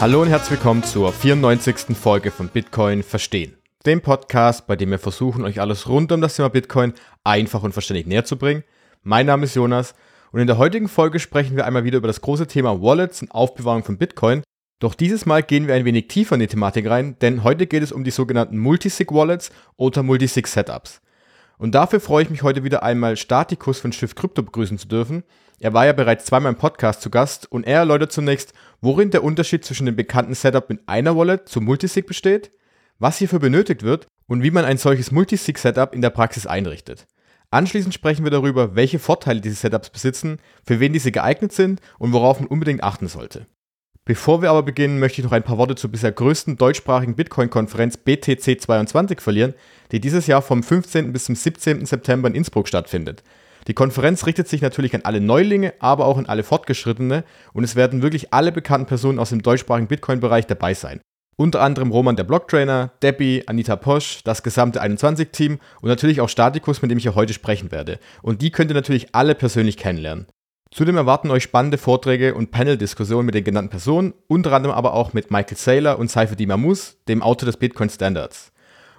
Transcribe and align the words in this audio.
Hallo 0.00 0.20
und 0.20 0.28
herzlich 0.28 0.58
willkommen 0.58 0.82
zur 0.82 1.12
94. 1.12 1.96
Folge 1.96 2.30
von 2.32 2.48
Bitcoin 2.48 3.02
Verstehen, 3.02 3.56
dem 3.86 4.00
Podcast, 4.00 4.66
bei 4.66 4.74
dem 4.74 4.90
wir 4.90 4.98
versuchen, 4.98 5.44
euch 5.44 5.60
alles 5.60 5.88
rund 5.88 6.10
um 6.10 6.20
das 6.20 6.34
Thema 6.36 6.50
Bitcoin 6.50 6.94
einfach 7.22 7.62
und 7.62 7.72
verständlich 7.72 8.06
näher 8.06 8.24
zu 8.24 8.36
bringen. 8.36 8.64
Mein 9.02 9.26
Name 9.26 9.44
ist 9.44 9.54
Jonas 9.54 9.94
und 10.32 10.40
in 10.40 10.48
der 10.48 10.58
heutigen 10.58 10.88
Folge 10.88 11.20
sprechen 11.20 11.56
wir 11.56 11.64
einmal 11.64 11.84
wieder 11.84 11.98
über 11.98 12.08
das 12.08 12.20
große 12.20 12.48
Thema 12.48 12.82
Wallets 12.82 13.22
und 13.22 13.30
Aufbewahrung 13.30 13.84
von 13.84 13.96
Bitcoin. 13.96 14.42
Doch 14.80 14.94
dieses 14.94 15.26
Mal 15.26 15.44
gehen 15.44 15.68
wir 15.68 15.74
ein 15.74 15.84
wenig 15.84 16.08
tiefer 16.08 16.34
in 16.34 16.40
die 16.40 16.48
Thematik 16.48 16.90
rein, 16.90 17.16
denn 17.20 17.44
heute 17.44 17.66
geht 17.66 17.84
es 17.84 17.92
um 17.92 18.02
die 18.02 18.10
sogenannten 18.10 18.58
Multisig-Wallets 18.58 19.52
oder 19.76 20.02
Multisig-Setups. 20.02 21.00
Und 21.56 21.74
dafür 21.74 22.00
freue 22.00 22.24
ich 22.24 22.30
mich 22.30 22.42
heute 22.42 22.64
wieder 22.64 22.82
einmal 22.82 23.16
Statikus 23.16 23.78
von 23.78 23.92
Schiff 23.92 24.16
Crypto 24.16 24.42
begrüßen 24.42 24.76
zu 24.76 24.88
dürfen. 24.88 25.22
Er 25.60 25.72
war 25.72 25.86
ja 25.86 25.92
bereits 25.92 26.24
zweimal 26.24 26.52
im 26.52 26.58
Podcast 26.58 27.00
zu 27.00 27.10
Gast 27.10 27.50
und 27.50 27.66
er 27.66 27.78
erläutert 27.78 28.12
zunächst, 28.12 28.52
worin 28.80 29.10
der 29.10 29.24
Unterschied 29.24 29.64
zwischen 29.64 29.86
dem 29.86 29.96
bekannten 29.96 30.34
Setup 30.34 30.68
mit 30.68 30.80
einer 30.86 31.16
Wallet 31.16 31.48
zum 31.48 31.64
Multisig 31.64 32.06
besteht, 32.06 32.50
was 32.98 33.18
hierfür 33.18 33.38
benötigt 33.38 33.82
wird 33.82 34.06
und 34.26 34.42
wie 34.42 34.50
man 34.50 34.64
ein 34.64 34.78
solches 34.78 35.10
Multisig-Setup 35.10 35.94
in 35.94 36.02
der 36.02 36.10
Praxis 36.10 36.46
einrichtet. 36.46 37.06
Anschließend 37.50 37.94
sprechen 37.94 38.24
wir 38.24 38.30
darüber, 38.30 38.74
welche 38.74 38.98
Vorteile 38.98 39.40
diese 39.40 39.54
Setups 39.54 39.90
besitzen, 39.90 40.38
für 40.66 40.80
wen 40.80 40.92
diese 40.92 41.12
geeignet 41.12 41.52
sind 41.52 41.80
und 41.98 42.12
worauf 42.12 42.40
man 42.40 42.48
unbedingt 42.48 42.82
achten 42.82 43.06
sollte. 43.06 43.46
Bevor 44.06 44.42
wir 44.42 44.50
aber 44.50 44.64
beginnen, 44.64 44.98
möchte 44.98 45.20
ich 45.20 45.24
noch 45.24 45.32
ein 45.32 45.44
paar 45.44 45.56
Worte 45.56 45.76
zur 45.76 45.90
bisher 45.90 46.12
größten 46.12 46.58
deutschsprachigen 46.58 47.16
Bitcoin-Konferenz 47.16 47.96
BTC 47.96 48.60
22 48.60 49.20
verlieren, 49.20 49.54
die 49.92 50.00
dieses 50.00 50.26
Jahr 50.26 50.42
vom 50.42 50.62
15. 50.62 51.12
bis 51.12 51.24
zum 51.24 51.36
17. 51.36 51.86
September 51.86 52.28
in 52.28 52.34
Innsbruck 52.34 52.68
stattfindet. 52.68 53.22
Die 53.66 53.74
Konferenz 53.74 54.26
richtet 54.26 54.48
sich 54.48 54.60
natürlich 54.60 54.94
an 54.94 55.02
alle 55.04 55.20
Neulinge, 55.20 55.72
aber 55.78 56.06
auch 56.06 56.18
an 56.18 56.26
alle 56.26 56.42
Fortgeschrittene 56.42 57.24
und 57.52 57.64
es 57.64 57.76
werden 57.76 58.02
wirklich 58.02 58.32
alle 58.34 58.52
bekannten 58.52 58.86
Personen 58.86 59.18
aus 59.18 59.30
dem 59.30 59.42
deutschsprachigen 59.42 59.88
Bitcoin-Bereich 59.88 60.46
dabei 60.46 60.74
sein. 60.74 61.00
Unter 61.36 61.62
anderem 61.62 61.90
Roman 61.90 62.14
der 62.14 62.24
Blocktrainer, 62.24 62.92
Debbie, 63.02 63.42
Anita 63.46 63.74
Posch, 63.74 64.22
das 64.22 64.42
gesamte 64.42 64.82
21-Team 64.82 65.58
und 65.80 65.88
natürlich 65.88 66.20
auch 66.20 66.28
Statikus, 66.28 66.80
mit 66.80 66.90
dem 66.90 66.98
ich 66.98 67.04
ja 67.04 67.14
heute 67.14 67.32
sprechen 67.32 67.72
werde. 67.72 67.98
Und 68.22 68.40
die 68.40 68.50
könnt 68.50 68.70
ihr 68.70 68.76
natürlich 68.76 69.14
alle 69.14 69.34
persönlich 69.34 69.76
kennenlernen. 69.76 70.26
Zudem 70.70 70.96
erwarten 70.96 71.30
euch 71.30 71.44
spannende 71.44 71.78
Vorträge 71.78 72.34
und 72.34 72.50
Panel-Diskussionen 72.50 73.26
mit 73.26 73.34
den 73.34 73.44
genannten 73.44 73.70
Personen, 73.70 74.12
unter 74.28 74.52
anderem 74.52 74.74
aber 74.74 74.94
auch 74.94 75.12
mit 75.12 75.30
Michael 75.30 75.56
Saylor 75.56 75.98
und 75.98 76.10
Seifer 76.10 76.36
Dimamus, 76.36 76.98
dem 77.08 77.22
Autor 77.22 77.46
des 77.46 77.56
Bitcoin 77.56 77.90
Standards. 77.90 78.52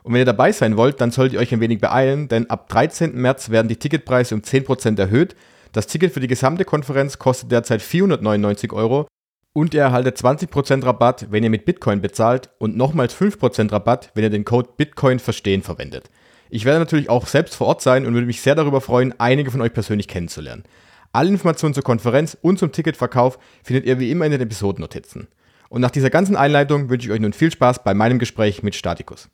Und 0.06 0.14
wenn 0.14 0.20
ihr 0.20 0.26
dabei 0.26 0.52
sein 0.52 0.78
wollt, 0.78 1.02
dann 1.02 1.10
solltet 1.10 1.34
ihr 1.34 1.40
euch 1.40 1.52
ein 1.52 1.62
wenig 1.62 1.82
beeilen, 1.82 2.28
denn 2.28 2.48
ab 2.52 2.70
13. 2.70 3.20
März 3.20 3.50
werden 3.50 3.68
die 3.68 3.78
Ticketpreise 3.78 4.36
um 4.36 4.42
10% 4.42 5.00
erhöht. 5.00 5.36
Das 5.72 5.88
Ticket 5.88 6.14
für 6.14 6.20
die 6.20 6.28
gesamte 6.28 6.64
Konferenz 6.64 7.18
kostet 7.18 7.52
derzeit 7.52 7.82
499 7.82 8.72
Euro 8.72 9.08
und 9.54 9.74
ihr 9.74 9.82
erhaltet 9.82 10.16
20% 10.16 10.86
Rabatt, 10.86 11.26
wenn 11.32 11.44
ihr 11.44 11.50
mit 11.50 11.66
Bitcoin 11.66 12.02
bezahlt 12.02 12.52
und 12.60 12.78
nochmals 12.78 13.20
5% 13.20 13.72
Rabatt, 13.72 14.12
wenn 14.14 14.24
ihr 14.24 14.30
den 14.30 14.46
Code 14.46 14.70
Bitcoin 14.78 15.18
verstehen 15.18 15.64
verwendet. 15.64 16.12
Ich 16.52 16.66
werde 16.66 16.78
natürlich 16.78 17.10
auch 17.10 17.26
selbst 17.26 17.56
vor 17.56 17.66
Ort 17.66 17.82
sein 17.82 18.06
und 18.06 18.14
würde 18.14 18.28
mich 18.28 18.42
sehr 18.42 18.54
darüber 18.54 18.82
freuen, 18.82 19.20
einige 19.20 19.50
von 19.50 19.62
euch 19.62 19.74
persönlich 19.74 20.08
kennenzulernen. 20.08 20.66
Alle 21.14 21.30
Informationen 21.30 21.74
zur 21.74 21.84
Konferenz 21.84 22.38
und 22.44 22.60
zum 22.60 22.72
Ticketverkauf 22.72 23.40
findet 23.64 23.88
ihr 23.88 23.98
wie 23.98 24.12
immer 24.12 24.26
in 24.26 24.32
den 24.34 24.42
Episodennotizen. 24.42 25.30
Und 25.70 25.82
nach 25.82 25.90
dieser 25.90 26.12
ganzen 26.12 26.36
Einleitung 26.36 26.90
wünsche 26.90 27.08
ich 27.08 27.12
euch 27.12 27.22
nun 27.22 27.34
viel 27.34 27.52
Spaß 27.52 27.84
bei 27.84 27.96
meinem 27.96 28.20
Gespräch 28.20 28.62
mit 28.62 28.76
Statikus. 28.76 29.30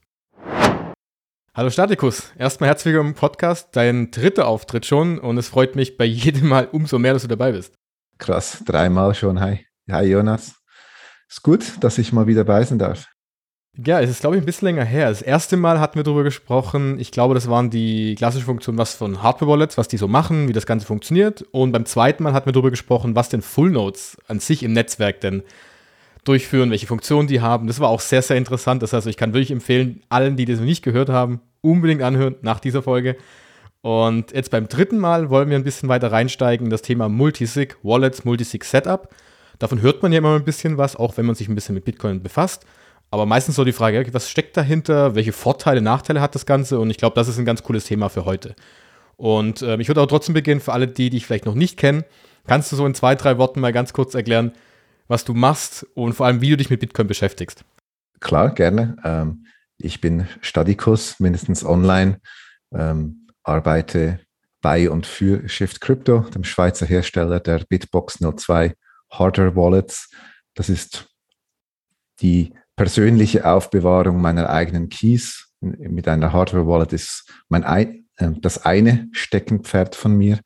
Hallo 1.54 1.70
Statikus, 1.70 2.32
erstmal 2.40 2.70
herzlich 2.70 2.94
willkommen 2.94 3.10
im 3.10 3.16
Podcast, 3.16 3.76
dein 3.76 4.10
dritter 4.10 4.48
Auftritt 4.48 4.86
schon 4.86 5.20
und 5.20 5.38
es 5.38 5.50
freut 5.50 5.76
mich 5.76 5.98
bei 5.98 6.06
jedem 6.06 6.48
Mal 6.48 6.70
umso 6.72 6.98
mehr, 6.98 7.12
dass 7.12 7.24
du 7.24 7.28
dabei 7.28 7.52
bist. 7.52 7.74
Krass, 8.20 8.64
dreimal 8.66 9.14
schon, 9.16 9.42
hi. 9.42 9.66
Hi 9.92 10.06
Jonas. 10.06 10.56
Ist 11.28 11.44
gut, 11.44 11.66
dass 11.82 11.98
ich 11.98 12.14
mal 12.14 12.26
wieder 12.26 12.46
dabei 12.46 12.64
sein 12.64 12.80
darf. 12.80 13.08
Ja, 13.76 14.00
es 14.00 14.10
ist, 14.10 14.22
glaube 14.22 14.38
ich, 14.38 14.42
ein 14.42 14.46
bisschen 14.46 14.68
länger 14.68 14.86
her. 14.86 15.10
Das 15.10 15.22
erste 15.22 15.58
Mal 15.58 15.82
hatten 15.82 15.96
wir 15.96 16.04
darüber 16.04 16.24
gesprochen. 16.24 16.98
Ich 17.02 17.12
glaube, 17.12 17.34
das 17.34 17.50
waren 17.50 17.70
die 17.70 18.16
klassischen 18.16 18.46
Funktionen, 18.46 18.78
was 18.78 18.96
von 18.96 19.22
Hardware-Wallets, 19.22 19.78
was 19.78 19.90
die 19.90 19.98
so 19.98 20.08
machen, 20.08 20.48
wie 20.48 20.54
das 20.54 20.66
Ganze 20.66 20.86
funktioniert. 20.86 21.42
Und 21.52 21.74
beim 21.74 21.86
zweiten 21.86 22.24
Mal 22.24 22.32
hatten 22.32 22.46
wir 22.46 22.54
darüber 22.54 22.72
gesprochen, 22.72 23.14
was 23.18 23.28
denn 23.28 23.42
Full 23.42 23.72
Nodes 23.72 24.16
an 24.26 24.40
sich 24.40 24.64
im 24.64 24.72
Netzwerk 24.72 25.20
denn 25.20 25.44
durchführen, 26.24 26.70
welche 26.70 26.88
Funktionen 26.88 27.28
die 27.28 27.42
haben. 27.42 27.68
Das 27.68 27.80
war 27.80 27.90
auch 27.90 28.00
sehr, 28.00 28.22
sehr 28.22 28.38
interessant. 28.38 28.84
Das 28.84 28.94
heißt, 28.94 29.08
ich 29.08 29.18
kann 29.18 29.34
wirklich 29.34 29.52
empfehlen, 29.52 30.04
allen, 30.10 30.36
die 30.36 30.46
das 30.46 30.60
noch 30.60 30.66
nicht 30.66 30.84
gehört 30.84 31.10
haben, 31.10 31.42
unbedingt 31.62 32.02
anhören 32.04 32.36
nach 32.42 32.60
dieser 32.60 32.84
Folge. 32.84 33.18
Und 33.82 34.32
jetzt 34.32 34.52
beim 34.52 34.68
dritten 34.68 35.00
Mal 35.00 35.32
wollen 35.32 35.50
wir 35.50 35.58
ein 35.58 35.64
bisschen 35.64 35.90
weiter 35.90 36.12
reinsteigen 36.12 36.68
in 36.68 36.70
das 36.70 36.84
Thema 36.84 37.10
Multisig 37.10 37.78
Wallets, 37.82 38.24
Multisig 38.26 38.64
Setup. 38.64 39.10
Davon 39.58 39.82
hört 39.82 40.04
man 40.04 40.12
ja 40.12 40.20
immer 40.20 40.36
ein 40.36 40.44
bisschen 40.44 40.78
was, 40.78 40.96
auch 40.96 41.18
wenn 41.18 41.26
man 41.26 41.36
sich 41.36 41.48
ein 41.48 41.56
bisschen 41.56 41.76
mit 41.76 41.86
Bitcoin 41.86 42.22
befasst. 42.22 42.66
Aber 43.10 43.26
meistens 43.26 43.56
so 43.56 43.66
die 43.66 43.74
Frage, 43.74 44.06
was 44.14 44.30
steckt 44.30 44.56
dahinter, 44.56 45.16
welche 45.16 45.34
Vorteile, 45.34 45.82
Nachteile 45.82 46.22
hat 46.22 46.36
das 46.36 46.46
Ganze? 46.46 46.80
Und 46.80 46.90
ich 46.92 46.98
glaube, 46.98 47.16
das 47.16 47.28
ist 47.28 47.38
ein 47.40 47.46
ganz 47.46 47.64
cooles 47.64 47.86
Thema 47.86 48.10
für 48.10 48.26
heute. 48.26 48.56
Und 49.18 49.62
äh, 49.62 49.78
ich 49.78 49.88
würde 49.88 50.02
auch 50.02 50.08
trotzdem 50.08 50.34
beginnen, 50.34 50.62
für 50.62 50.74
alle 50.74 50.88
die, 50.88 51.10
die 51.10 51.18
ich 51.18 51.26
vielleicht 51.26 51.46
noch 51.46 51.56
nicht 51.56 51.78
kenne, 51.78 52.06
kannst 52.48 52.72
du 52.72 52.76
so 52.76 52.86
in 52.86 52.96
zwei, 52.96 53.16
drei 53.16 53.38
Worten 53.38 53.60
mal 53.60 53.74
ganz 53.74 53.94
kurz 53.94 54.16
erklären, 54.16 54.54
was 55.12 55.26
du 55.26 55.34
machst 55.34 55.86
und 55.94 56.14
vor 56.14 56.26
allem, 56.26 56.42
wie 56.42 56.50
du 56.50 56.58
dich 56.58 56.70
mit 56.70 56.80
Bitcoin 56.80 57.08
beschäftigst? 57.08 57.64
Klar, 58.20 58.54
gerne. 58.54 58.98
Ähm, 59.04 59.46
ich 59.78 60.02
bin 60.02 60.28
Stadikus, 60.42 61.20
mindestens 61.20 61.64
online, 61.64 62.20
ähm, 62.74 63.28
arbeite 63.44 64.20
bei 64.62 64.90
und 64.90 65.06
für 65.06 65.48
Shift 65.50 65.82
Crypto, 65.82 66.22
dem 66.22 66.44
Schweizer 66.44 66.86
Hersteller 66.86 67.40
der 67.40 67.66
Bitbox 67.68 68.20
02 68.20 68.74
Hardware 69.12 69.56
Wallets. 69.56 70.10
Das 70.54 70.70
ist 70.70 71.08
die 72.22 72.54
persönliche 72.76 73.46
Aufbewahrung 73.46 74.22
meiner 74.22 74.50
eigenen 74.50 74.90
Keys 74.90 75.52
mit 75.62 76.08
einer 76.08 76.34
Hardware-Wallet 76.34 76.94
ist 76.94 77.32
mein 77.48 77.64
ein, 77.64 78.08
äh, 78.18 78.32
das 78.42 78.66
eine 78.66 79.08
Steckenpferd 79.12 79.96
von 79.96 80.18
mir. 80.18 80.40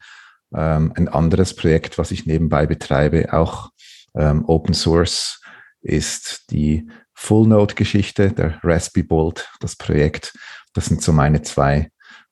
Ähm, 0.53 0.94
ein 0.96 1.08
anderes 1.08 1.56
Projekt, 1.56 1.97
was 1.97 2.12
ich 2.12 2.26
nebenbei 2.26 2.68
betreibe, 2.68 3.34
auch 3.34 3.70
ähm, 4.18 4.46
Open 4.46 4.74
Source, 4.74 5.42
ist 5.81 6.50
die 6.50 6.88
Full 7.14 7.48
Node-Geschichte, 7.48 8.31
der 8.31 8.59
Raspberry 8.64 9.06
Bolt, 9.06 9.50
das 9.59 9.76
Projekt. 9.76 10.34
Das 10.74 10.88
sind 10.88 11.02
so 11.02 11.14
meine 11.14 11.42
zwei 11.44 11.92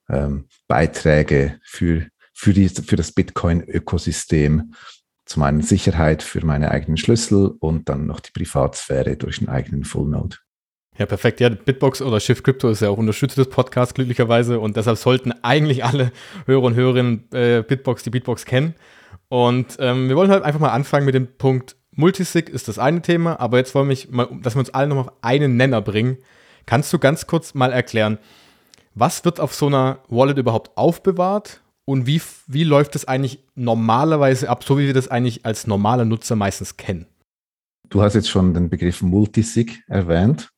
ähm, 0.09 0.47
Beiträge 0.67 1.59
für, 1.63 2.07
für, 2.33 2.53
die, 2.53 2.67
für 2.67 2.95
das 2.95 3.11
Bitcoin-Ökosystem, 3.11 4.73
zum 5.25 5.44
einen 5.44 5.61
Sicherheit 5.61 6.21
für 6.21 6.45
meine 6.45 6.71
eigenen 6.71 6.97
Schlüssel 6.97 7.53
und 7.59 7.88
dann 7.88 8.05
noch 8.07 8.19
die 8.19 8.31
Privatsphäre 8.31 9.15
durch 9.15 9.39
einen 9.39 9.50
eigenen 9.50 9.85
Full 9.85 10.09
Node. 10.09 10.38
Ja, 10.97 11.05
perfekt. 11.05 11.39
Ja, 11.39 11.50
Bitbox 11.50 12.01
oder 12.01 12.19
Shift 12.19 12.44
Crypto 12.44 12.69
ist 12.69 12.81
ja 12.81 12.89
auch 12.89 12.97
Unterstützer 12.97 13.44
des 13.44 13.50
Podcasts 13.50 13.95
glücklicherweise 13.95 14.59
und 14.59 14.77
deshalb 14.77 14.97
sollten 14.97 15.31
eigentlich 15.44 15.83
alle 15.83 16.11
Hörer 16.45 16.63
und 16.63 16.75
Hörerinnen 16.75 17.31
äh, 17.31 17.63
Bitbox, 17.63 18.03
die 18.03 18.11
Bitbox 18.11 18.45
kennen. 18.45 18.75
Und 19.33 19.77
ähm, 19.79 20.09
wir 20.09 20.16
wollen 20.16 20.29
halt 20.29 20.44
einfach 20.44 20.59
mal 20.59 20.69
anfangen 20.69 21.07
mit 21.07 21.16
dem 21.16 21.25
Punkt 21.25 21.75
Multisig 21.95 22.49
ist 22.49 22.67
das 22.67 22.77
eine 22.77 23.01
Thema, 23.01 23.39
aber 23.39 23.57
jetzt 23.57 23.73
wollen 23.73 23.89
wir 23.89 23.97
mal, 24.11 24.29
dass 24.44 24.53
wir 24.53 24.59
uns 24.59 24.69
alle 24.69 24.85
nochmal 24.85 25.05
auf 25.05 25.13
einen 25.23 25.57
Nenner 25.57 25.81
bringen. 25.81 26.17
Kannst 26.67 26.94
du 26.94 26.99
ganz 26.99 27.25
kurz 27.25 27.55
mal 27.55 27.73
erklären, 27.73 28.19
was 28.94 29.25
wird 29.25 29.39
auf 29.39 29.55
so 29.55 29.66
einer 29.66 30.03
Wallet 30.07 30.38
überhaupt 30.38 30.77
aufbewahrt 30.77 31.61
und 31.83 32.05
wie, 32.05 32.21
wie 32.45 32.63
läuft 32.63 32.94
das 32.94 33.05
eigentlich 33.05 33.44
normalerweise 33.55 34.49
ab, 34.49 34.63
so 34.63 34.77
wie 34.77 34.85
wir 34.85 34.94
das 34.94 35.07
eigentlich 35.07 35.47
als 35.47 35.65
normale 35.65 36.05
Nutzer 36.05 36.35
meistens 36.35 36.77
kennen? 36.77 37.07
Du 37.89 38.03
hast 38.03 38.13
jetzt 38.13 38.29
schon 38.29 38.53
den 38.53 38.69
Begriff 38.69 39.01
Multisig 39.01 39.83
erwähnt. 39.88 40.51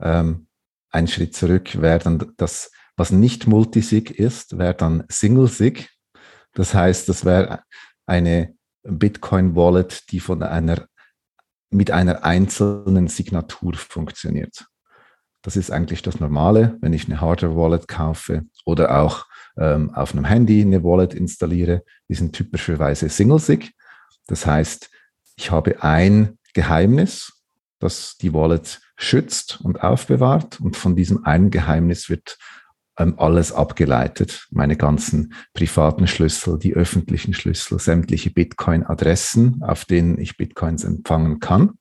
Ähm, 0.00 0.46
ein 0.90 1.08
Schritt 1.08 1.34
zurück 1.34 1.80
wäre 1.80 1.98
dann 1.98 2.32
das, 2.36 2.70
was 2.96 3.10
nicht 3.10 3.48
Multisig 3.48 4.12
ist, 4.12 4.58
wäre 4.58 4.74
dann 4.74 5.02
Single-Sig. 5.08 5.88
Das 6.54 6.72
heißt, 6.72 7.08
das 7.08 7.24
wäre 7.24 7.64
eine 8.12 8.54
Bitcoin-Wallet, 8.82 10.12
die 10.12 10.20
von 10.20 10.42
einer, 10.42 10.86
mit 11.70 11.90
einer 11.90 12.24
einzelnen 12.24 13.08
Signatur 13.08 13.74
funktioniert. 13.74 14.66
Das 15.40 15.56
ist 15.56 15.70
eigentlich 15.70 16.02
das 16.02 16.20
Normale, 16.20 16.76
wenn 16.82 16.92
ich 16.92 17.06
eine 17.06 17.20
Hardware-Wallet 17.20 17.88
kaufe 17.88 18.42
oder 18.66 19.00
auch 19.00 19.26
ähm, 19.58 19.92
auf 19.94 20.12
einem 20.12 20.26
Handy 20.26 20.60
eine 20.60 20.84
Wallet 20.84 21.14
installiere, 21.14 21.82
die 22.08 22.14
sind 22.14 22.34
typischerweise 22.34 23.08
Single-Sig. 23.08 23.72
Das 24.26 24.46
heißt, 24.46 24.90
ich 25.36 25.50
habe 25.50 25.82
ein 25.82 26.38
Geheimnis, 26.54 27.32
das 27.80 28.16
die 28.18 28.32
Wallet 28.34 28.80
schützt 28.96 29.60
und 29.62 29.82
aufbewahrt 29.82 30.60
und 30.60 30.76
von 30.76 30.94
diesem 30.94 31.24
einen 31.24 31.50
Geheimnis 31.50 32.08
wird 32.08 32.38
ähm, 32.98 33.14
alles 33.18 33.52
abgeleitet. 33.52 34.46
Meine 34.50 34.76
ganzen 34.76 35.34
privaten 35.54 36.06
Schlüssel, 36.06 36.58
die 36.58 36.74
öffentlichen 36.74 37.34
Schlüssel, 37.34 37.78
sämtliche 37.78 38.30
Bitcoin-Adressen, 38.30 39.62
auf 39.62 39.84
denen 39.84 40.18
ich 40.18 40.36
Bitcoins 40.36 40.84
empfangen 40.84 41.40
kann. 41.40 41.78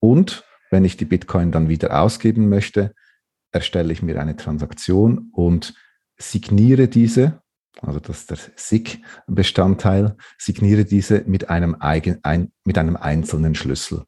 Und 0.00 0.44
wenn 0.70 0.84
ich 0.84 0.96
die 0.96 1.04
Bitcoin 1.04 1.52
dann 1.52 1.68
wieder 1.68 2.00
ausgeben 2.00 2.48
möchte, 2.48 2.94
erstelle 3.52 3.92
ich 3.92 4.02
mir 4.02 4.20
eine 4.20 4.36
Transaktion 4.36 5.30
und 5.32 5.74
signiere 6.16 6.88
diese, 6.88 7.42
also 7.80 8.00
das 8.00 8.20
ist 8.20 8.30
der 8.30 8.38
SIG-Bestandteil, 8.56 10.16
signiere 10.36 10.84
diese 10.84 11.22
mit 11.26 11.48
einem, 11.48 11.76
eigen, 11.80 12.18
ein, 12.22 12.52
mit 12.64 12.76
einem 12.76 12.96
einzelnen 12.96 13.54
Schlüssel. 13.54 14.04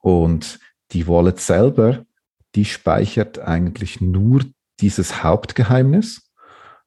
Und 0.00 0.58
die 0.92 1.06
Wallet 1.06 1.40
selber, 1.40 2.06
die 2.54 2.64
speichert 2.64 3.40
eigentlich 3.40 4.00
nur 4.00 4.44
dieses 4.80 5.22
Hauptgeheimnis. 5.22 6.30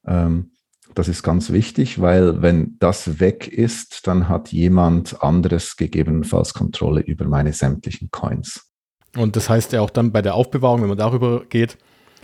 Ähm, 0.05 0.51
das 0.93 1.07
ist 1.07 1.23
ganz 1.23 1.51
wichtig, 1.51 2.01
weil 2.01 2.41
wenn 2.41 2.75
das 2.79 3.19
weg 3.19 3.47
ist, 3.47 4.07
dann 4.07 4.27
hat 4.27 4.51
jemand 4.51 5.23
anderes 5.23 5.77
gegebenenfalls 5.77 6.53
Kontrolle 6.53 7.01
über 7.01 7.25
meine 7.25 7.53
sämtlichen 7.53 8.11
Coins. 8.11 8.71
Und 9.15 9.35
das 9.35 9.49
heißt 9.49 9.73
ja 9.73 9.81
auch 9.81 9.89
dann 9.89 10.11
bei 10.11 10.21
der 10.21 10.35
Aufbewahrung, 10.35 10.81
wenn 10.81 10.89
man 10.89 10.97
darüber 10.97 11.45
geht, 11.45 11.77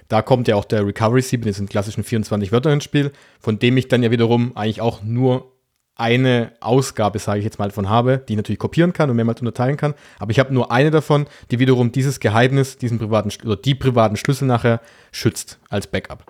da 0.08 0.22
kommt 0.22 0.48
ja 0.48 0.56
auch 0.56 0.66
der 0.66 0.86
Recovery 0.86 1.22
Seed 1.22 1.42
mit 1.42 1.50
diesen 1.50 1.68
klassischen 1.68 2.04
24 2.04 2.52
Wörtern 2.52 2.74
ins 2.74 2.86
Spiel, 2.86 3.12
von 3.40 3.60
dem 3.60 3.76
ich 3.78 3.90
dann 3.90 4.04
ja 4.04 4.12
wiederum 4.12 4.56
eigentlich 4.56 4.82
auch 4.82 5.04
nur 5.04 5.57
eine 5.98 6.54
Ausgabe, 6.60 7.20
sage 7.20 7.40
ich 7.40 7.46
jetzt 7.46 7.60
mal, 7.60 7.72
von 7.72 7.90
habe, 7.90 8.24
die 8.28 8.34
ich 8.34 8.38
natürlich 8.38 8.60
kopieren 8.60 8.94
kann 8.94 9.10
und 9.10 9.16
mehrmals 9.16 9.42
unterteilen 9.42 9.78
kann. 9.78 9.96
Aber 10.20 10.32
ich 10.32 10.40
habe 10.40 10.54
nur 10.54 10.72
eine 10.72 10.92
davon, 10.92 11.26
die 11.52 11.60
wiederum 11.60 11.92
dieses 11.92 12.20
Geheimnis, 12.20 12.78
diesen 12.78 13.00
privaten 13.00 13.32
oder 13.44 13.58
die 13.58 13.76
privaten 13.76 14.16
Schlüssel 14.16 14.48
nachher 14.48 14.82
schützt 15.12 15.60
als 15.70 15.88
Backup. 15.88 16.26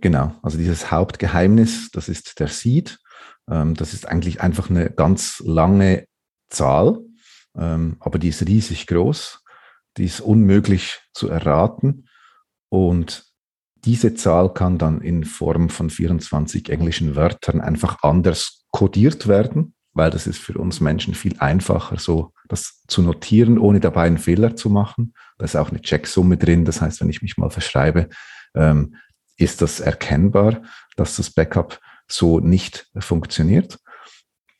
Genau, 0.00 0.34
also 0.42 0.58
dieses 0.58 0.90
Hauptgeheimnis, 0.90 1.90
das 1.92 2.08
ist 2.08 2.38
der 2.40 2.48
Seed. 2.48 2.98
Ähm, 3.50 3.74
das 3.74 3.94
ist 3.94 4.06
eigentlich 4.06 4.40
einfach 4.40 4.68
eine 4.68 4.90
ganz 4.90 5.42
lange 5.44 6.06
Zahl, 6.50 6.98
ähm, 7.56 7.96
aber 8.00 8.18
die 8.18 8.28
ist 8.28 8.46
riesig 8.46 8.86
groß. 8.86 9.42
Die 9.96 10.04
ist 10.04 10.20
unmöglich 10.20 11.00
zu 11.14 11.28
erraten. 11.28 12.08
Und 12.68 13.24
diese 13.84 14.14
Zahl 14.14 14.52
kann 14.52 14.78
dann 14.78 15.00
in 15.00 15.24
Form 15.24 15.70
von 15.70 15.90
24 15.90 16.68
englischen 16.68 17.16
Wörtern 17.16 17.60
einfach 17.60 18.02
anders 18.02 18.65
kodiert 18.76 19.26
werden, 19.26 19.72
weil 19.94 20.10
das 20.10 20.26
ist 20.26 20.38
für 20.38 20.58
uns 20.58 20.82
Menschen 20.82 21.14
viel 21.14 21.34
einfacher, 21.38 21.98
so 21.98 22.34
das 22.46 22.82
zu 22.86 23.00
notieren, 23.00 23.56
ohne 23.56 23.80
dabei 23.80 24.02
einen 24.02 24.18
Fehler 24.18 24.54
zu 24.54 24.68
machen. 24.68 25.14
Da 25.38 25.46
ist 25.46 25.56
auch 25.56 25.70
eine 25.70 25.80
Checksumme 25.80 26.36
drin. 26.36 26.66
Das 26.66 26.82
heißt, 26.82 27.00
wenn 27.00 27.08
ich 27.08 27.22
mich 27.22 27.38
mal 27.38 27.48
verschreibe, 27.48 28.10
ähm, 28.54 28.96
ist 29.38 29.62
das 29.62 29.80
erkennbar, 29.80 30.60
dass 30.94 31.16
das 31.16 31.30
Backup 31.30 31.80
so 32.06 32.38
nicht 32.38 32.90
funktioniert. 32.98 33.78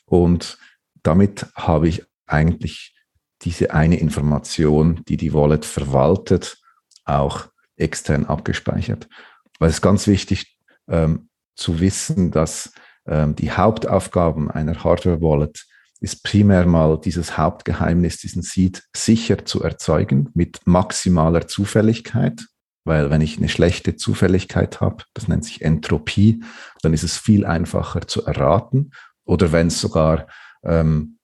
Und 0.06 0.56
damit 1.02 1.44
habe 1.54 1.86
ich 1.86 2.02
eigentlich 2.24 2.96
diese 3.42 3.74
eine 3.74 3.98
Information, 3.98 5.04
die 5.08 5.18
die 5.18 5.34
Wallet 5.34 5.66
verwaltet, 5.66 6.56
auch 7.04 7.48
extern 7.76 8.24
abgespeichert. 8.24 9.10
Weil 9.58 9.68
es 9.68 9.76
ist 9.76 9.82
ganz 9.82 10.06
wichtig 10.06 10.56
ähm, 10.88 11.28
zu 11.54 11.80
wissen, 11.80 12.30
dass 12.30 12.72
die 13.08 13.53
Hauptaufgaben 13.53 14.50
einer 14.50 14.82
Hardware-Wallet 14.82 15.64
ist 16.00 16.23
primär 16.23 16.67
mal 16.67 17.00
dieses 17.00 17.38
Hauptgeheimnis, 17.38 18.19
diesen 18.19 18.43
Seed 18.43 18.82
sicher 18.94 19.44
zu 19.44 19.62
erzeugen 19.62 20.31
mit 20.35 20.61
maximaler 20.64 21.47
Zufälligkeit. 21.47 22.47
Weil 22.85 23.11
wenn 23.11 23.20
ich 23.20 23.38
eine 23.38 23.49
schlechte 23.49 23.97
Zufälligkeit 23.97 24.81
habe, 24.81 25.05
das 25.14 25.26
nennt 25.26 25.44
sich 25.44 25.62
Entropie, 25.62 26.44
dann 26.82 26.93
ist 26.93 27.03
es 27.03 27.17
viel 27.17 27.44
einfacher 27.44 28.06
zu 28.06 28.25
erraten. 28.25 28.93
Oder 29.25 29.50
wenn 29.50 29.67
es 29.67 29.81
sogar 29.81 30.29
ähm, 30.62 31.19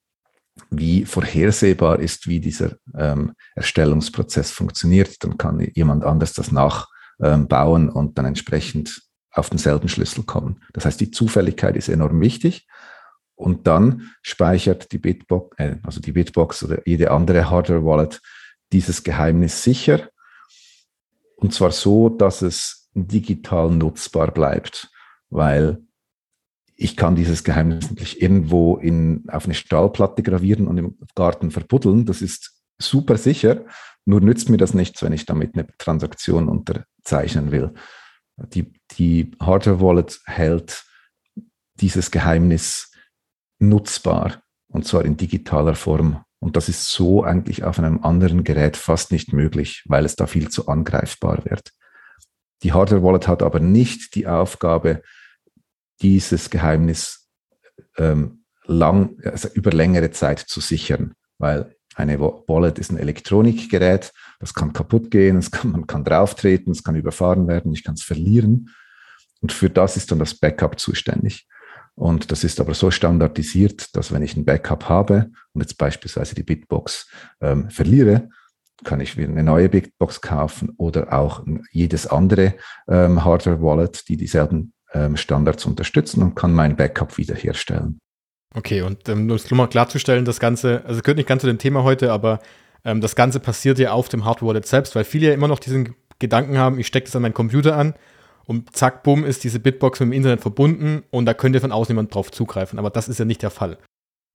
wie 0.71 1.05
vorhersehbar 1.05 2.01
ist, 2.01 2.27
wie 2.27 2.41
dieser 2.41 2.77
ähm, 2.97 3.35
Erstellungsprozess 3.55 4.51
funktioniert, 4.51 5.23
dann 5.23 5.39
kann 5.39 5.61
jemand 5.75 6.05
anders 6.05 6.33
das 6.33 6.51
nachbauen 6.51 7.89
ähm, 7.89 7.89
und 7.91 8.19
dann 8.19 8.27
entsprechend 8.27 9.03
auf 9.33 9.51
denselben 9.51 9.89
Schlüssel 9.89 10.25
kommen. 10.25 10.61
Das 10.73 10.85
heißt, 10.85 11.01
die 11.01 11.11
Zufälligkeit 11.11 11.77
ist 11.77 11.89
enorm 11.89 12.21
wichtig. 12.21 12.67
Und 13.35 13.67
dann 13.67 14.13
speichert 14.23 14.93
die 14.93 14.99
Bitbox, 14.99 15.59
äh, 15.59 15.77
also 15.83 16.01
die 16.01 16.13
Bitbox 16.13 16.63
oder 16.65 16.87
jede 16.87 17.11
andere 17.11 17.51
Hardware-Wallet 17.51 18.21
dieses 18.73 19.03
Geheimnis 19.03 19.63
sicher. 19.63 20.11
Und 21.37 21.53
zwar 21.53 21.73
so, 21.73 22.09
dass 22.09 22.43
es 22.43 22.91
digital 22.95 23.71
nutzbar 23.71 24.31
bleibt, 24.31 24.91
weil 25.31 25.83
ich 26.77 26.97
kann 26.97 27.17
dieses 27.17 27.43
Geheimnis 27.45 27.91
natürlich 27.91 28.21
irgendwo 28.21 28.77
in, 28.77 29.25
auf 29.29 29.45
eine 29.45 29.55
Stahlplatte 29.55 30.23
gravieren 30.23 30.67
und 30.67 30.79
im 30.79 30.99
Garten 31.15 31.51
verbuddeln. 31.51 32.07
Das 32.07 32.23
ist 32.23 32.63
super 32.79 33.17
sicher, 33.17 33.65
nur 34.05 34.21
nützt 34.21 34.49
mir 34.49 34.57
das 34.57 34.75
nichts, 34.75 35.03
wenn 35.03 35.13
ich 35.13 35.27
damit 35.27 35.55
eine 35.55 35.67
Transaktion 35.79 36.49
unterzeichnen 36.49 37.53
will. 37.53 37.73
Die, 38.37 38.73
die 38.93 39.31
Hardware 39.41 39.81
Wallet 39.81 40.21
hält 40.25 40.85
dieses 41.75 42.11
Geheimnis 42.11 42.93
nutzbar 43.59 44.43
und 44.69 44.87
zwar 44.87 45.05
in 45.05 45.17
digitaler 45.17 45.75
Form. 45.75 46.25
Und 46.41 46.57
das 46.57 46.69
ist 46.69 46.91
so 46.91 47.23
eigentlich 47.23 47.63
auf 47.63 47.79
einem 47.79 48.03
anderen 48.03 48.43
Gerät 48.43 48.77
fast 48.77 49.13
nicht 49.13 49.33
möglich, 49.33 49.85
weil 49.87 50.05
es 50.05 50.17
da 50.17 50.27
viel 50.27 50.49
zu 50.49 50.67
angreifbar 50.67 51.45
wird. 51.45 51.73
Die 52.63 52.73
Hardware 52.73 53.03
Wallet 53.03 53.29
hat 53.29 53.43
aber 53.43 53.61
nicht 53.61 54.15
die 54.15 54.27
Aufgabe, 54.27 55.03
dieses 56.01 56.51
Geheimnis 56.51 57.29
ähm, 57.97 58.45
lang, 58.65 59.21
also 59.25 59.49
über 59.49 59.71
längere 59.71 60.11
Zeit 60.11 60.41
zu 60.41 60.61
sichern, 60.61 61.15
weil 61.39 61.77
eine 61.95 62.21
Wallet 62.21 62.79
ist 62.79 62.91
ein 62.91 62.99
Elektronikgerät, 62.99 64.13
das 64.41 64.55
kann 64.55 64.73
kaputt 64.73 65.11
gehen, 65.11 65.37
es 65.37 65.51
kann, 65.51 65.73
man 65.73 65.87
kann 65.87 66.05
drauftreten, 66.05 66.73
es 66.73 66.83
kann 66.83 66.97
überfahren 66.97 67.47
werden, 67.49 67.73
ich 67.73 67.85
kann 67.85 67.95
es 67.95 68.03
verlieren. 68.03 68.71
Und 69.41 69.53
für 69.53 69.71
das 69.71 69.97
ist 69.97 70.11
dann 70.11 70.19
das 70.19 70.35
Backup 70.35 70.79
zuständig. 70.79 71.47
Und 71.95 72.33
das 72.33 72.45
ist 72.45 72.61
aber 72.61 72.75
so 72.75 72.91
standardisiert, 72.91 73.95
dass 73.95 74.13
wenn 74.13 74.23
ich 74.23 74.37
ein 74.37 74.45
Backup 74.45 74.89
habe 74.89 75.31
und 75.53 75.61
jetzt 75.61 75.77
beispielsweise 75.77 76.35
die 76.35 76.43
Bitbox 76.43 77.11
ähm, 77.41 77.69
verliere, 77.69 78.31
kann 78.85 79.01
ich 79.01 79.17
wieder 79.17 79.29
eine 79.29 79.43
neue 79.43 79.69
Bitbox 79.69 80.21
kaufen 80.21 80.71
oder 80.77 81.13
auch 81.13 81.45
jedes 81.71 82.07
andere 82.07 82.55
ähm, 82.89 83.25
Hardware-Wallet, 83.25 84.09
die 84.09 84.17
dieselben 84.17 84.73
ähm, 84.93 85.17
Standards 85.17 85.67
unterstützen 85.67 86.23
und 86.23 86.35
kann 86.35 86.53
mein 86.53 86.77
Backup 86.77 87.19
wiederherstellen. 87.19 88.01
Okay, 88.55 88.83
und 88.83 89.09
ähm, 89.09 89.27
nur 89.27 89.39
mal 89.53 89.67
klarzustellen, 89.67 90.25
das 90.25 90.39
Ganze, 90.39 90.83
also 90.85 91.01
gehört 91.01 91.17
nicht 91.17 91.29
ganz 91.29 91.41
zu 91.41 91.47
dem 91.47 91.59
Thema 91.59 91.85
heute, 91.85 92.13
aber 92.13 92.41
ähm, 92.85 93.01
das 93.01 93.17
Ganze 93.17 93.41
passiert 93.41 93.79
ja 93.79 93.93
auf 93.93 94.09
dem 94.09 94.25
Hardware-Wallet 94.25 94.67
selbst, 94.67 94.95
weil 94.95 95.05
viele 95.05 95.29
ja 95.29 95.33
immer 95.33 95.49
noch 95.49 95.59
diesen 95.59 95.95
Gedanken 96.19 96.59
haben, 96.59 96.79
ich 96.79 96.87
stecke 96.87 97.07
das 97.07 97.17
an 97.17 97.23
meinen 97.23 97.35
Computer 97.35 97.77
an 97.77 97.95
und 98.45 98.77
zack, 98.77 99.03
bumm, 99.03 99.25
ist 99.25 99.45
diese 99.45 99.59
Bitbox 99.59 100.01
mit 100.01 100.09
dem 100.09 100.13
Internet 100.13 100.41
verbunden 100.41 101.03
und 101.11 101.27
da 101.27 101.35
könnte 101.35 101.61
von 101.61 101.73
außen 101.73 101.93
jemand 101.93 102.15
drauf 102.15 102.31
zugreifen. 102.31 102.79
Aber 102.79 102.91
das 102.91 103.09
ist 103.09 103.19
ja 103.19 103.25
nicht 103.25 103.43
der 103.43 103.51
Fall. 103.51 103.79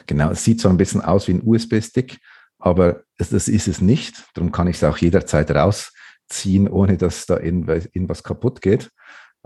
Genau, 0.07 0.31
es 0.31 0.43
sieht 0.43 0.61
so 0.61 0.69
ein 0.69 0.77
bisschen 0.77 1.01
aus 1.01 1.27
wie 1.27 1.33
ein 1.33 1.41
USB-Stick, 1.45 2.19
aber 2.59 3.03
es, 3.17 3.29
das 3.29 3.47
ist 3.47 3.67
es 3.67 3.81
nicht. 3.81 4.23
Darum 4.33 4.51
kann 4.51 4.67
ich 4.67 4.77
es 4.77 4.83
auch 4.83 4.97
jederzeit 4.97 5.51
rausziehen, 5.51 6.67
ohne 6.67 6.97
dass 6.97 7.25
da 7.25 7.39
irgendwas 7.39 8.23
kaputt 8.23 8.61
geht. 8.61 8.89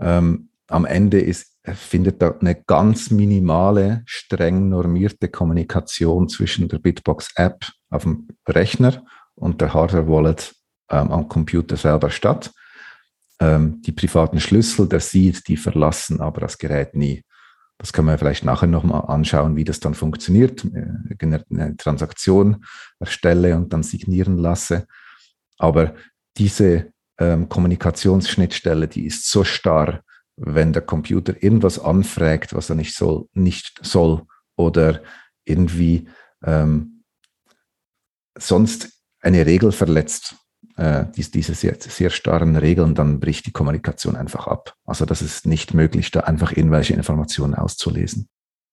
Ähm, 0.00 0.50
am 0.68 0.84
Ende 0.84 1.20
ist, 1.20 1.51
findet 1.64 2.20
da 2.20 2.34
eine 2.40 2.56
ganz 2.56 3.10
minimale, 3.10 4.02
streng 4.06 4.68
normierte 4.68 5.28
Kommunikation 5.28 6.28
zwischen 6.28 6.68
der 6.68 6.78
Bitbox-App 6.78 7.66
auf 7.90 8.02
dem 8.02 8.28
Rechner 8.48 9.04
und 9.34 9.60
der 9.60 9.72
Hardware-Wallet 9.72 10.54
ähm, 10.90 11.12
am 11.12 11.28
Computer 11.28 11.76
selber 11.76 12.10
statt. 12.10 12.52
Ähm, 13.40 13.80
die 13.82 13.92
privaten 13.92 14.40
Schlüssel, 14.40 14.88
der 14.88 15.00
Seed, 15.00 15.46
die 15.46 15.56
verlassen 15.56 16.20
aber 16.20 16.40
das 16.40 16.58
Gerät 16.58 16.94
nie. 16.94 17.22
Das 17.78 17.92
können 17.92 18.08
wir 18.08 18.18
vielleicht 18.18 18.44
nachher 18.44 18.68
nochmal 18.68 19.06
anschauen, 19.06 19.56
wie 19.56 19.64
das 19.64 19.80
dann 19.80 19.94
funktioniert. 19.94 20.64
Äh, 20.64 21.16
eine 21.20 21.76
Transaktion 21.76 22.64
erstelle 22.98 23.56
und 23.56 23.72
dann 23.72 23.82
signieren 23.82 24.36
lasse. 24.38 24.86
Aber 25.58 25.94
diese 26.36 26.92
ähm, 27.18 27.48
Kommunikationsschnittstelle, 27.48 28.88
die 28.88 29.06
ist 29.06 29.30
so 29.30 29.44
starr, 29.44 30.02
wenn 30.36 30.72
der 30.72 30.82
Computer 30.82 31.42
irgendwas 31.42 31.78
anfragt, 31.78 32.54
was 32.54 32.70
er 32.70 32.76
nicht 32.76 32.94
soll, 32.94 33.26
nicht 33.34 33.78
soll 33.82 34.22
oder 34.56 35.02
irgendwie 35.44 36.08
ähm, 36.44 37.04
sonst 38.38 38.90
eine 39.20 39.46
Regel 39.46 39.72
verletzt, 39.72 40.36
äh, 40.76 41.06
dies, 41.16 41.30
diese 41.30 41.54
sehr, 41.54 41.76
sehr 41.78 42.10
starren 42.10 42.56
Regeln, 42.56 42.94
dann 42.94 43.20
bricht 43.20 43.46
die 43.46 43.52
Kommunikation 43.52 44.16
einfach 44.16 44.46
ab. 44.46 44.74
Also 44.84 45.04
das 45.04 45.22
ist 45.22 45.46
nicht 45.46 45.74
möglich, 45.74 46.10
da 46.10 46.20
einfach 46.20 46.52
irgendwelche 46.52 46.94
Informationen 46.94 47.54
auszulesen. 47.54 48.28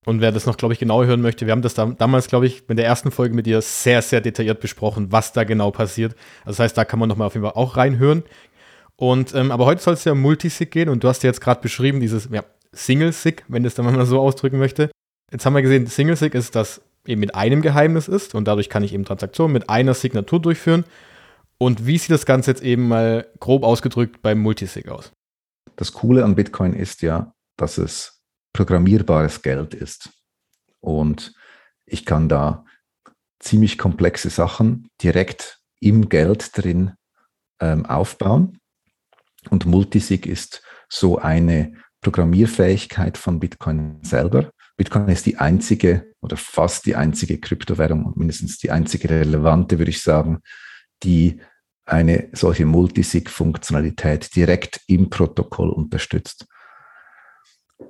Und 0.06 0.22
wer 0.22 0.32
das 0.32 0.46
noch, 0.46 0.56
glaube 0.56 0.74
ich, 0.74 0.80
genau 0.80 1.04
hören 1.04 1.22
möchte, 1.22 1.46
wir 1.46 1.51
haben 1.51 1.62
das 1.62 1.74
da, 1.74 1.86
damals, 1.86 2.28
glaube 2.28 2.48
ich, 2.48 2.68
in 2.70 2.78
der 2.78 2.86
ersten 2.86 3.12
Folge 3.12 3.36
mit 3.36 3.46
dir 3.46 3.62
sehr, 3.62 4.01
sehr 4.01 4.22
detailliert 4.22 4.62
besprochen, 4.62 5.12
was 5.12 5.34
da 5.34 5.44
genau 5.44 5.72
passiert. 5.72 6.16
Das 6.46 6.58
heißt, 6.58 6.78
da 6.78 6.86
kann 6.86 7.00
man 7.00 7.10
nochmal 7.10 7.28
auf 7.28 7.34
jeden 7.34 7.46
Fall 7.46 7.56
auch 7.56 7.75
reinhören. 7.75 8.24
Und, 9.00 9.34
ähm, 9.34 9.50
aber 9.51 9.65
heute 9.65 9.82
soll 9.82 9.94
es 9.94 10.03
ja 10.03 10.12
um 10.12 10.20
Multisig 10.20 10.72
gehen 10.72 10.89
und 10.89 11.06
du 11.06 11.08
hast 11.08 11.24
ja 11.24 11.29
jetzt 11.29 11.39
gerade 11.39 11.62
beschrieben, 11.62 12.01
dieses 12.01 12.27
ja, 12.34 12.44
Single-Sig, 12.74 13.46
wenn 13.48 13.63
das 13.63 13.74
dann 13.74 13.86
mal 13.86 14.06
so 14.06 14.20
ausdrücken 14.20 14.60
möchte. 14.60 14.91
Jetzt 15.32 15.46
haben 15.46 15.56
wir 15.56 15.62
gesehen, 15.62 15.88
Single-Sig 15.88 16.34
ist, 16.34 16.53
dass 16.53 16.82
eben 17.06 17.22
mit 17.22 17.34
einem 17.34 17.62
Geheimnis 17.62 18.10
ist 18.10 18.36
und 18.36 18.46
dadurch 18.46 18.68
kann 18.68 18.84
ich 18.84 18.94
eben 18.94 19.06
Transaktionen 19.06 19.53
mit 19.53 19.70
einer 19.70 19.94
Signatur 19.94 20.41
durchführen. 20.41 20.84
Und 21.58 21.88
wie 21.88 21.98
sieht 21.98 22.12
das 22.12 22.25
Ganze 22.25 22.51
jetzt 22.51 22.62
eben 22.62 22.89
mal 22.89 23.25
grob 23.39 23.63
ausgedrückt 23.63 24.22
beim 24.22 24.39
Multisig 24.39 24.89
aus? 24.89 25.13
Das 25.77 25.94
Coole 25.94 26.25
an 26.25 26.36
Bitcoin 26.36 26.74
ist 26.74 27.01
ja, 27.01 27.32
dass 27.56 27.77
es 27.77 28.22
programmierbares 28.51 29.41
Geld 29.44 29.75
ist. 29.75 30.10
Und 30.82 31.34
ich 31.86 32.06
kann 32.06 32.27
da 32.27 32.65
ziemlich 33.39 33.77
komplexe 33.77 34.29
Sachen 34.29 34.89
direkt 35.01 35.62
im 35.79 36.10
Geld 36.10 36.58
drin 36.58 36.96
ähm, 37.62 37.86
aufbauen. 37.86 38.59
Und 39.50 39.65
Multisig 39.65 40.25
ist 40.25 40.62
so 40.89 41.18
eine 41.18 41.74
Programmierfähigkeit 42.01 43.18
von 43.18 43.39
Bitcoin 43.39 44.00
selber. 44.03 44.51
Bitcoin 44.77 45.10
ist 45.10 45.25
die 45.25 45.38
einzige 45.38 46.13
oder 46.22 46.38
fast 46.38 46.86
die 46.86 46.96
einzige 46.96 47.39
Kryptowährung 47.39 48.06
und 48.06 48.18
mindestens 48.18 48.58
die 48.58 48.72
einzige 48.72 49.10
relevante, 49.10 49.77
würde 49.77 49.91
ich 49.91 50.01
sagen, 50.01 50.39
die 51.03 51.41
eine 51.86 52.29
solche 52.34 52.65
Multisig-Funktionalität 52.65 54.36
direkt 54.36 54.82
im 54.88 55.10
Protokoll 55.10 55.70
unterstützt. 55.70 56.46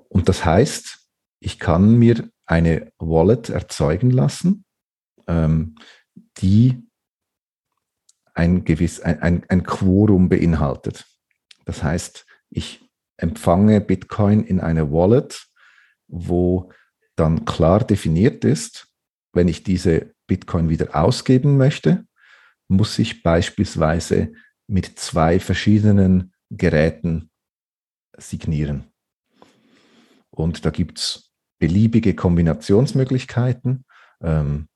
Und 0.07 0.29
das 0.29 0.45
heißt, 0.45 0.99
ich 1.39 1.59
kann 1.59 1.97
mir 1.97 2.29
eine 2.45 2.91
Wallet 2.97 3.49
erzeugen 3.49 4.11
lassen, 4.11 4.65
ähm, 5.27 5.75
die 6.37 6.89
ein 8.33 8.63
gewiss, 8.63 9.01
ein, 9.01 9.21
ein, 9.21 9.45
ein 9.49 9.63
Quorum 9.63 10.29
beinhaltet. 10.29 11.05
Das 11.69 11.83
heißt, 11.83 12.25
ich 12.49 12.89
empfange 13.17 13.79
Bitcoin 13.79 14.43
in 14.43 14.59
eine 14.59 14.91
Wallet, 14.91 15.45
wo 16.07 16.73
dann 17.15 17.45
klar 17.45 17.85
definiert 17.85 18.43
ist, 18.43 18.87
wenn 19.33 19.47
ich 19.47 19.61
diese 19.61 20.15
Bitcoin 20.25 20.67
wieder 20.67 20.95
ausgeben 20.95 21.57
möchte, 21.57 22.07
muss 22.69 22.97
ich 22.97 23.21
beispielsweise 23.21 24.33
mit 24.65 24.97
zwei 24.97 25.39
verschiedenen 25.39 26.33
Geräten 26.49 27.29
signieren. 28.17 28.85
Und 30.31 30.65
da 30.65 30.71
gibt 30.71 30.97
es 30.97 31.31
beliebige 31.59 32.15
Kombinationsmöglichkeiten, 32.15 33.85
ähm, 34.23 34.69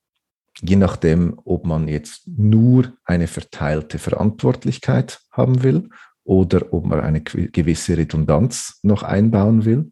je 0.61 0.75
nachdem, 0.75 1.41
ob 1.43 1.65
man 1.65 1.87
jetzt 1.87 2.27
nur 2.27 2.95
eine 3.03 3.25
verteilte 3.25 3.97
Verantwortlichkeit 3.97 5.21
haben 5.31 5.63
will 5.63 5.89
oder 6.23 6.73
ob 6.73 6.85
man 6.85 7.01
eine 7.01 7.21
gewisse 7.21 7.97
Redundanz 7.97 8.79
noch 8.81 9.03
einbauen 9.03 9.65
will. 9.65 9.91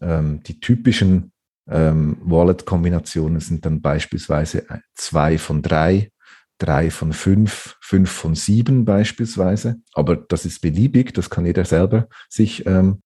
Ähm, 0.00 0.42
die 0.42 0.60
typischen 0.60 1.32
ähm, 1.68 2.18
Wallet-Kombinationen 2.22 3.40
sind 3.40 3.64
dann 3.64 3.80
beispielsweise 3.80 4.66
zwei 4.94 5.38
von 5.38 5.62
drei, 5.62 6.10
drei 6.58 6.90
von 6.90 7.12
fünf, 7.12 7.76
fünf 7.80 8.10
von 8.10 8.34
sieben 8.34 8.84
beispielsweise. 8.84 9.76
Aber 9.92 10.16
das 10.16 10.44
ist 10.44 10.60
beliebig, 10.60 11.14
das 11.14 11.30
kann 11.30 11.46
jeder 11.46 11.64
selber 11.64 12.08
sich 12.28 12.66
ähm, 12.66 13.02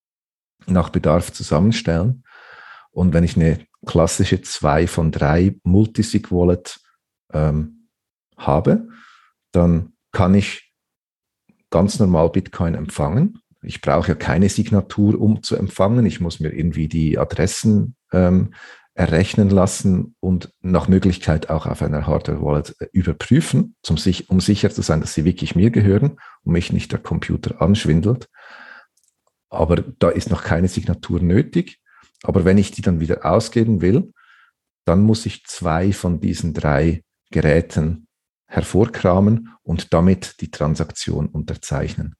nach 0.67 0.89
Bedarf 0.89 1.33
zusammenstellen. 1.33 2.25
Und 2.91 3.13
wenn 3.13 3.25
ich 3.25 3.37
eine 3.37 3.65
klassische 3.87 4.43
zwei 4.43 4.87
von 4.87 5.13
drei 5.13 5.57
Multisig-Wallet 5.63 6.81
ähm, 7.33 7.89
habe, 8.37 8.89
dann 9.53 9.93
kann 10.13 10.35
ich 10.35 10.68
ganz 11.71 11.99
normal 11.99 12.31
Bitcoin 12.31 12.75
empfangen. 12.75 13.41
Ich 13.63 13.81
brauche 13.81 14.09
ja 14.09 14.15
keine 14.15 14.49
Signatur, 14.49 15.21
um 15.21 15.43
zu 15.43 15.57
empfangen. 15.57 16.07
Ich 16.07 16.21
muss 16.21 16.41
mir 16.41 16.53
irgendwie 16.53 16.89
die 16.89 17.19
Adressen 17.19 17.97
ähm, 18.13 18.55
errechnen 18.99 19.49
lassen 19.49 20.17
und 20.19 20.53
nach 20.61 20.89
Möglichkeit 20.89 21.51
auch 21.51 21.67
auf 21.67 21.83
einer 21.83 22.09
Hardware-Wallet 22.09 22.75
äh, 22.81 22.87
überprüfen, 22.93 23.77
zum, 23.83 23.97
um 24.27 24.41
sicher 24.41 24.71
zu 24.71 24.83
sein, 24.83 25.01
dass 25.01 25.15
sie 25.15 25.25
wirklich 25.25 25.55
mir 25.55 25.71
gehören 25.71 26.19
und 26.43 26.53
mich 26.53 26.73
nicht 26.73 26.91
der 26.91 26.99
Computer 26.99 27.63
anschwindelt. 27.63 28.29
Aber 29.51 29.77
da 29.77 30.09
ist 30.09 30.31
noch 30.31 30.43
keine 30.43 30.67
Signatur 30.67 31.21
nötig. 31.21 31.79
Aber 32.25 32.45
wenn 32.45 32.59
ich 32.59 32.73
die 32.73 32.83
dann 32.83 32.99
wieder 32.99 33.25
ausgeben 33.25 33.81
will, 33.81 34.13
dann 34.85 35.03
muss 35.03 35.27
ich 35.27 35.45
zwei 35.45 35.93
von 35.93 36.21
diesen 36.21 36.53
drei 36.53 37.05
Geräten 37.31 38.08
hervorkramen 38.49 39.51
und 39.63 39.93
damit 39.93 40.41
die 40.41 40.51
Transaktion 40.51 41.27
unterzeichnen. 41.27 42.17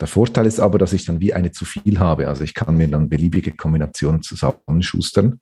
Der 0.00 0.08
Vorteil 0.08 0.46
ist 0.46 0.60
aber, 0.60 0.78
dass 0.78 0.92
ich 0.92 1.04
dann 1.04 1.20
wie 1.20 1.32
eine 1.32 1.52
zu 1.52 1.64
viel 1.64 1.98
habe. 2.00 2.28
Also 2.28 2.42
ich 2.44 2.54
kann 2.54 2.76
mir 2.76 2.88
dann 2.88 3.08
beliebige 3.08 3.52
Kombinationen 3.52 4.22
zusammenschustern. 4.22 5.40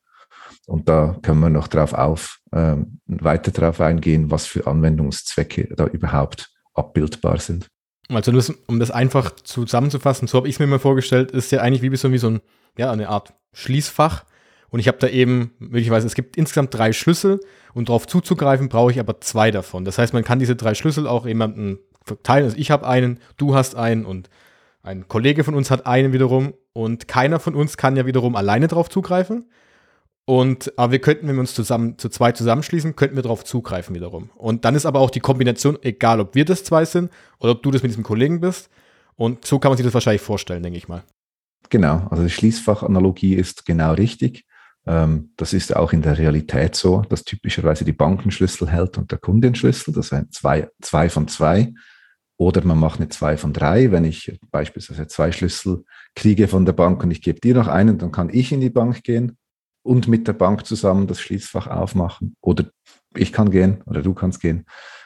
Und 0.67 0.89
da 0.89 1.19
können 1.23 1.41
wir 1.41 1.51
noch 1.51 1.69
drauf 1.69 1.95
auf, 1.95 2.39
äh, 2.53 2.77
weiter 3.07 3.51
darauf 3.51 3.81
eingehen, 3.81 4.31
was 4.31 4.47
für 4.47 4.67
Anwendungszwecke 4.67 5.75
da 5.75 5.87
überhaupt 5.87 6.51
abbildbar 6.75 7.41
sind. 7.41 7.69
Also 8.09 8.31
das, 8.31 8.51
um 8.67 8.79
das 8.79 8.91
einfach 8.91 9.35
zusammenzufassen, 9.35 10.29
so 10.29 10.39
habe 10.39 10.49
ich 10.49 10.57
es 10.57 10.59
mir 10.61 10.67
mal 10.67 10.79
vorgestellt, 10.79 11.31
ist 11.31 11.51
ja 11.51 11.61
eigentlich 11.61 11.83
wie 11.83 11.97
so, 11.97 12.13
wie 12.13 12.19
so 12.19 12.29
ein, 12.29 12.41
ja, 12.77 12.93
eine 12.93 13.09
Art 13.09 13.33
Schließfach. 13.55 14.25
Und 14.73 14.81
ich 14.81 14.89
habe 14.89 14.97
da 14.99 15.07
eben, 15.07 15.53
möglicherweise, 15.59 16.07
es 16.07 16.15
gibt 16.15 16.39
insgesamt 16.39 16.73
drei 16.73 16.95
Schlüssel 16.95 17.41
und 17.75 17.91
darauf 17.91 18.07
zuzugreifen 18.07 18.71
brauche 18.71 18.91
ich 18.91 18.99
aber 18.99 19.21
zwei 19.21 19.51
davon. 19.51 19.85
Das 19.85 19.99
heißt, 19.99 20.15
man 20.15 20.25
kann 20.25 20.39
diese 20.39 20.57
drei 20.57 20.73
Schlüssel 20.73 21.07
auch 21.07 21.27
jemandem 21.27 21.79
verteilen. 22.07 22.47
Also 22.47 22.57
ich 22.57 22.71
habe 22.71 22.89
einen, 22.89 23.21
du 23.37 23.55
hast 23.55 23.77
einen 23.77 24.07
und 24.07 24.31
ein 24.83 25.07
Kollege 25.09 25.45
von 25.45 25.55
uns 25.55 25.71
hat 25.71 25.87
einen 25.87 26.15
wiederum 26.15 26.55
und 26.73 27.07
keiner 27.07 27.39
von 27.39 27.55
uns 27.55 27.77
kann 27.77 27.97
ja 27.97 28.07
wiederum 28.07 28.35
alleine 28.35 28.67
darauf 28.67 28.89
zugreifen. 28.89 29.45
Und 30.25 30.73
aber 30.79 30.93
wir 30.93 31.01
könnten, 31.01 31.29
wenn 31.29 31.37
wir 31.37 31.41
uns 31.41 31.53
zusammen 31.53 31.99
zu 31.99 32.09
zwei 32.09 32.33
zusammenschließen, 32.33 32.97
könnten 32.97 33.17
wir 33.17 33.23
darauf 33.23 33.45
zugreifen 33.45 33.95
wiederum. 33.95 34.31
Und 34.37 34.65
dann 34.65 34.75
ist 34.75 34.87
aber 34.87 35.01
auch 35.01 35.11
die 35.11 35.21
Kombination, 35.21 35.77
egal 35.83 36.19
ob 36.19 36.35
wir 36.35 36.47
das 36.47 36.65
zwei 36.65 36.87
sind 36.87 37.11
oder 37.41 37.53
ob 37.53 37.63
du 37.63 37.71
das 37.71 37.83
mit 37.83 37.91
diesem 37.91 38.05
Kollegen 38.05 38.41
bist. 38.41 38.71
Und 39.17 39.45
so 39.45 39.59
kann 39.59 39.71
man 39.71 39.77
sich 39.77 39.85
das 39.85 39.93
wahrscheinlich 39.93 40.23
vorstellen, 40.23 40.63
denke 40.63 40.79
ich 40.79 40.89
mal. 40.89 41.05
Genau, 41.69 42.07
also 42.11 42.23
die 42.23 42.31
Schließfachanalogie 42.31 43.35
ist 43.35 43.67
genau 43.67 43.93
richtig. 43.93 44.47
Ähm, 44.87 45.33
das 45.37 45.53
ist 45.53 45.75
auch 45.77 45.93
in 45.93 46.03
der 46.03 46.19
Realität 46.19 46.75
so, 46.75 47.03
dass 47.03 47.25
typischerweise 47.25 47.85
die 47.85 47.93
Bankenschlüssel 47.93 48.69
hält 48.69 48.99
und 48.99 49.11
der 49.11 49.19
Kundenschlüssel. 49.19 49.95
Das 49.95 50.09
sind 50.09 50.35
zwei, 50.35 50.69
zwei 50.81 51.09
von 51.09 51.29
zwei. 51.29 51.73
Oder 52.37 52.65
man 52.65 52.79
macht 52.79 52.99
eine 52.99 53.09
zwei 53.09 53.37
von 53.37 53.53
drei. 53.53 53.93
Wenn 53.93 54.05
ich 54.05 54.37
beispielsweise 54.51 55.07
zwei 55.07 55.31
Schlüssel 55.31 55.85
kriege 56.17 56.49
von 56.49 56.67
der 56.67 56.73
Bank 56.73 57.03
und 57.05 57.11
ich 57.11 57.23
gebe 57.23 57.41
dir 57.41 57.55
noch 57.55 57.69
einen, 57.69 57.99
dann 57.99 58.11
kann 58.11 58.31
ich 58.31 58.51
in 58.53 58.61
die 58.61 58.71
Bank 58.71 59.05
gehen 59.05 59.37
und 59.83 60.09
mit 60.09 60.27
der 60.27 60.33
Bank 60.33 60.67
zusammen 60.67 61.07
das 61.07 61.21
Schließfach 61.21 61.69
aufmachen. 61.69 62.37
Oder 62.41 62.67
ich 63.15 63.33
kann 63.33 63.51
gehen 63.51 63.83
oder 63.87 64.03
du 64.03 64.15
kannst 64.15 64.41
gehen. 64.41 64.65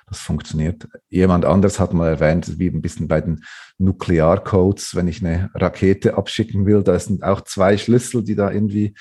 Das 0.08 0.20
funktioniert. 0.20 0.86
Jemand 1.08 1.44
anders 1.44 1.80
hat 1.80 1.92
mal 1.92 2.08
erwähnt, 2.08 2.60
wie 2.60 2.68
ein 2.68 2.80
bisschen 2.80 3.08
bei 3.08 3.20
den 3.20 3.44
Nuklearcodes, 3.78 4.94
wenn 4.94 5.08
ich 5.08 5.20
eine 5.20 5.50
Rakete 5.52 6.16
abschicken 6.16 6.64
will, 6.64 6.84
da 6.84 6.96
sind 6.98 7.24
auch 7.24 7.40
zwei 7.40 7.76
Schlüssel, 7.76 8.22
die 8.22 8.36
da 8.36 8.52
irgendwie 8.52 8.94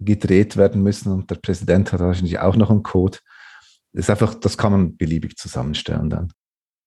gedreht 0.00 0.56
werden 0.56 0.82
müssen 0.82 1.12
und 1.12 1.30
der 1.30 1.36
Präsident 1.36 1.92
hat 1.92 2.00
wahrscheinlich 2.00 2.38
auch 2.40 2.56
noch 2.56 2.70
einen 2.70 2.82
Code. 2.82 3.18
Das 3.92 4.06
ist 4.06 4.10
einfach, 4.10 4.34
das 4.34 4.56
kann 4.56 4.72
man 4.72 4.96
beliebig 4.96 5.36
zusammenstellen 5.36 6.10
dann. 6.10 6.32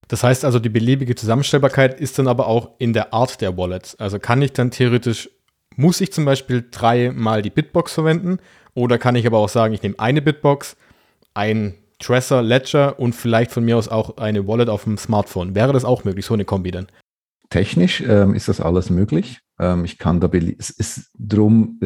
Das 0.07 0.23
heißt 0.23 0.43
also, 0.45 0.59
die 0.59 0.69
beliebige 0.69 1.15
Zusammenstellbarkeit 1.15 1.99
ist 1.99 2.19
dann 2.19 2.27
aber 2.27 2.47
auch 2.47 2.71
in 2.79 2.93
der 2.93 3.13
Art 3.13 3.39
der 3.41 3.57
Wallets. 3.57 3.95
Also 3.95 4.19
kann 4.19 4.41
ich 4.41 4.53
dann 4.53 4.71
theoretisch, 4.71 5.29
muss 5.75 6.01
ich 6.01 6.11
zum 6.11 6.25
Beispiel 6.25 6.67
dreimal 6.69 7.41
die 7.41 7.49
Bitbox 7.49 7.93
verwenden 7.93 8.37
oder 8.73 8.97
kann 8.97 9.15
ich 9.15 9.25
aber 9.25 9.37
auch 9.37 9.49
sagen, 9.49 9.73
ich 9.73 9.81
nehme 9.81 9.99
eine 9.99 10.21
Bitbox, 10.21 10.75
ein 11.33 11.75
Trezor, 11.99 12.41
Ledger 12.41 12.99
und 12.99 13.13
vielleicht 13.13 13.51
von 13.51 13.63
mir 13.63 13.77
aus 13.77 13.87
auch 13.87 14.17
eine 14.17 14.47
Wallet 14.47 14.69
auf 14.69 14.83
dem 14.83 14.97
Smartphone. 14.97 15.55
Wäre 15.55 15.73
das 15.73 15.85
auch 15.85 16.03
möglich, 16.03 16.25
so 16.25 16.33
eine 16.33 16.45
Kombi 16.45 16.71
dann? 16.71 16.87
Technisch 17.49 18.01
ähm, 18.01 18.33
ist 18.33 18.47
das 18.47 18.59
alles 18.59 18.89
möglich. 18.89 19.41
Ähm, 19.59 19.85
ich 19.85 19.97
kann 19.97 20.19
da, 20.19 20.27
es 20.27 20.69
ist 20.69 21.11
drum, 21.17 21.79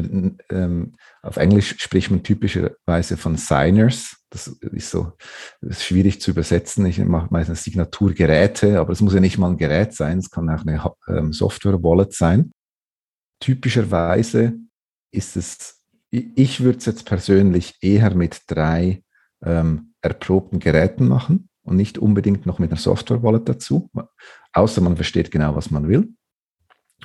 ähm, 0.49 0.95
auf 1.21 1.37
Englisch 1.37 1.75
spricht 1.79 2.09
man 2.11 2.23
typischerweise 2.23 3.17
von 3.17 3.35
Signers. 3.35 4.17
Das 4.29 4.47
ist 4.47 4.89
so 4.89 5.13
ist 5.61 5.83
schwierig 5.83 6.21
zu 6.21 6.31
übersetzen. 6.31 6.85
Ich 6.85 6.99
mache 6.99 7.27
meistens 7.31 7.63
Signaturgeräte, 7.63 8.79
aber 8.79 8.93
es 8.93 9.01
muss 9.01 9.13
ja 9.13 9.19
nicht 9.19 9.37
mal 9.37 9.49
ein 9.49 9.57
Gerät 9.57 9.93
sein. 9.93 10.19
Es 10.19 10.29
kann 10.29 10.49
auch 10.49 10.65
eine 10.65 10.83
ähm, 11.07 11.33
Software-Wallet 11.33 12.13
sein. 12.13 12.51
Typischerweise 13.39 14.53
ist 15.11 15.37
es, 15.37 15.83
ich 16.09 16.61
würde 16.61 16.79
es 16.79 16.85
jetzt 16.85 17.05
persönlich 17.05 17.75
eher 17.81 18.13
mit 18.15 18.41
drei 18.47 19.03
ähm, 19.43 19.93
erprobten 20.01 20.59
Geräten 20.59 21.07
machen 21.07 21.49
und 21.67 21.75
nicht 21.75 21.97
unbedingt 21.97 22.45
noch 22.45 22.59
mit 22.59 22.71
einer 22.71 22.79
Software-Wallet 22.79 23.49
dazu, 23.49 23.91
außer 24.53 24.79
man 24.79 24.95
versteht 24.95 25.31
genau, 25.31 25.55
was 25.55 25.69
man 25.69 25.89
will. 25.89 26.13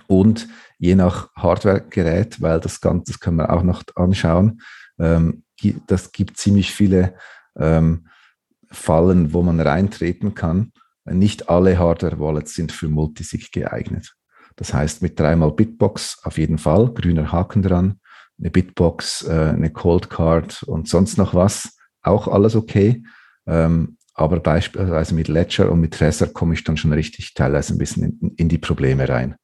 Und 0.07 0.49
je 0.79 0.95
nach 0.95 1.35
Hardware-Gerät, 1.35 2.41
weil 2.41 2.61
das 2.61 2.81
Ganze 2.81 3.13
das 3.13 3.21
können 3.21 3.39
wir 3.39 3.53
auch 3.53 3.65
noch 3.65 3.83
anschauen, 3.97 4.63
ähm, 5.01 5.43
das 5.89 6.13
gibt 6.13 6.37
ziemlich 6.37 6.73
viele 6.73 7.15
ähm, 7.59 8.07
Fallen, 8.71 9.33
wo 9.33 9.43
man 9.43 9.61
reintreten 9.61 10.35
kann. 10.35 10.73
Nicht 11.05 11.49
alle 11.49 11.79
Hardware-Wallets 11.79 12.55
sind 12.55 12.71
für 12.71 12.89
Multisig 12.89 13.51
geeignet. 13.51 14.15
Das 14.55 14.73
heißt, 14.73 15.03
mit 15.03 15.19
dreimal 15.19 15.51
Bitbox 15.51 16.21
auf 16.23 16.39
jeden 16.39 16.59
Fall, 16.59 16.93
grüner 16.95 17.33
Haken 17.33 17.63
dran, 17.63 18.01
eine 18.39 18.51
Bitbox, 18.51 19.25
äh, 19.25 19.53
eine 19.55 19.71
Cold 19.71 20.09
Card 20.09 20.63
und 20.63 20.89
sonst 20.89 21.19
noch 21.19 21.35
was, 21.35 21.77
auch 22.03 22.29
alles 22.29 22.55
okay. 22.55 23.03
Ähm, 23.47 23.97
aber 24.15 24.41
beispielsweise 24.41 25.15
mit 25.15 25.29
Ledger 25.29 25.71
und 25.71 25.81
mit 25.81 25.95
Trezor 25.95 26.29
komme 26.29 26.55
ich 26.55 26.65
dann 26.65 26.77
schon 26.77 26.93
richtig 26.93 27.35
teilweise 27.35 27.75
ein 27.75 27.79
bisschen 27.79 28.19
in, 28.21 28.35
in 28.37 28.49
die 28.49 28.59
Probleme 28.59 29.09
rein. 29.09 29.37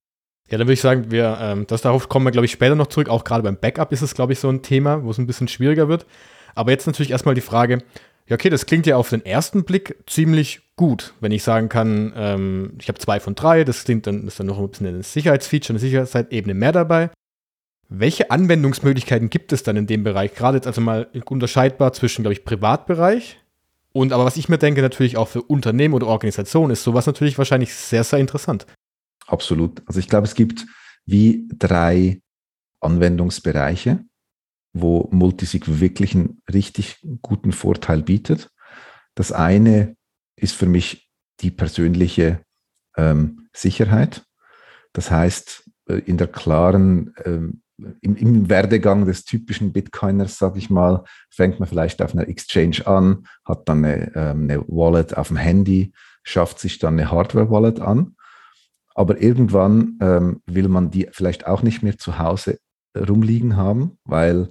Ja, 0.50 0.56
dann 0.56 0.66
würde 0.66 0.74
ich 0.74 0.80
sagen, 0.80 1.10
wir, 1.10 1.38
ähm, 1.40 1.66
das 1.66 1.82
darauf 1.82 2.08
kommen 2.08 2.26
wir, 2.26 2.30
glaube 2.30 2.46
ich, 2.46 2.52
später 2.52 2.74
noch 2.74 2.86
zurück. 2.86 3.08
Auch 3.08 3.24
gerade 3.24 3.42
beim 3.42 3.58
Backup 3.58 3.92
ist 3.92 4.02
es, 4.02 4.14
glaube 4.14 4.32
ich, 4.32 4.38
so 4.38 4.48
ein 4.48 4.62
Thema, 4.62 5.04
wo 5.04 5.10
es 5.10 5.18
ein 5.18 5.26
bisschen 5.26 5.48
schwieriger 5.48 5.88
wird. 5.88 6.06
Aber 6.54 6.70
jetzt 6.70 6.86
natürlich 6.86 7.10
erstmal 7.10 7.34
die 7.34 7.42
Frage, 7.42 7.82
Ja, 8.28 8.34
okay, 8.34 8.50
das 8.50 8.66
klingt 8.66 8.86
ja 8.86 8.96
auf 8.96 9.08
den 9.08 9.24
ersten 9.24 9.64
Blick 9.64 9.96
ziemlich 10.06 10.60
gut, 10.76 11.14
wenn 11.20 11.32
ich 11.32 11.42
sagen 11.42 11.68
kann, 11.68 12.12
ähm, 12.14 12.72
ich 12.78 12.88
habe 12.88 12.98
zwei 12.98 13.20
von 13.20 13.34
drei, 13.34 13.64
das 13.64 13.84
klingt 13.84 14.06
dann, 14.06 14.26
ist 14.26 14.38
dann 14.38 14.46
noch 14.46 14.58
ein 14.58 14.68
bisschen 14.68 14.86
ein 14.86 15.02
Sicherheitsfeature, 15.02 15.72
eine 15.72 15.78
Sicherheitsebene 15.78 16.54
mehr 16.54 16.72
dabei. 16.72 17.10
Welche 17.88 18.30
Anwendungsmöglichkeiten 18.30 19.30
gibt 19.30 19.52
es 19.52 19.62
dann 19.62 19.76
in 19.76 19.86
dem 19.86 20.04
Bereich? 20.04 20.34
Gerade 20.34 20.58
jetzt 20.58 20.66
also 20.66 20.82
mal 20.82 21.08
unterscheidbar 21.24 21.94
zwischen, 21.94 22.22
glaube 22.22 22.34
ich, 22.34 22.44
Privatbereich 22.44 23.38
und 23.92 24.12
aber 24.12 24.24
was 24.24 24.36
ich 24.36 24.48
mir 24.48 24.58
denke, 24.58 24.82
natürlich 24.82 25.16
auch 25.16 25.28
für 25.28 25.42
Unternehmen 25.42 25.94
oder 25.94 26.06
Organisationen 26.06 26.72
ist 26.72 26.84
sowas 26.84 27.06
natürlich 27.06 27.38
wahrscheinlich 27.38 27.74
sehr, 27.74 28.04
sehr 28.04 28.18
interessant. 28.18 28.66
Absolut. 29.26 29.82
Also 29.86 30.00
ich 30.00 30.08
glaube, 30.08 30.26
es 30.26 30.34
gibt 30.34 30.66
wie 31.04 31.48
drei 31.56 32.20
Anwendungsbereiche, 32.80 34.04
wo 34.72 35.08
Multisig 35.10 35.80
wirklich 35.80 36.14
einen 36.14 36.42
richtig 36.52 36.98
guten 37.22 37.52
Vorteil 37.52 38.02
bietet. 38.02 38.50
Das 39.14 39.32
eine 39.32 39.96
ist 40.36 40.54
für 40.54 40.66
mich 40.66 41.08
die 41.40 41.50
persönliche 41.50 42.42
ähm, 42.96 43.48
Sicherheit. 43.52 44.24
Das 44.92 45.10
heißt, 45.10 45.68
äh, 45.88 45.94
in 45.94 46.18
der 46.18 46.28
klaren, 46.28 47.14
ähm, 47.24 47.62
im, 48.00 48.16
im, 48.16 48.48
Werdegang 48.48 49.06
des 49.06 49.24
typischen 49.24 49.72
Bitcoiners, 49.72 50.38
sage 50.38 50.58
ich 50.58 50.70
mal, 50.70 51.04
fängt 51.30 51.60
man 51.60 51.68
vielleicht 51.68 52.02
auf 52.02 52.12
einer 52.12 52.28
Exchange 52.28 52.86
an, 52.86 53.26
hat 53.44 53.68
dann 53.68 53.84
eine, 53.84 54.12
ähm, 54.14 54.42
eine 54.44 54.64
Wallet 54.68 55.16
auf 55.16 55.28
dem 55.28 55.36
Handy, 55.36 55.92
schafft 56.22 56.58
sich 56.58 56.78
dann 56.78 56.98
eine 56.98 57.10
Hardware-Wallet 57.10 57.80
an. 57.80 58.16
Aber 58.94 59.20
irgendwann 59.20 59.96
ähm, 60.00 60.42
will 60.46 60.68
man 60.68 60.90
die 60.90 61.08
vielleicht 61.12 61.46
auch 61.46 61.62
nicht 61.62 61.82
mehr 61.82 61.98
zu 61.98 62.18
Hause 62.18 62.58
rumliegen 62.96 63.56
haben, 63.56 63.98
weil 64.04 64.50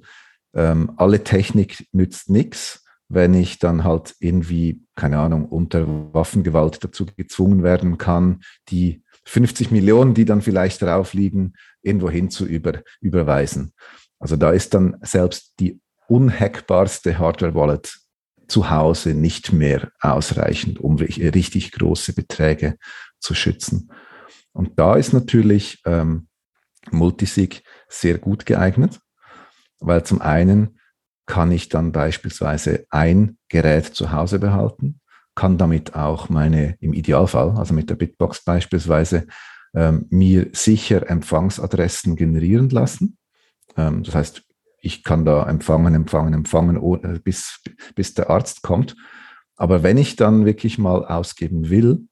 ähm, 0.54 0.94
alle 0.96 1.24
Technik 1.24 1.88
nützt 1.92 2.30
nichts, 2.30 2.86
wenn 3.10 3.34
ich 3.34 3.60
dann 3.60 3.84
halt 3.84 4.16
irgendwie, 4.20 4.86
keine 4.96 5.20
Ahnung, 5.20 5.46
unter 5.46 6.14
Waffengewalt 6.14 6.84
dazu 6.84 7.06
gezwungen 7.06 7.64
werden 7.64 7.98
kann, 7.98 8.42
die 8.70 9.04
50 9.26 9.72
Millionen, 9.72 10.14
die 10.14 10.26
dann 10.26 10.42
vielleicht 10.42 10.82
drauf 10.82 11.14
liegen, 11.14 11.54
irgendwo 11.88 12.10
hin 12.10 12.30
zu 12.30 12.46
über, 12.46 12.82
überweisen. 13.02 13.74
Also 14.20 14.36
da 14.36 14.52
ist 14.52 14.74
dann 14.74 14.98
selbst 15.02 15.54
die 15.60 15.80
unhackbarste 16.08 17.18
Hardware-Wallet 17.18 18.00
zu 18.48 18.70
Hause 18.70 19.14
nicht 19.14 19.52
mehr 19.52 19.92
ausreichend, 20.00 20.80
um 20.80 20.96
richtig 20.98 21.72
große 21.72 22.14
Beträge 22.14 22.78
zu 23.20 23.34
schützen. 23.34 23.92
Und 24.54 24.80
da 24.80 24.96
ist 24.96 25.14
natürlich 25.14 25.82
ähm, 25.86 26.28
Multisig 26.92 27.64
sehr 27.90 28.18
gut 28.18 28.46
geeignet, 28.46 29.00
weil 29.80 30.04
zum 30.04 30.22
einen 30.22 30.80
kann 31.26 31.52
ich 31.52 31.68
dann 31.68 31.92
beispielsweise 31.92 32.86
ein 32.90 33.38
Gerät 33.50 33.86
zu 33.86 34.12
Hause 34.14 34.40
behalten, 34.40 35.02
kann 35.36 35.58
damit 35.58 35.94
auch 35.94 36.30
meine, 36.30 36.78
im 36.80 36.94
Idealfall, 36.94 37.56
also 37.58 37.74
mit 37.74 37.90
der 37.90 37.96
Bitbox 37.96 38.44
beispielsweise, 38.44 39.28
ähm, 39.78 40.08
mir 40.10 40.50
sicher 40.54 41.08
Empfangsadressen 41.08 42.16
generieren 42.16 42.70
lassen. 42.70 43.18
Ähm, 43.76 44.02
das 44.02 44.16
heißt, 44.16 44.44
ich 44.82 45.04
kann 45.04 45.24
da 45.24 45.48
empfangen, 45.48 45.94
empfangen, 45.94 46.34
empfangen, 46.34 46.78
ohne, 46.78 47.20
bis, 47.20 47.62
bis 47.94 48.16
der 48.16 48.32
Arzt 48.32 48.64
kommt. 48.64 48.96
Aber 49.56 49.84
wenn 49.84 49.98
ich 49.98 50.16
dann 50.16 50.46
wirklich 50.46 50.80
mal 50.80 51.06
ausgeben 51.06 51.70
will, 51.70 52.08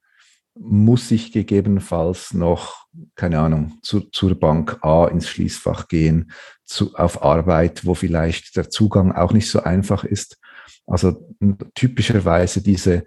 muss 0.53 1.09
ich 1.09 1.31
gegebenenfalls 1.31 2.35
noch, 2.35 2.85
keine 3.15 3.39
Ahnung, 3.39 3.79
zu, 3.81 4.01
zur 4.11 4.39
Bank 4.39 4.77
A 4.83 5.07
ins 5.07 5.27
Schließfach 5.27 5.87
gehen, 5.87 6.31
zu, 6.65 6.93
auf 6.93 7.23
Arbeit, 7.23 7.83
wo 7.83 7.95
vielleicht 7.95 8.55
der 8.57 8.69
Zugang 8.69 9.11
auch 9.11 9.33
nicht 9.33 9.49
so 9.49 9.63
einfach 9.63 10.03
ist. 10.03 10.37
Also 10.85 11.27
typischerweise 11.73 12.61
diese 12.61 13.05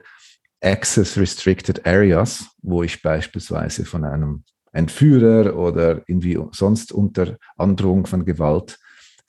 Access 0.61 1.17
Restricted 1.17 1.87
Areas, 1.87 2.47
wo 2.63 2.83
ich 2.83 3.03
beispielsweise 3.03 3.85
von 3.85 4.05
einem 4.05 4.45
Entführer 4.73 5.57
oder 5.57 6.03
irgendwie 6.07 6.39
sonst 6.53 6.93
unter 6.93 7.39
Androhung 7.57 8.07
von 8.07 8.25
Gewalt 8.25 8.79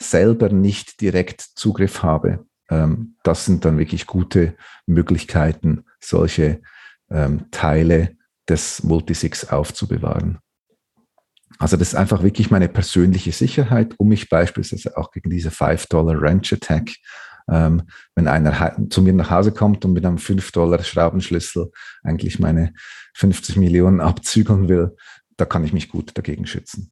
selber 0.02 0.50
nicht 0.50 1.02
direkt 1.02 1.42
Zugriff 1.42 2.04
habe. 2.04 2.46
Ähm, 2.70 3.16
das 3.24 3.46
sind 3.46 3.66
dann 3.66 3.78
wirklich 3.78 4.06
gute 4.06 4.56
Möglichkeiten, 4.86 5.86
solche 6.00 6.62
ähm, 7.10 7.46
Teile 7.52 8.16
des 8.48 8.84
Multisigs 8.84 9.50
aufzubewahren. 9.50 10.40
Also 11.58 11.76
das 11.76 11.90
ist 11.90 11.96
einfach 11.96 12.24
wirklich 12.24 12.52
meine 12.52 12.70
persönliche 12.70 13.32
Sicherheit, 13.32 13.94
um 13.98 14.08
mich 14.08 14.30
beispielsweise 14.30 14.96
auch 14.98 15.12
gegen 15.12 15.30
diese 15.30 15.50
5-Dollar 15.50 16.22
Ranch 16.22 16.54
Attack, 16.54 16.92
ähm, 17.52 17.84
wenn 18.16 18.28
einer 18.28 18.76
zu 18.90 19.02
mir 19.02 19.14
nach 19.14 19.30
Hause 19.30 19.52
kommt 19.52 19.86
und 19.86 19.94
mit 19.94 20.06
einem 20.06 20.18
5-Dollar 20.18 20.84
Schraubenschlüssel 20.84 21.72
eigentlich 22.04 22.40
meine 22.40 22.74
50 23.16 23.58
Millionen 23.58 24.02
abzügeln 24.02 24.70
will, 24.70 24.96
da 25.38 25.46
kann 25.46 25.64
ich 25.64 25.74
mich 25.74 25.90
gut 25.90 26.18
dagegen 26.18 26.46
schützen. 26.46 26.92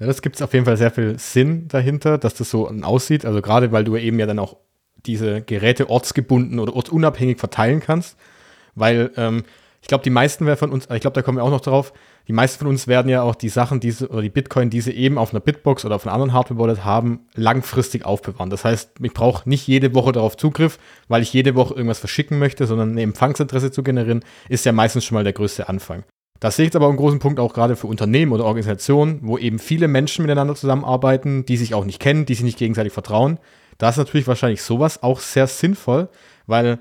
Ja, 0.00 0.06
das 0.06 0.22
gibt 0.22 0.36
es 0.36 0.42
auf 0.42 0.52
jeden 0.52 0.64
Fall 0.64 0.76
sehr 0.76 0.90
viel 0.90 1.18
Sinn 1.18 1.68
dahinter, 1.68 2.18
dass 2.18 2.34
das 2.34 2.50
so 2.50 2.68
aussieht. 2.68 3.24
Also 3.24 3.40
gerade 3.40 3.70
weil 3.72 3.84
du 3.84 3.96
eben 3.96 4.18
ja 4.18 4.26
dann 4.26 4.40
auch 4.40 4.56
diese 5.06 5.42
Geräte 5.42 5.88
ortsgebunden 5.88 6.58
oder 6.58 6.74
ortsunabhängig 6.74 7.38
verteilen 7.38 7.80
kannst. 7.80 8.16
Weil 8.74 9.12
ähm, 9.16 9.44
ich 9.84 9.88
glaube, 9.88 10.02
die 10.02 10.08
meisten 10.08 10.56
von 10.56 10.70
uns, 10.70 10.88
ich 10.90 11.00
glaube, 11.02 11.12
da 11.12 11.20
kommen 11.20 11.36
wir 11.36 11.44
auch 11.44 11.50
noch 11.50 11.60
drauf, 11.60 11.92
die 12.26 12.32
meisten 12.32 12.58
von 12.58 12.68
uns 12.68 12.88
werden 12.88 13.10
ja 13.10 13.20
auch 13.20 13.34
die 13.34 13.50
Sachen, 13.50 13.80
diese 13.80 14.08
oder 14.08 14.22
die 14.22 14.30
Bitcoin, 14.30 14.70
die 14.70 14.80
sie 14.80 14.92
eben 14.92 15.18
auf 15.18 15.34
einer 15.34 15.40
Bitbox 15.40 15.84
oder 15.84 15.96
auf 15.96 16.06
einer 16.06 16.14
anderen 16.14 16.32
Hardware-Wallet 16.32 16.86
haben, 16.86 17.26
langfristig 17.34 18.06
aufbewahren. 18.06 18.48
Das 18.48 18.64
heißt, 18.64 18.92
ich 19.02 19.12
brauche 19.12 19.46
nicht 19.46 19.66
jede 19.66 19.94
Woche 19.94 20.12
darauf 20.12 20.38
Zugriff, 20.38 20.78
weil 21.08 21.20
ich 21.20 21.34
jede 21.34 21.54
Woche 21.54 21.74
irgendwas 21.74 21.98
verschicken 21.98 22.38
möchte, 22.38 22.66
sondern 22.66 22.92
eine 22.92 23.02
Empfangsadresse 23.02 23.72
zu 23.72 23.82
generieren, 23.82 24.24
ist 24.48 24.64
ja 24.64 24.72
meistens 24.72 25.04
schon 25.04 25.16
mal 25.16 25.24
der 25.24 25.34
größte 25.34 25.68
Anfang. 25.68 26.04
Das 26.40 26.56
sehe 26.56 26.64
ich 26.64 26.68
jetzt 26.68 26.76
aber 26.76 26.88
einen 26.88 26.96
großen 26.96 27.18
Punkt 27.18 27.38
auch 27.38 27.52
gerade 27.52 27.76
für 27.76 27.86
Unternehmen 27.86 28.32
oder 28.32 28.46
Organisationen, 28.46 29.18
wo 29.20 29.36
eben 29.36 29.58
viele 29.58 29.86
Menschen 29.88 30.22
miteinander 30.22 30.54
zusammenarbeiten, 30.54 31.44
die 31.44 31.58
sich 31.58 31.74
auch 31.74 31.84
nicht 31.84 32.00
kennen, 32.00 32.24
die 32.24 32.32
sich 32.32 32.44
nicht 32.44 32.58
gegenseitig 32.58 32.94
vertrauen. 32.94 33.38
Da 33.76 33.90
ist 33.90 33.98
natürlich 33.98 34.26
wahrscheinlich 34.26 34.62
sowas 34.62 35.02
auch 35.02 35.20
sehr 35.20 35.46
sinnvoll, 35.46 36.08
weil 36.46 36.78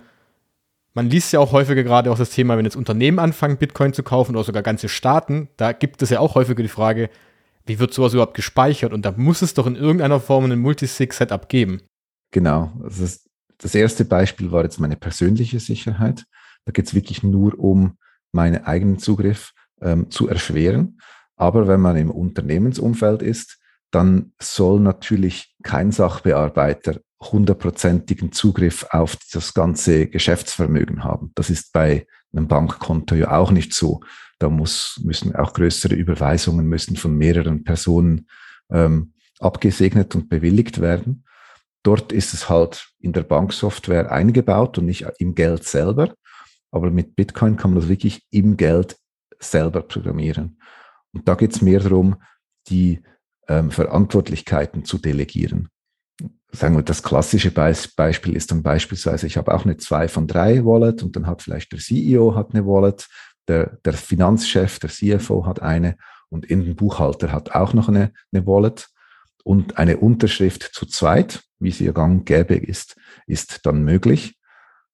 man 0.94 1.10
liest 1.10 1.34
ja 1.34 1.40
auch 1.40 1.52
häufiger 1.52 1.84
gerade 1.84 2.12
auch 2.12 2.18
das 2.18 2.30
Thema, 2.30 2.58
wenn 2.58 2.66
jetzt 2.66 2.76
Unternehmen 2.76 3.20
anfangen, 3.20 3.58
Bitcoin 3.58 3.94
zu 3.94 4.04
kaufen 4.04 4.36
oder 4.36 4.44
sogar 4.44 4.64
ganze 4.64 4.90
Staaten, 4.90 5.50
da 5.58 5.72
gibt 5.72 6.02
es 6.02 6.10
ja 6.10 6.20
auch 6.20 6.36
häufiger 6.36 6.62
die 6.62 6.70
Frage, 6.70 7.10
wie 7.66 7.80
wird 7.80 7.94
sowas 7.94 8.14
überhaupt 8.14 8.36
gespeichert? 8.36 8.94
Und 8.94 9.06
da 9.06 9.14
muss 9.16 9.42
es 9.42 9.54
doch 9.54 9.66
in 9.66 9.76
irgendeiner 9.76 10.20
Form 10.20 10.46
ein 10.46 10.60
Multisig-Setup 10.60 11.48
geben. 11.50 11.82
Genau. 12.32 12.74
Das, 12.84 13.26
das 13.58 13.76
erste 13.76 14.06
Beispiel 14.06 14.52
war 14.52 14.64
jetzt 14.64 14.80
meine 14.80 14.98
persönliche 14.98 15.60
Sicherheit. 15.60 16.26
Da 16.66 16.72
geht 16.72 16.88
es 16.88 16.94
wirklich 16.94 17.24
nur 17.24 17.58
um 17.58 17.98
meinen 18.32 18.66
eigenen 18.66 19.00
Zugriff 19.00 19.54
ähm, 19.82 20.12
zu 20.12 20.28
erschweren. 20.28 21.00
Aber 21.36 21.68
wenn 21.68 21.80
man 21.80 21.96
im 21.96 22.12
Unternehmensumfeld 22.12 23.22
ist, 23.22 23.60
dann 23.92 24.34
soll 24.42 24.80
natürlich 24.80 25.56
kein 25.64 25.92
Sachbearbeiter 25.92 27.00
hundertprozentigen 27.32 28.32
Zugriff 28.32 28.86
auf 28.90 29.18
das 29.32 29.54
ganze 29.54 30.08
Geschäftsvermögen 30.08 31.04
haben. 31.04 31.32
Das 31.36 31.50
ist 31.50 31.72
bei 31.74 32.08
einem 32.34 32.48
Bankkonto 32.48 33.16
ja 33.16 33.38
auch 33.38 33.52
nicht 33.52 33.74
so. 33.74 34.02
Da 34.40 34.50
muss, 34.50 35.00
müssen 35.04 35.36
auch 35.36 35.54
größere 35.54 35.96
Überweisungen 35.96 36.68
müssen 36.68 36.96
von 36.96 37.16
mehreren 37.16 37.64
Personen 37.64 38.28
ähm, 38.72 39.14
abgesegnet 39.40 40.16
und 40.16 40.30
bewilligt 40.30 40.82
werden. 40.82 41.26
Dort 41.84 42.12
ist 42.12 42.34
es 42.34 42.50
halt 42.50 42.90
in 43.00 43.14
der 43.14 43.24
Banksoftware 43.24 44.12
eingebaut 44.12 44.78
und 44.78 44.86
nicht 44.86 45.06
im 45.20 45.36
Geld 45.36 45.64
selber. 45.66 46.14
Aber 46.72 46.90
mit 46.90 47.16
Bitcoin 47.16 47.58
kann 47.58 47.72
man 47.72 47.82
das 47.82 47.90
wirklich 47.90 48.26
im 48.32 48.58
Geld 48.58 48.98
selber 49.40 49.82
programmieren. 49.82 50.60
Und 51.12 51.28
da 51.28 51.36
geht 51.36 51.54
es 51.54 51.62
mehr 51.62 51.80
darum, 51.80 52.16
die 52.68 53.02
ähm, 53.48 53.70
Verantwortlichkeiten 53.70 54.86
zu 54.86 54.98
delegieren 54.98 55.70
sagen 56.54 56.76
wir, 56.76 56.84
das 56.84 57.04
klassische 57.04 57.52
Beispiel 57.52 58.36
ist 58.36 58.52
dann 58.52 58.64
beispielsweise, 58.64 59.28
ich 59.28 59.38
habe 59.38 59.54
auch 59.54 59.66
eine 59.66 59.78
2 59.78 60.08
von 60.08 60.28
3 60.28 60.64
Wallet 60.66 61.04
und 61.04 61.16
dann 61.16 61.28
hat 61.28 61.42
vielleicht 61.42 61.72
der 61.72 61.80
CEO 61.80 62.36
hat 62.36 62.54
eine 62.54 62.66
Wallet, 62.66 63.08
der, 63.48 63.78
der 63.84 63.94
Finanzchef, 63.94 64.80
der 64.80 64.90
CFO 64.90 65.46
hat 65.46 65.62
eine 65.62 65.98
und 66.30 66.46
in 66.46 66.76
Buchhalter 66.76 67.32
hat 67.32 67.52
auch 67.52 67.74
noch 67.74 67.90
eine, 67.90 68.14
eine 68.32 68.46
Wallet 68.46 68.88
und 69.44 69.78
eine 69.78 69.98
Unterschrift 69.98 70.70
zu 70.74 70.86
zweit, 70.86 71.44
wie 71.60 71.72
sie 71.72 71.86
ja 71.86 71.92
gang 71.92 72.26
gäbe 72.26 72.56
ist, 72.56 72.96
ist 73.28 73.66
dann 73.66 73.84
möglich. 73.84 74.38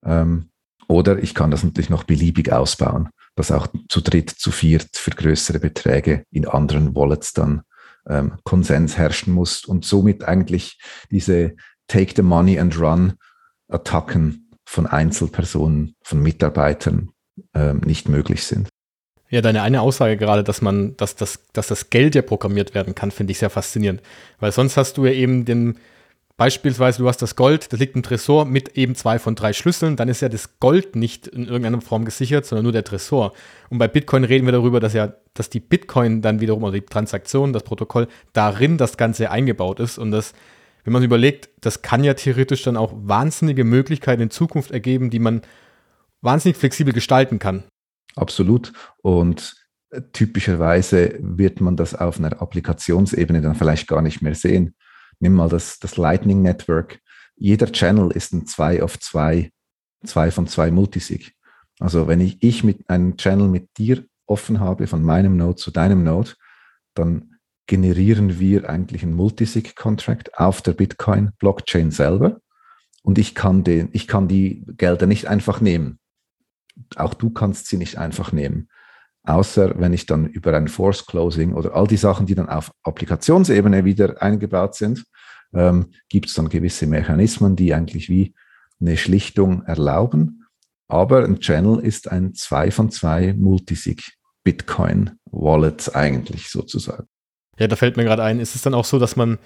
Ähm, 0.04 0.50
oder 0.88 1.22
ich 1.22 1.34
kann 1.34 1.50
das 1.50 1.62
natürlich 1.62 1.90
noch 1.90 2.04
beliebig 2.04 2.52
ausbauen, 2.52 3.10
dass 3.36 3.52
auch 3.52 3.68
zu 3.88 4.00
dritt, 4.00 4.30
zu 4.30 4.50
viert 4.50 4.96
für 4.96 5.10
größere 5.10 5.60
Beträge 5.60 6.24
in 6.30 6.48
anderen 6.48 6.96
Wallets 6.96 7.32
dann 7.32 7.62
ähm, 8.08 8.34
Konsens 8.44 8.96
herrschen 8.96 9.32
muss 9.32 9.64
und 9.64 9.84
somit 9.84 10.24
eigentlich 10.24 10.78
diese 11.10 11.56
Take 11.88 12.14
the 12.16 12.22
Money 12.22 12.58
and 12.58 12.78
Run 12.78 13.14
Attacken 13.68 14.50
von 14.64 14.86
Einzelpersonen, 14.86 15.94
von 16.02 16.22
Mitarbeitern 16.22 17.10
ähm, 17.54 17.80
nicht 17.84 18.08
möglich 18.08 18.44
sind. 18.44 18.68
Ja, 19.28 19.40
deine 19.40 19.62
eine 19.62 19.80
Aussage 19.80 20.16
gerade, 20.16 20.42
dass 20.42 20.60
man, 20.60 20.96
dass 20.96 21.14
das, 21.14 21.46
dass 21.52 21.68
das 21.68 21.90
Geld 21.90 22.16
ja 22.16 22.22
programmiert 22.22 22.74
werden 22.74 22.96
kann, 22.96 23.12
finde 23.12 23.30
ich 23.30 23.38
sehr 23.38 23.50
faszinierend. 23.50 24.02
Weil 24.40 24.50
sonst 24.50 24.76
hast 24.76 24.96
du 24.96 25.06
ja 25.06 25.12
eben 25.12 25.44
den 25.44 25.78
beispielsweise 26.40 27.02
du 27.02 27.06
hast 27.06 27.20
das 27.20 27.36
Gold, 27.36 27.70
das 27.70 27.78
liegt 27.80 27.94
im 27.96 28.02
Tresor 28.02 28.46
mit 28.46 28.78
eben 28.78 28.94
zwei 28.94 29.18
von 29.18 29.34
drei 29.34 29.52
Schlüsseln, 29.52 29.96
dann 29.96 30.08
ist 30.08 30.22
ja 30.22 30.30
das 30.30 30.58
Gold 30.58 30.96
nicht 30.96 31.26
in 31.26 31.44
irgendeiner 31.44 31.82
Form 31.82 32.06
gesichert, 32.06 32.46
sondern 32.46 32.62
nur 32.62 32.72
der 32.72 32.82
Tresor. 32.82 33.34
Und 33.68 33.76
bei 33.76 33.88
Bitcoin 33.88 34.24
reden 34.24 34.46
wir 34.46 34.52
darüber, 34.52 34.80
dass 34.80 34.94
ja, 34.94 35.12
dass 35.34 35.50
die 35.50 35.60
Bitcoin 35.60 36.22
dann 36.22 36.40
wiederum, 36.40 36.64
also 36.64 36.78
die 36.78 36.86
Transaktion, 36.86 37.52
das 37.52 37.62
Protokoll, 37.62 38.08
darin 38.32 38.78
das 38.78 38.96
Ganze 38.96 39.30
eingebaut 39.30 39.80
ist. 39.80 39.98
Und 39.98 40.12
das, 40.12 40.32
wenn 40.84 40.94
man 40.94 41.02
überlegt, 41.02 41.50
das 41.60 41.82
kann 41.82 42.04
ja 42.04 42.14
theoretisch 42.14 42.62
dann 42.62 42.78
auch 42.78 42.94
wahnsinnige 42.94 43.64
Möglichkeiten 43.64 44.22
in 44.22 44.30
Zukunft 44.30 44.70
ergeben, 44.70 45.10
die 45.10 45.18
man 45.18 45.42
wahnsinnig 46.22 46.56
flexibel 46.56 46.94
gestalten 46.94 47.38
kann. 47.38 47.64
Absolut. 48.16 48.72
Und 49.02 49.56
typischerweise 50.14 51.18
wird 51.20 51.60
man 51.60 51.76
das 51.76 51.94
auf 51.94 52.18
einer 52.18 52.40
Applikationsebene 52.40 53.42
dann 53.42 53.56
vielleicht 53.56 53.88
gar 53.88 54.00
nicht 54.00 54.22
mehr 54.22 54.34
sehen. 54.34 54.74
Nimm 55.20 55.34
mal 55.34 55.48
das, 55.48 55.78
das 55.78 55.96
Lightning 55.96 56.42
Network. 56.42 57.00
Jeder 57.36 57.70
Channel 57.70 58.10
ist 58.10 58.32
ein 58.32 58.46
2 58.46 58.82
auf 58.82 58.98
2, 58.98 59.50
2 60.04 60.30
von 60.30 60.46
2 60.46 60.70
Multisig. 60.70 61.34
Also 61.78 62.08
wenn 62.08 62.20
ich, 62.20 62.42
ich 62.42 62.64
mit 62.64 62.88
einem 62.88 63.16
Channel 63.16 63.48
mit 63.48 63.68
dir 63.78 64.04
offen 64.26 64.60
habe, 64.60 64.86
von 64.86 65.02
meinem 65.02 65.36
Node 65.36 65.56
zu 65.56 65.70
deinem 65.70 66.04
Node, 66.04 66.32
dann 66.94 67.36
generieren 67.66 68.38
wir 68.38 68.68
eigentlich 68.68 69.02
einen 69.02 69.14
Multisig-Contract 69.14 70.38
auf 70.38 70.62
der 70.62 70.72
Bitcoin-Blockchain 70.72 71.90
selber. 71.90 72.40
Und 73.02 73.18
ich 73.18 73.34
kann, 73.34 73.62
den, 73.64 73.88
ich 73.92 74.08
kann 74.08 74.28
die 74.28 74.64
Gelder 74.76 75.06
nicht 75.06 75.26
einfach 75.26 75.60
nehmen. 75.60 75.98
Auch 76.96 77.14
du 77.14 77.30
kannst 77.30 77.66
sie 77.66 77.76
nicht 77.76 77.96
einfach 77.98 78.32
nehmen 78.32 78.68
außer 79.30 79.78
wenn 79.78 79.92
ich 79.92 80.06
dann 80.06 80.26
über 80.26 80.54
ein 80.54 80.68
Force 80.68 81.06
Closing 81.06 81.54
oder 81.54 81.74
all 81.74 81.86
die 81.86 81.96
Sachen, 81.96 82.26
die 82.26 82.34
dann 82.34 82.48
auf 82.48 82.72
Applikationsebene 82.82 83.84
wieder 83.84 84.20
eingebaut 84.20 84.74
sind, 84.74 85.04
ähm, 85.54 85.92
gibt 86.08 86.26
es 86.28 86.34
dann 86.34 86.48
gewisse 86.48 86.86
Mechanismen, 86.86 87.56
die 87.56 87.74
eigentlich 87.74 88.08
wie 88.08 88.34
eine 88.80 88.96
Schlichtung 88.96 89.62
erlauben. 89.64 90.46
Aber 90.88 91.24
ein 91.24 91.40
Channel 91.40 91.78
ist 91.78 92.10
ein 92.10 92.34
2 92.34 92.70
von 92.70 92.90
2 92.90 93.34
Multisig 93.34 94.16
Bitcoin 94.42 95.12
Wallet 95.26 95.94
eigentlich 95.94 96.48
sozusagen. 96.48 97.06
Ja, 97.58 97.68
da 97.68 97.76
fällt 97.76 97.96
mir 97.96 98.04
gerade 98.04 98.22
ein, 98.22 98.40
ist 98.40 98.54
es 98.54 98.62
dann 98.62 98.74
auch 98.74 98.84
so, 98.84 98.98
dass 98.98 99.16
man 99.16 99.38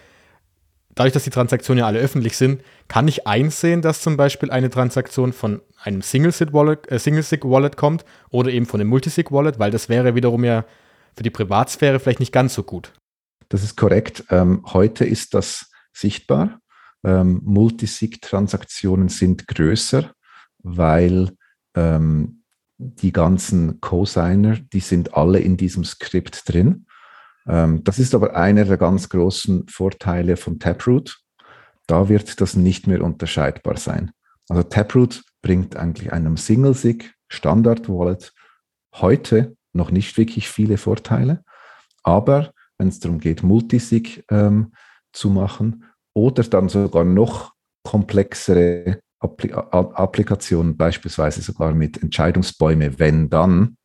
dadurch, 0.94 1.12
dass 1.12 1.24
die 1.24 1.30
Transaktionen 1.30 1.80
ja 1.80 1.86
alle 1.86 1.98
öffentlich 1.98 2.36
sind, 2.36 2.62
kann 2.88 3.08
ich 3.08 3.26
einsehen, 3.26 3.82
dass 3.82 4.00
zum 4.00 4.16
Beispiel 4.16 4.50
eine 4.50 4.70
Transaktion 4.70 5.32
von 5.32 5.60
einem 5.82 6.02
Single-Sig-Wallet 6.02 6.90
äh, 6.90 6.98
Single 6.98 7.70
kommt 7.76 8.04
oder 8.30 8.50
eben 8.50 8.66
von 8.66 8.80
einem 8.80 8.90
Multisig-Wallet, 8.90 9.58
weil 9.58 9.70
das 9.70 9.88
wäre 9.88 10.14
wiederum 10.14 10.44
ja 10.44 10.64
für 11.16 11.22
die 11.22 11.30
Privatsphäre 11.30 12.00
vielleicht 12.00 12.20
nicht 12.20 12.32
ganz 12.32 12.54
so 12.54 12.62
gut. 12.62 12.92
Das 13.48 13.62
ist 13.62 13.76
korrekt. 13.76 14.24
Ähm, 14.30 14.64
heute 14.72 15.04
ist 15.04 15.34
das 15.34 15.70
sichtbar. 15.92 16.58
Ähm, 17.04 17.40
Multisig-Transaktionen 17.44 19.08
sind 19.08 19.46
größer, 19.46 20.10
weil 20.62 21.30
ähm, 21.76 22.42
die 22.78 23.12
ganzen 23.12 23.80
Cosigner, 23.80 24.58
die 24.72 24.80
sind 24.80 25.14
alle 25.14 25.38
in 25.38 25.56
diesem 25.56 25.84
Skript 25.84 26.48
drin. 26.48 26.86
Ähm, 27.48 27.84
das 27.84 27.98
ist 27.98 28.14
aber 28.14 28.36
einer 28.36 28.64
der 28.64 28.76
ganz 28.76 29.08
großen 29.08 29.66
Vorteile 29.68 30.36
von 30.36 30.58
Taproot. 30.58 31.18
Da 31.86 32.08
wird 32.08 32.40
das 32.40 32.56
nicht 32.56 32.86
mehr 32.86 33.02
unterscheidbar 33.02 33.76
sein. 33.76 34.10
Also 34.48 34.62
Taproot 34.62 35.22
bringt 35.42 35.76
eigentlich 35.76 36.12
einem 36.12 36.36
Single-Sig 36.36 37.12
Standard 37.28 37.88
Wallet 37.88 38.32
heute 38.94 39.56
noch 39.72 39.90
nicht 39.90 40.16
wirklich 40.16 40.48
viele 40.48 40.78
Vorteile. 40.78 41.42
Aber 42.02 42.52
wenn 42.78 42.88
es 42.88 43.00
darum 43.00 43.18
geht, 43.18 43.42
Multisig 43.42 44.24
ähm, 44.30 44.72
zu 45.12 45.30
machen 45.30 45.84
oder 46.14 46.42
dann 46.44 46.68
sogar 46.68 47.04
noch 47.04 47.52
komplexere 47.82 49.00
Applikationen, 49.18 50.76
beispielsweise 50.76 51.40
sogar 51.40 51.72
mit 51.72 52.02
Entscheidungsbäume, 52.02 52.98
wenn 52.98 53.30
dann, 53.30 53.76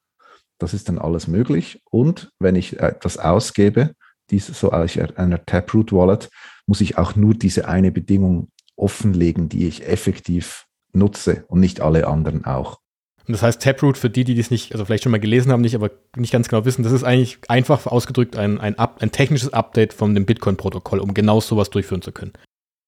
das 0.60 0.74
ist 0.74 0.90
dann 0.90 1.00
alles 1.00 1.28
möglich. 1.28 1.82
Und 1.90 2.32
wenn 2.40 2.56
ich 2.56 2.80
etwas 2.80 3.18
ausgebe, 3.18 3.96
diese, 4.30 4.54
so 4.54 4.70
als 4.70 4.98
einer 4.98 5.44
Taproot 5.46 5.92
Wallet, 5.92 6.30
muss 6.68 6.82
ich 6.82 6.98
auch 6.98 7.16
nur 7.16 7.34
diese 7.34 7.68
eine 7.68 7.92
Bedingung 7.92 8.50
offenlegen, 8.76 9.50
die 9.50 9.68
ich 9.68 9.88
effektiv 9.88 10.66
nutze 10.94 11.46
und 11.48 11.60
nicht 11.60 11.82
alle 11.82 12.08
anderen 12.08 12.46
auch. 12.46 12.80
Und 13.28 13.34
das 13.34 13.44
heißt, 13.44 13.62
Taproot, 13.62 13.98
für 13.98 14.10
die, 14.10 14.24
die 14.24 14.36
das 14.36 14.50
nicht, 14.50 14.72
also 14.74 14.86
vielleicht 14.86 15.04
schon 15.04 15.12
mal 15.12 15.20
gelesen 15.20 15.52
haben, 15.52 15.62
nicht, 15.62 15.76
aber 15.76 15.92
nicht 16.16 16.32
ganz 16.32 16.48
genau 16.48 16.66
wissen, 16.66 16.84
das 16.84 16.92
ist 16.92 17.04
eigentlich 17.04 17.38
einfach 17.48 17.86
ausgedrückt 17.86 18.36
ein, 18.36 18.60
ein, 18.60 18.78
Up, 18.80 19.02
ein 19.02 19.12
technisches 19.12 19.54
Update 19.54 19.94
von 19.94 20.16
dem 20.16 20.26
Bitcoin-Protokoll, 20.26 21.00
um 21.00 21.14
genau 21.14 21.40
sowas 21.40 21.70
durchführen 21.70 22.02
zu 22.02 22.12
können. 22.12 22.34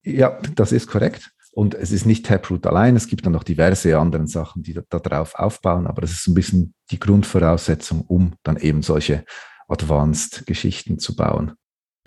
Ja, 0.03 0.39
das 0.55 0.71
ist 0.71 0.87
korrekt. 0.87 1.29
Und 1.53 1.75
es 1.75 1.91
ist 1.91 2.05
nicht 2.05 2.25
Taproot 2.25 2.65
allein, 2.65 2.95
es 2.95 3.07
gibt 3.07 3.25
dann 3.25 3.33
noch 3.33 3.43
diverse 3.43 3.97
andere 3.97 4.25
Sachen, 4.27 4.63
die 4.63 4.73
da, 4.73 4.81
darauf 4.99 5.35
aufbauen, 5.35 5.85
aber 5.85 6.01
das 6.01 6.11
ist 6.11 6.27
ein 6.27 6.33
bisschen 6.33 6.73
die 6.91 6.99
Grundvoraussetzung, 6.99 8.01
um 8.07 8.33
dann 8.43 8.57
eben 8.57 8.81
solche 8.81 9.25
Advanced-Geschichten 9.67 10.97
zu 10.97 11.15
bauen. 11.15 11.53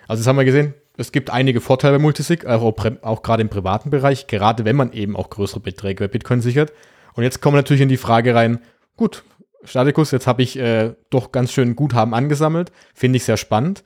Also 0.08 0.20
das 0.20 0.26
haben 0.26 0.36
wir 0.36 0.44
gesehen, 0.44 0.74
es 0.96 1.12
gibt 1.12 1.30
einige 1.30 1.60
Vorteile 1.60 1.98
bei 1.98 2.02
Multisig, 2.02 2.46
auch, 2.46 2.62
auch 3.02 3.22
gerade 3.22 3.42
im 3.42 3.48
privaten 3.48 3.90
Bereich, 3.90 4.26
gerade 4.26 4.64
wenn 4.64 4.76
man 4.76 4.92
eben 4.92 5.16
auch 5.16 5.28
größere 5.28 5.60
Beträge 5.60 6.04
bei 6.04 6.08
Bitcoin 6.08 6.40
sichert. 6.40 6.72
Und 7.14 7.22
jetzt 7.22 7.40
kommen 7.40 7.54
wir 7.54 7.58
natürlich 7.58 7.82
in 7.82 7.88
die 7.88 7.96
Frage 7.96 8.34
rein, 8.34 8.60
gut, 8.96 9.24
Statikus, 9.64 10.10
jetzt 10.10 10.26
habe 10.26 10.42
ich 10.42 10.58
äh, 10.58 10.94
doch 11.10 11.32
ganz 11.32 11.52
schön 11.52 11.74
Guthaben 11.74 12.14
angesammelt, 12.14 12.70
finde 12.94 13.16
ich 13.16 13.24
sehr 13.24 13.36
spannend. 13.36 13.82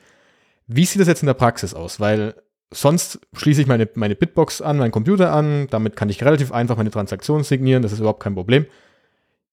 Wie 0.67 0.85
sieht 0.85 1.01
das 1.01 1.09
jetzt 1.09 1.23
in 1.23 1.27
der 1.27 1.35
Praxis 1.35 1.73
aus? 1.73 1.99
Weil 1.99 2.35
sonst 2.73 3.21
schließe 3.35 3.63
ich 3.63 3.67
meine, 3.67 3.89
meine 3.95 4.15
Bitbox 4.15 4.61
an, 4.61 4.79
meinen 4.79 4.91
Computer 4.91 5.33
an, 5.33 5.67
damit 5.71 5.97
kann 5.97 6.09
ich 6.09 6.23
relativ 6.25 6.53
einfach 6.53 6.77
meine 6.77 6.91
Transaktionen 6.91 7.45
signieren, 7.45 7.83
das 7.83 7.93
ist 7.93 8.01
überhaupt 8.01 8.23
kein 8.23 8.35
Problem. 8.35 8.67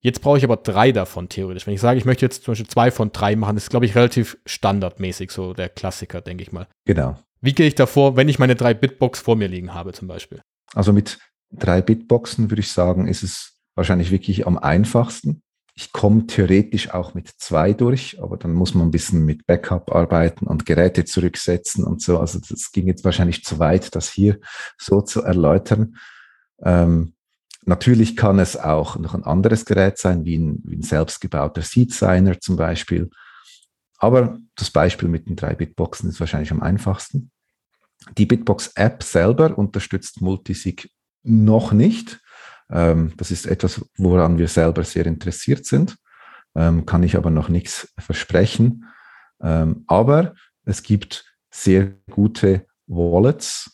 Jetzt 0.01 0.21
brauche 0.21 0.37
ich 0.37 0.43
aber 0.43 0.57
drei 0.57 0.91
davon 0.91 1.29
theoretisch. 1.29 1.65
Wenn 1.65 1.73
ich 1.73 1.81
sage, 1.81 1.97
ich 1.97 2.05
möchte 2.05 2.25
jetzt 2.25 2.43
zum 2.43 2.51
Beispiel 2.51 2.67
zwei 2.67 2.91
von 2.91 3.11
drei 3.11 3.35
machen, 3.35 3.55
das 3.55 3.63
ist, 3.63 3.69
glaube 3.71 3.87
ich, 3.87 3.95
relativ 3.95 4.37
standardmäßig, 4.45 5.31
so 5.31 5.53
der 5.53 5.67
Klassiker, 5.67 6.21
denke 6.21 6.43
ich 6.43 6.51
mal. 6.51 6.67
Genau. 6.85 7.17
Wie 7.41 7.53
gehe 7.53 7.65
ich 7.65 7.73
davor, 7.73 8.15
wenn 8.15 8.29
ich 8.29 8.37
meine 8.37 8.55
drei 8.55 8.75
Bitbox 8.75 9.19
vor 9.19 9.35
mir 9.35 9.47
liegen 9.47 9.73
habe, 9.73 9.93
zum 9.93 10.07
Beispiel? 10.07 10.41
Also 10.75 10.93
mit 10.93 11.17
drei 11.51 11.81
Bitboxen 11.81 12.51
würde 12.51 12.59
ich 12.59 12.71
sagen, 12.71 13.07
ist 13.07 13.23
es 13.23 13.57
wahrscheinlich 13.75 14.11
wirklich 14.11 14.45
am 14.45 14.57
einfachsten. 14.57 15.41
Ich 15.77 15.91
komme 15.91 16.25
theoretisch 16.25 16.93
auch 16.93 17.13
mit 17.13 17.27
zwei 17.37 17.73
durch, 17.73 18.21
aber 18.21 18.37
dann 18.37 18.53
muss 18.53 18.73
man 18.73 18.87
ein 18.87 18.91
bisschen 18.91 19.25
mit 19.25 19.45
Backup 19.45 19.93
arbeiten 19.93 20.47
und 20.47 20.65
Geräte 20.65 21.03
zurücksetzen 21.03 21.83
und 21.83 22.01
so. 22.01 22.19
Also 22.19 22.39
das 22.39 22.71
ging 22.71 22.87
jetzt 22.87 23.03
wahrscheinlich 23.03 23.43
zu 23.43 23.59
weit, 23.59 23.93
das 23.93 24.09
hier 24.09 24.39
so 24.77 25.01
zu 25.01 25.21
erläutern. 25.21 25.97
Ähm, 26.63 27.15
natürlich 27.65 28.15
kann 28.15 28.39
es 28.39 28.55
auch 28.55 28.97
noch 28.97 29.15
ein 29.15 29.25
anderes 29.25 29.65
Gerät 29.65 29.97
sein, 29.97 30.23
wie 30.23 30.37
ein, 30.37 30.61
wie 30.63 30.77
ein 30.77 30.81
selbstgebauter 30.81 31.61
Seed-Signer 31.61 32.39
zum 32.39 32.55
Beispiel. 32.55 33.09
Aber 33.97 34.37
das 34.55 34.71
Beispiel 34.71 35.09
mit 35.09 35.27
den 35.27 35.35
drei 35.35 35.55
Bitboxen 35.55 36.09
ist 36.09 36.21
wahrscheinlich 36.21 36.51
am 36.51 36.61
einfachsten. 36.61 37.31
Die 38.17 38.25
Bitbox-App 38.25 39.03
selber 39.03 39.57
unterstützt 39.57 40.21
Multisig 40.21 40.89
noch 41.23 41.71
nicht. 41.71 42.21
Ähm, 42.71 43.13
das 43.17 43.31
ist 43.31 43.45
etwas, 43.45 43.85
woran 43.97 44.37
wir 44.37 44.47
selber 44.47 44.83
sehr 44.83 45.05
interessiert 45.05 45.65
sind, 45.65 45.97
ähm, 46.55 46.85
kann 46.85 47.03
ich 47.03 47.15
aber 47.15 47.29
noch 47.29 47.49
nichts 47.49 47.93
versprechen. 47.97 48.85
Ähm, 49.41 49.83
aber 49.87 50.33
es 50.65 50.83
gibt 50.83 51.25
sehr 51.51 51.93
gute 52.11 52.65
Wallets, 52.87 53.71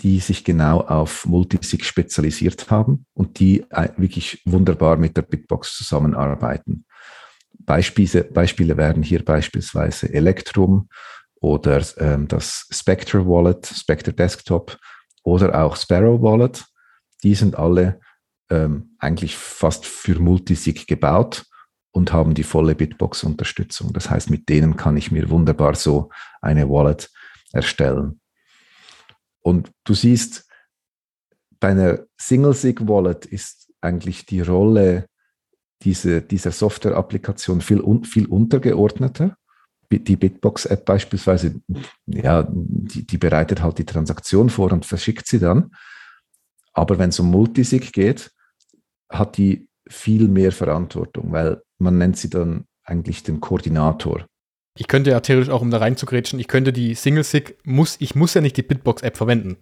die 0.00 0.20
sich 0.20 0.44
genau 0.44 0.82
auf 0.82 1.26
Multisig 1.26 1.84
spezialisiert 1.84 2.70
haben 2.70 3.06
und 3.12 3.40
die 3.40 3.66
äh, 3.70 3.88
wirklich 3.96 4.40
wunderbar 4.44 4.96
mit 4.96 5.16
der 5.16 5.22
Bitbox 5.22 5.76
zusammenarbeiten. 5.76 6.86
Beispiele, 7.58 8.24
Beispiele 8.24 8.76
wären 8.76 9.02
hier 9.02 9.24
beispielsweise 9.24 10.12
Electrum 10.12 10.88
oder 11.40 11.82
ähm, 11.98 12.28
das 12.28 12.66
Spectre 12.70 13.26
Wallet, 13.26 13.66
Spectre 13.66 14.12
Desktop 14.12 14.78
oder 15.22 15.62
auch 15.62 15.76
Sparrow 15.76 16.20
Wallet. 16.22 16.64
Die 17.22 17.34
sind 17.34 17.56
alle 17.56 18.00
ähm, 18.50 18.96
eigentlich 18.98 19.36
fast 19.36 19.86
für 19.86 20.18
Multisig 20.18 20.86
gebaut 20.86 21.44
und 21.90 22.12
haben 22.12 22.34
die 22.34 22.42
volle 22.42 22.74
Bitbox-Unterstützung. 22.74 23.92
Das 23.92 24.10
heißt, 24.10 24.30
mit 24.30 24.48
denen 24.48 24.76
kann 24.76 24.96
ich 24.96 25.10
mir 25.10 25.30
wunderbar 25.30 25.74
so 25.74 26.10
eine 26.42 26.68
Wallet 26.68 27.10
erstellen. 27.52 28.20
Und 29.40 29.70
du 29.84 29.94
siehst, 29.94 30.46
bei 31.58 31.68
einer 31.68 32.00
Single-Sig-Wallet 32.18 33.26
ist 33.26 33.72
eigentlich 33.80 34.26
die 34.26 34.40
Rolle 34.40 35.06
diese, 35.82 36.22
dieser 36.22 36.52
Software-Applikation 36.52 37.60
viel, 37.60 37.82
viel 38.04 38.26
untergeordneter. 38.26 39.36
Die 39.90 40.16
Bitbox-App 40.16 40.84
beispielsweise, 40.84 41.60
ja, 42.06 42.46
die, 42.50 43.06
die 43.06 43.18
bereitet 43.18 43.62
halt 43.62 43.78
die 43.78 43.86
Transaktion 43.86 44.50
vor 44.50 44.72
und 44.72 44.84
verschickt 44.84 45.28
sie 45.28 45.38
dann. 45.38 45.70
Aber 46.76 46.98
wenn 46.98 47.08
es 47.08 47.18
um 47.18 47.30
Multisig 47.30 47.92
geht, 47.92 48.30
hat 49.08 49.38
die 49.38 49.68
viel 49.88 50.28
mehr 50.28 50.52
Verantwortung, 50.52 51.32
weil 51.32 51.62
man 51.78 51.96
nennt 51.96 52.18
sie 52.18 52.28
dann 52.28 52.66
eigentlich 52.84 53.22
den 53.22 53.40
Koordinator. 53.40 54.26
Ich 54.78 54.86
könnte 54.86 55.10
ja 55.10 55.20
theoretisch 55.20 55.50
auch, 55.50 55.62
um 55.62 55.70
da 55.70 55.78
reinzugrätschen, 55.78 56.38
ich 56.38 56.48
könnte 56.48 56.72
die 56.72 56.94
Single-Sig, 56.94 57.56
muss, 57.64 57.96
ich 57.98 58.14
muss 58.14 58.34
ja 58.34 58.42
nicht 58.42 58.58
die 58.58 58.62
Bitbox-App 58.62 59.16
verwenden. 59.16 59.56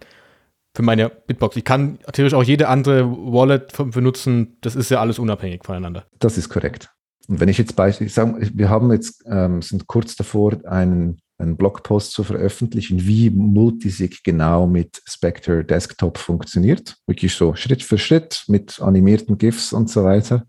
für 0.77 0.83
meine 0.83 1.09
Bitbox. 1.09 1.57
Ich 1.57 1.65
kann 1.65 2.01
natürlich 2.05 2.35
auch 2.35 2.43
jede 2.43 2.69
andere 2.69 3.09
Wallet 3.09 3.73
benutzen. 3.93 4.57
Das 4.61 4.75
ist 4.75 4.91
ja 4.91 5.01
alles 5.01 5.21
unabhängig 5.21 5.65
voneinander. 5.65 6.05
Das 6.19 6.37
ist 6.37 6.49
korrekt. 6.49 6.91
Und 7.29 7.39
wenn 7.39 7.49
ich 7.49 7.59
jetzt 7.59 7.77
beispielsweise, 7.77 8.51
wir 8.53 8.69
haben 8.69 8.93
jetzt, 8.93 9.23
ähm, 9.27 9.63
sind 9.63 9.87
kurz 9.87 10.17
davor, 10.17 10.57
einen, 10.65 11.21
einen 11.39 11.57
Blogpost 11.57 12.13
zu 12.13 12.25
veröffentlichen, 12.25 13.07
wie 13.07 13.31
Multisig 13.31 14.23
genau 14.23 14.67
mit 14.67 15.03
Spectre 15.07 15.65
Desktop 15.65 16.19
funktioniert. 16.19 16.97
Wirklich 17.07 17.35
so 17.35 17.55
Schritt 17.55 17.83
für 17.83 17.99
Schritt 17.99 18.45
mit 18.47 18.81
animierten 18.81 19.37
GIFs 19.39 19.73
und 19.73 19.91
so 19.91 20.05
weiter. 20.05 20.47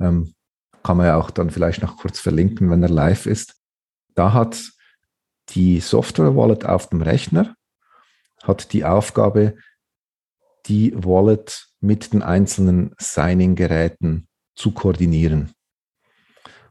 Ähm, 0.00 0.34
kann 0.82 0.96
man 0.96 1.06
ja 1.06 1.16
auch 1.16 1.30
dann 1.30 1.50
vielleicht 1.50 1.82
noch 1.82 1.96
kurz 1.96 2.18
verlinken, 2.18 2.70
wenn 2.70 2.82
er 2.82 2.88
live 2.88 3.26
ist. 3.26 3.54
Da 4.14 4.32
hat 4.32 4.72
die 5.50 5.80
Software 5.80 6.34
Wallet 6.34 6.64
auf 6.64 6.88
dem 6.88 7.02
Rechner 7.02 7.54
hat 8.42 8.72
die 8.72 8.84
Aufgabe, 8.84 9.56
die 10.66 10.92
Wallet 10.96 11.68
mit 11.80 12.12
den 12.12 12.22
einzelnen 12.22 12.94
Signing-Geräten 12.98 14.28
zu 14.54 14.72
koordinieren. 14.72 15.52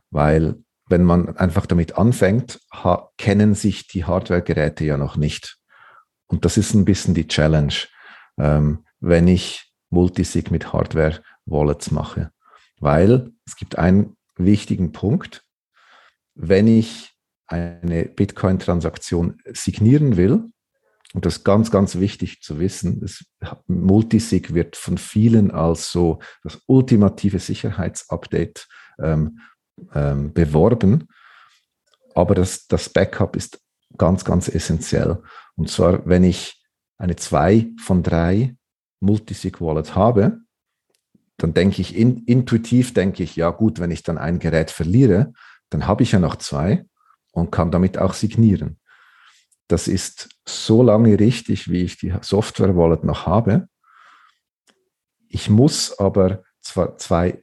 Weil 0.10 0.63
wenn 0.91 1.04
man 1.04 1.36
einfach 1.38 1.65
damit 1.65 1.97
anfängt, 1.97 2.60
kennen 3.17 3.56
sich 3.56 3.88
die 3.88 4.06
Hardware-Geräte 4.06 4.86
ja 4.86 4.97
noch 4.97 5.17
nicht. 5.17 5.58
Und 6.27 6.45
das 6.45 6.58
ist 6.58 6.73
ein 6.73 6.86
bisschen 6.86 7.13
die 7.13 7.27
Challenge, 7.27 7.73
ähm, 8.38 8.86
wenn 8.99 9.27
ich 9.27 9.73
Multisig 9.89 10.51
mit 10.51 10.71
Hardware-Wallets 10.71 11.91
mache. 11.91 12.32
Weil 12.80 13.32
es 13.45 13.56
gibt 13.56 13.77
einen 13.77 14.15
wichtigen 14.38 14.91
Punkt. 14.91 15.43
Wenn 16.36 16.67
ich 16.67 17.12
eine 17.47 18.06
Bitcoin-Transaktion 18.06 19.41
signieren 19.51 20.15
will, 20.17 20.45
und 21.13 21.25
das 21.25 21.38
ist 21.38 21.43
ganz, 21.43 21.71
ganz 21.71 21.99
wichtig 21.99 22.41
zu 22.41 22.60
wissen, 22.60 23.01
das 23.01 23.25
Multisig 23.67 24.54
wird 24.54 24.77
von 24.77 24.97
vielen 24.97 25.51
als 25.51 25.91
so 25.91 26.19
das 26.43 26.62
ultimative 26.67 27.39
Sicherheitsupdate 27.39 28.67
ähm, 29.01 29.39
ähm, 29.93 30.33
beworben. 30.33 31.07
Aber 32.15 32.35
das, 32.35 32.67
das 32.67 32.89
Backup 32.89 33.35
ist 33.35 33.61
ganz, 33.97 34.25
ganz 34.25 34.47
essentiell. 34.47 35.21
Und 35.55 35.69
zwar, 35.69 36.05
wenn 36.05 36.23
ich 36.23 36.61
eine 36.97 37.15
2 37.15 37.71
von 37.79 38.03
3 38.03 38.55
Multisig-Wallet 38.99 39.95
habe, 39.95 40.39
dann 41.37 41.53
denke 41.53 41.81
ich, 41.81 41.95
in, 41.95 42.23
intuitiv 42.25 42.93
denke 42.93 43.23
ich, 43.23 43.35
ja 43.35 43.49
gut, 43.49 43.79
wenn 43.79 43.91
ich 43.91 44.03
dann 44.03 44.17
ein 44.17 44.39
Gerät 44.39 44.69
verliere, 44.69 45.33
dann 45.69 45.87
habe 45.87 46.03
ich 46.03 46.11
ja 46.11 46.19
noch 46.19 46.35
zwei 46.35 46.85
und 47.31 47.51
kann 47.51 47.71
damit 47.71 47.97
auch 47.97 48.13
signieren. 48.13 48.79
Das 49.67 49.87
ist 49.87 50.29
so 50.45 50.83
lange 50.83 51.19
richtig, 51.19 51.69
wie 51.69 51.81
ich 51.81 51.97
die 51.97 52.13
Software-Wallet 52.21 53.03
noch 53.03 53.25
habe. 53.25 53.67
Ich 55.29 55.49
muss 55.49 55.97
aber 55.97 56.43
zwar 56.61 56.97
zwei 56.97 57.41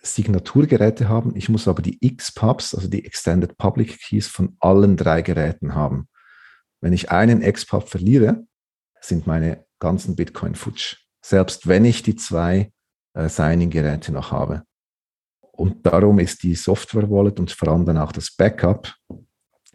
Signaturgeräte 0.00 1.08
haben, 1.08 1.34
ich 1.36 1.48
muss 1.48 1.68
aber 1.68 1.82
die 1.82 1.98
XPubs, 2.16 2.74
also 2.74 2.88
die 2.88 3.04
Extended 3.04 3.58
Public 3.58 3.98
Keys 4.00 4.28
von 4.28 4.56
allen 4.60 4.96
drei 4.96 5.22
Geräten 5.22 5.74
haben. 5.74 6.08
Wenn 6.80 6.92
ich 6.92 7.10
einen 7.10 7.40
XPub 7.40 7.88
verliere, 7.88 8.46
sind 9.00 9.26
meine 9.26 9.64
ganzen 9.78 10.16
Bitcoin 10.16 10.54
futsch. 10.54 10.96
Selbst 11.20 11.66
wenn 11.66 11.84
ich 11.84 12.02
die 12.02 12.16
zwei 12.16 12.72
äh, 13.14 13.28
Signing-Geräte 13.28 14.12
noch 14.12 14.30
habe. 14.30 14.62
Und 15.52 15.84
darum 15.84 16.20
ist 16.20 16.44
die 16.44 16.54
Software-Wallet 16.54 17.40
und 17.40 17.50
vor 17.50 17.68
allem 17.68 17.84
dann 17.84 17.98
auch 17.98 18.12
das 18.12 18.30
Backup 18.30 18.94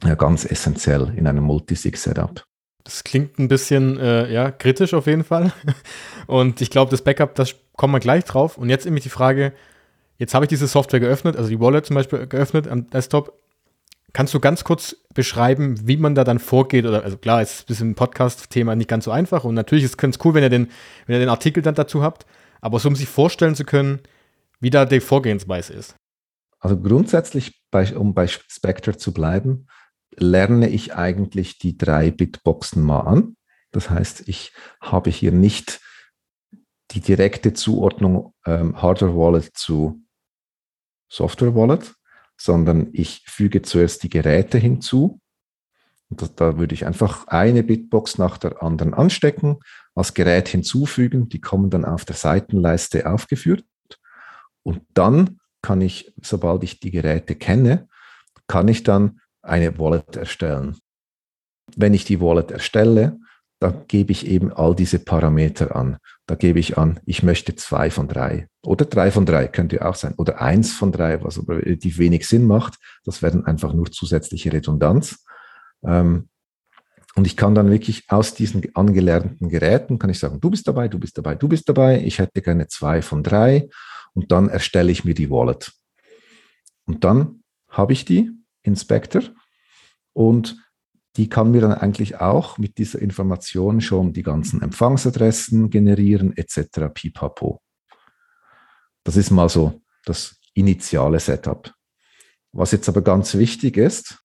ja, 0.04 0.16
ganz 0.16 0.46
essentiell 0.46 1.14
in 1.16 1.28
einem 1.28 1.44
Multisig-Setup. 1.44 2.46
Das 2.84 3.04
klingt 3.04 3.40
ein 3.40 3.48
bisschen 3.48 3.98
äh, 3.98 4.32
ja, 4.32 4.52
kritisch 4.52 4.94
auf 4.94 5.08
jeden 5.08 5.24
Fall. 5.24 5.54
Und 6.28 6.60
ich 6.60 6.70
glaube, 6.70 6.92
das 6.92 7.02
Backup, 7.02 7.36
das 7.36 7.56
kommen 7.78 7.94
wir 7.94 8.02
gleich 8.02 8.26
drauf. 8.26 8.58
Und 8.58 8.70
jetzt 8.70 8.84
nämlich 8.84 9.04
die 9.04 9.10
Frage, 9.10 9.54
jetzt 10.18 10.34
habe 10.34 10.46
ich 10.46 10.50
diese 10.50 10.68
Software 10.68 11.00
geöffnet, 11.00 11.36
also 11.36 11.50
die 11.50 11.60
Wallet 11.60 11.86
zum 11.86 11.96
Beispiel 11.96 12.28
geöffnet 12.28 12.68
am 12.68 12.90
Desktop. 12.90 13.40
Kannst 14.14 14.34
du 14.34 14.40
ganz 14.40 14.64
kurz 14.64 14.96
beschreiben, 15.16 15.88
wie 15.88 15.98
man 15.98 16.14
da 16.14 16.24
dann 16.24 16.38
vorgeht? 16.38 16.86
Oder, 16.86 17.04
also 17.04 17.18
klar, 17.18 17.42
ist 17.42 17.64
ein 17.64 17.66
bisschen 17.66 17.90
ein 17.92 17.96
Podcast-Thema 17.96 18.76
nicht 18.76 18.88
ganz 18.88 19.06
so 19.06 19.12
einfach. 19.12 19.44
Und 19.44 19.56
natürlich 19.56 19.86
ist 19.86 19.92
es 19.92 19.98
ganz 19.98 20.20
cool, 20.24 20.36
wenn 20.36 20.44
ihr, 20.44 20.50
den, 20.50 20.70
wenn 21.08 21.16
ihr 21.16 21.20
den 21.20 21.30
Artikel 21.30 21.64
dann 21.64 21.74
dazu 21.74 22.04
habt. 22.04 22.28
Aber 22.62 22.80
so, 22.80 22.90
um 22.90 22.96
sich 22.96 23.10
vorstellen 23.10 23.56
zu 23.56 23.66
können, 23.66 24.02
wie 24.60 24.70
da 24.70 24.86
die 24.86 25.00
Vorgehensweise 25.00 25.74
ist. 25.74 25.96
Also 26.60 26.80
grundsätzlich, 26.80 27.60
bei, 27.72 27.94
um 27.96 28.14
bei 28.14 28.28
Spectre 28.28 28.96
zu 28.96 29.14
bleiben, 29.14 29.68
lerne 30.16 30.70
ich 30.70 30.96
eigentlich 30.96 31.58
die 31.58 31.78
drei 31.78 32.12
Bitboxen 32.12 32.84
mal 32.84 33.02
an. 33.02 33.36
Das 33.72 33.90
heißt, 33.90 34.28
ich 34.28 34.54
habe 34.80 35.10
hier 35.10 35.32
nicht 35.32 35.82
die 36.94 37.02
direkte 37.02 37.54
Zuordnung 37.54 38.34
ähm, 38.46 38.82
Hardware 38.82 39.16
Wallet 39.16 39.56
zu 39.56 40.04
Software 41.10 41.56
Wallet, 41.56 41.94
sondern 42.38 42.90
ich 42.94 43.24
füge 43.28 43.62
zuerst 43.62 44.04
die 44.04 44.10
Geräte 44.10 44.58
hinzu. 44.58 45.20
Und 46.10 46.22
das, 46.22 46.36
da 46.36 46.58
würde 46.58 46.76
ich 46.76 46.86
einfach 46.86 47.28
eine 47.28 47.64
Bitbox 47.64 48.18
nach 48.18 48.38
der 48.38 48.62
anderen 48.62 48.94
anstecken, 48.94 49.60
als 49.96 50.14
Gerät 50.14 50.48
hinzufügen. 50.48 51.30
Die 51.30 51.42
kommen 51.42 51.70
dann 51.70 51.86
auf 51.86 52.06
der 52.06 52.16
Seitenleiste 52.16 53.10
aufgeführt. 53.10 53.66
Und 54.64 54.82
dann 54.94 55.40
kann 55.62 55.82
ich, 55.82 56.14
sobald 56.22 56.64
ich 56.64 56.80
die 56.80 56.92
Geräte 56.92 57.36
kenne, 57.36 57.88
kann 58.48 58.68
ich 58.68 58.84
dann 58.84 59.22
eine 59.42 59.78
Wallet 59.80 60.16
erstellen. 60.16 60.78
Wenn 61.76 61.94
ich 61.94 62.06
die 62.06 62.22
Wallet 62.22 62.52
erstelle, 62.52 63.20
dann 63.64 63.88
gebe 63.88 64.12
ich 64.12 64.28
eben 64.28 64.52
all 64.52 64.76
diese 64.76 65.00
Parameter 65.00 65.76
an. 65.76 65.98
Da 66.26 66.36
gebe 66.36 66.60
ich 66.60 66.78
an, 66.78 67.00
ich 67.06 67.24
möchte 67.24 67.56
zwei 67.56 67.90
von 67.90 68.10
drei 68.10 68.50
oder 68.62 68.84
drei 68.86 69.10
von 69.10 69.26
drei 69.26 69.48
könnte 69.48 69.86
auch 69.86 69.96
sein 69.96 70.14
oder 70.18 70.42
eins 70.42 70.74
von 70.74 70.92
drei, 70.92 71.24
was 71.24 71.40
aber 71.40 71.58
relativ 71.58 71.98
wenig 71.98 72.28
Sinn 72.28 72.46
macht. 72.46 72.76
Das 73.06 73.22
werden 73.22 73.46
einfach 73.46 73.74
nur 73.74 73.90
zusätzliche 73.90 74.52
Redundanz. 74.52 75.26
Ähm, 75.84 76.28
und 77.16 77.26
ich 77.26 77.38
kann 77.38 77.56
dann 77.56 77.72
wirklich 77.72 78.04
aus 78.10 78.34
diesen 78.34 78.64
angelernten 78.76 79.48
Geräten, 79.48 79.98
kann 79.98 80.10
ich 80.10 80.20
sagen, 80.20 80.42
du 80.42 80.50
bist 80.50 80.68
dabei, 80.68 80.90
du 80.90 81.00
bist 81.00 81.18
dabei, 81.18 81.36
du 81.36 81.48
bist 81.48 81.70
dabei, 81.70 82.02
ich 82.04 82.20
hätte 82.20 82.42
gerne 82.42 82.68
zwei 82.68 83.02
von 83.02 83.24
drei 83.24 83.70
und 84.14 84.32
dann 84.32 84.50
erstelle 84.50 84.92
ich 84.92 85.06
mir 85.06 85.14
die 85.14 85.30
Wallet. 85.30 85.72
Und 86.86 87.04
dann 87.04 87.44
habe 87.70 87.94
ich 87.94 88.04
die 88.04 88.32
Inspector 88.64 89.22
und 90.12 90.63
die 91.16 91.30
kann 91.30 91.52
mir 91.52 91.62
dann 91.62 91.74
eigentlich 91.74 92.20
auch 92.20 92.58
mit 92.58 92.78
dieser 92.78 93.00
Information 93.00 93.82
schon 93.82 94.14
die 94.14 94.24
ganzen 94.24 94.62
Empfangsadressen 94.62 95.70
generieren 95.70 96.36
etc. 96.36 96.92
pipapo. 96.94 97.62
Das 99.04 99.16
ist 99.16 99.30
mal 99.30 99.50
so 99.50 99.82
das 100.06 100.40
initiale 100.54 101.20
Setup. 101.20 101.74
Was 102.52 102.72
jetzt 102.72 102.90
aber 102.90 103.02
ganz 103.02 103.36
wichtig 103.36 103.78
ist, 103.78 104.24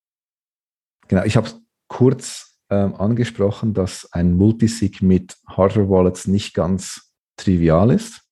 genau, 1.08 1.24
ich 1.24 1.36
habe 1.36 1.50
kurz 1.88 2.58
ähm, 2.70 2.94
angesprochen, 2.94 3.74
dass 3.74 4.10
ein 4.12 4.34
Multisig 4.34 5.02
mit 5.02 5.36
Hardware 5.46 5.88
Wallets 5.88 6.26
nicht 6.26 6.54
ganz 6.54 7.12
trivial 7.36 7.90
ist, 7.90 8.22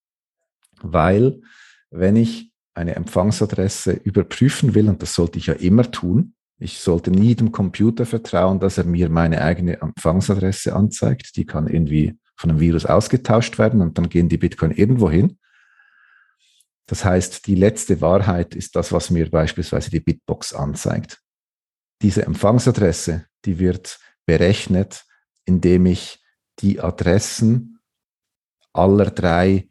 weil 0.81 1.41
wenn 1.91 2.17
ich 2.17 2.53
eine 2.75 2.95
Empfangsadresse 2.95 3.93
überprüfen 3.93 4.75
will, 4.75 4.89
und 4.89 5.01
das 5.01 5.15
sollte 5.15 5.39
ich 5.39 5.47
ja 5.47 5.55
immer 5.55 5.91
tun, 5.91 6.36
ich 6.59 6.79
sollte 6.81 7.11
nie 7.11 7.35
dem 7.35 7.53
Computer 7.53 8.07
vertrauen, 8.07 8.61
dass 8.61 8.79
er 8.79 8.85
mir 8.85 9.11
meine 9.11 9.43
eigene 9.43 9.81
Empfangsadresse 9.81 10.75
anzeigt. 10.75 11.37
Die 11.37 11.45
kann 11.45 11.67
irgendwie 11.67 12.19
von 12.37 12.51
einem 12.51 12.61
Virus 12.61 12.87
ausgetauscht 12.87 13.59
werden 13.59 13.81
und 13.83 13.99
dann 13.99 14.09
gehen 14.09 14.29
die 14.29 14.39
Bitcoin 14.39 14.71
irgendwo 14.71 15.11
hin. 15.11 15.39
Das 16.87 17.05
heißt, 17.05 17.47
die 17.47 17.57
letzte 17.57 18.01
Wahrheit 18.01 18.55
ist 18.55 18.77
das, 18.77 18.93
was 18.93 19.11
mir 19.11 19.31
beispielsweise 19.31 19.91
die 19.91 20.01
Bitbox 20.01 20.55
anzeigt. 20.55 21.21
Diese 22.01 22.25
Empfangsadresse, 22.25 23.27
die 23.45 23.59
wird 23.59 23.99
berechnet, 24.25 25.05
indem 25.45 25.87
ich 25.87 26.23
die 26.61 26.81
Adressen 26.81 27.81
aller 28.73 29.11
drei 29.11 29.69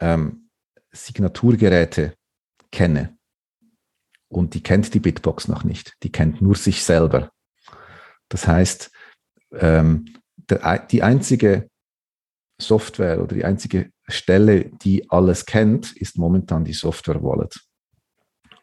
ähm, 0.00 0.50
Signaturgeräte 0.92 2.14
kenne. 2.72 3.15
Und 4.28 4.54
die 4.54 4.62
kennt 4.62 4.92
die 4.94 5.00
Bitbox 5.00 5.48
noch 5.48 5.64
nicht. 5.64 5.94
Die 6.02 6.10
kennt 6.10 6.42
nur 6.42 6.56
sich 6.56 6.82
selber. 6.82 7.30
Das 8.28 8.46
heißt, 8.46 8.90
ähm, 9.52 10.16
der, 10.36 10.78
die 10.90 11.02
einzige 11.02 11.68
Software 12.60 13.22
oder 13.22 13.34
die 13.34 13.44
einzige 13.44 13.90
Stelle, 14.08 14.70
die 14.82 15.10
alles 15.10 15.46
kennt, 15.46 15.94
ist 15.96 16.18
momentan 16.18 16.64
die 16.64 16.72
Software 16.72 17.22
Wallet. 17.22 17.60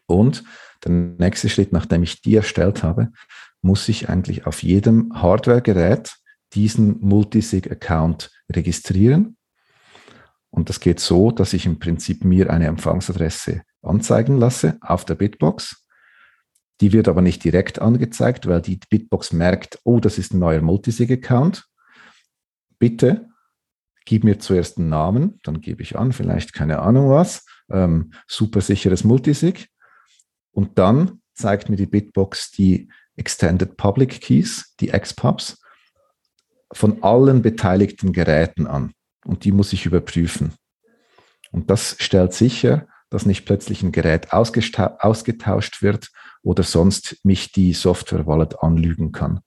Und 0.06 0.44
der 0.84 0.92
nächste 0.92 1.48
Schritt, 1.48 1.72
nachdem 1.72 2.02
ich 2.02 2.20
die 2.20 2.36
erstellt 2.36 2.82
habe, 2.82 3.10
muss 3.62 3.88
ich 3.88 4.08
eigentlich 4.08 4.46
auf 4.46 4.62
jedem 4.62 5.10
Hardware-Gerät 5.14 6.14
diesen 6.52 7.00
Multisig-Account 7.00 8.30
registrieren. 8.52 9.36
Und 10.50 10.68
das 10.68 10.80
geht 10.80 11.00
so, 11.00 11.30
dass 11.30 11.52
ich 11.52 11.66
im 11.66 11.78
Prinzip 11.78 12.24
mir 12.24 12.50
eine 12.50 12.66
Empfangsadresse 12.66 13.62
anzeigen 13.84 14.38
lasse 14.38 14.78
auf 14.80 15.04
der 15.04 15.14
Bitbox. 15.14 15.86
Die 16.80 16.92
wird 16.92 17.08
aber 17.08 17.22
nicht 17.22 17.44
direkt 17.44 17.78
angezeigt, 17.78 18.46
weil 18.46 18.60
die 18.60 18.80
Bitbox 18.90 19.32
merkt, 19.32 19.78
oh, 19.84 20.00
das 20.00 20.18
ist 20.18 20.34
ein 20.34 20.40
neuer 20.40 20.60
Multisig-Account. 20.60 21.64
Bitte 22.78 23.28
gib 24.04 24.24
mir 24.24 24.38
zuerst 24.38 24.78
einen 24.78 24.88
Namen, 24.88 25.40
dann 25.42 25.60
gebe 25.60 25.82
ich 25.82 25.96
an, 25.96 26.12
vielleicht 26.12 26.52
keine 26.52 26.80
Ahnung 26.80 27.10
was, 27.10 27.46
ähm, 27.70 28.12
super 28.26 28.60
sicheres 28.60 29.04
Multisig. 29.04 29.68
Und 30.52 30.78
dann 30.78 31.22
zeigt 31.34 31.68
mir 31.68 31.76
die 31.76 31.86
Bitbox 31.86 32.50
die 32.50 32.90
Extended 33.16 33.76
Public 33.76 34.20
Keys, 34.20 34.74
die 34.80 34.88
XPubs, 34.88 35.60
von 36.72 37.02
allen 37.02 37.42
beteiligten 37.42 38.12
Geräten 38.12 38.66
an. 38.66 38.92
Und 39.24 39.44
die 39.44 39.52
muss 39.52 39.72
ich 39.72 39.86
überprüfen. 39.86 40.52
Und 41.52 41.70
das 41.70 41.96
stellt 42.00 42.34
sicher, 42.34 42.88
dass 43.14 43.26
nicht 43.26 43.46
plötzlich 43.46 43.80
ein 43.84 43.92
Gerät 43.92 44.32
ausgetauscht 44.32 45.82
wird 45.82 46.10
oder 46.42 46.64
sonst 46.64 47.16
mich 47.22 47.52
die 47.52 47.72
Software-Wallet 47.72 48.60
anlügen 48.60 49.12
kann. 49.12 49.40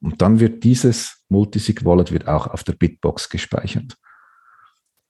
Und 0.00 0.20
dann 0.20 0.40
wird 0.40 0.64
dieses 0.64 1.22
Multisig-Wallet 1.28 2.10
wird 2.10 2.26
auch 2.26 2.48
auf 2.48 2.64
der 2.64 2.72
Bitbox 2.72 3.28
gespeichert. 3.28 3.96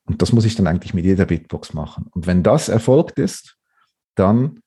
Und 0.04 0.20
das 0.20 0.30
muss 0.34 0.44
ich 0.44 0.54
dann 0.56 0.66
eigentlich 0.66 0.92
mit 0.92 1.06
jeder 1.06 1.24
Bitbox 1.24 1.72
machen. 1.72 2.08
Und 2.10 2.26
wenn 2.26 2.42
das 2.42 2.68
erfolgt 2.68 3.18
ist, 3.18 3.56
dann 4.14 4.60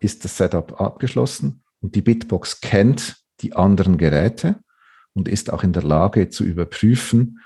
ist 0.00 0.24
das 0.24 0.38
Setup 0.38 0.80
abgeschlossen 0.80 1.62
und 1.80 1.94
die 1.94 2.00
Bitbox 2.00 2.62
kennt 2.62 3.18
die 3.42 3.54
anderen 3.54 3.98
Geräte 3.98 4.60
und 5.12 5.28
ist 5.28 5.52
auch 5.52 5.62
in 5.62 5.74
der 5.74 5.82
Lage 5.82 6.30
zu 6.30 6.42
überprüfen, 6.42 7.40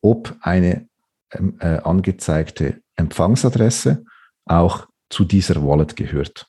ob 0.00 0.36
eine 0.40 0.88
ähm, 1.32 1.56
äh, 1.58 1.78
angezeigte 1.78 2.80
Empfangsadresse 2.94 4.04
auch 4.46 4.86
zu 5.10 5.24
dieser 5.24 5.62
Wallet 5.62 5.96
gehört. 5.96 6.46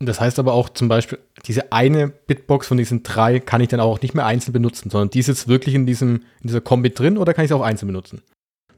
Das 0.00 0.20
heißt 0.20 0.38
aber 0.38 0.52
auch 0.52 0.68
zum 0.68 0.88
Beispiel, 0.88 1.18
diese 1.46 1.72
eine 1.72 2.08
Bitbox 2.08 2.68
von 2.68 2.78
diesen 2.78 3.02
drei 3.02 3.40
kann 3.40 3.60
ich 3.60 3.68
dann 3.68 3.80
auch 3.80 4.00
nicht 4.00 4.14
mehr 4.14 4.26
einzeln 4.26 4.52
benutzen, 4.52 4.90
sondern 4.90 5.10
die 5.10 5.18
ist 5.18 5.26
jetzt 5.26 5.48
wirklich 5.48 5.74
in, 5.74 5.86
diesem, 5.86 6.22
in 6.40 6.46
dieser 6.46 6.60
Kombi 6.60 6.90
drin 6.90 7.18
oder 7.18 7.34
kann 7.34 7.44
ich 7.44 7.50
es 7.50 7.56
auch 7.56 7.62
einzeln 7.62 7.88
benutzen? 7.88 8.22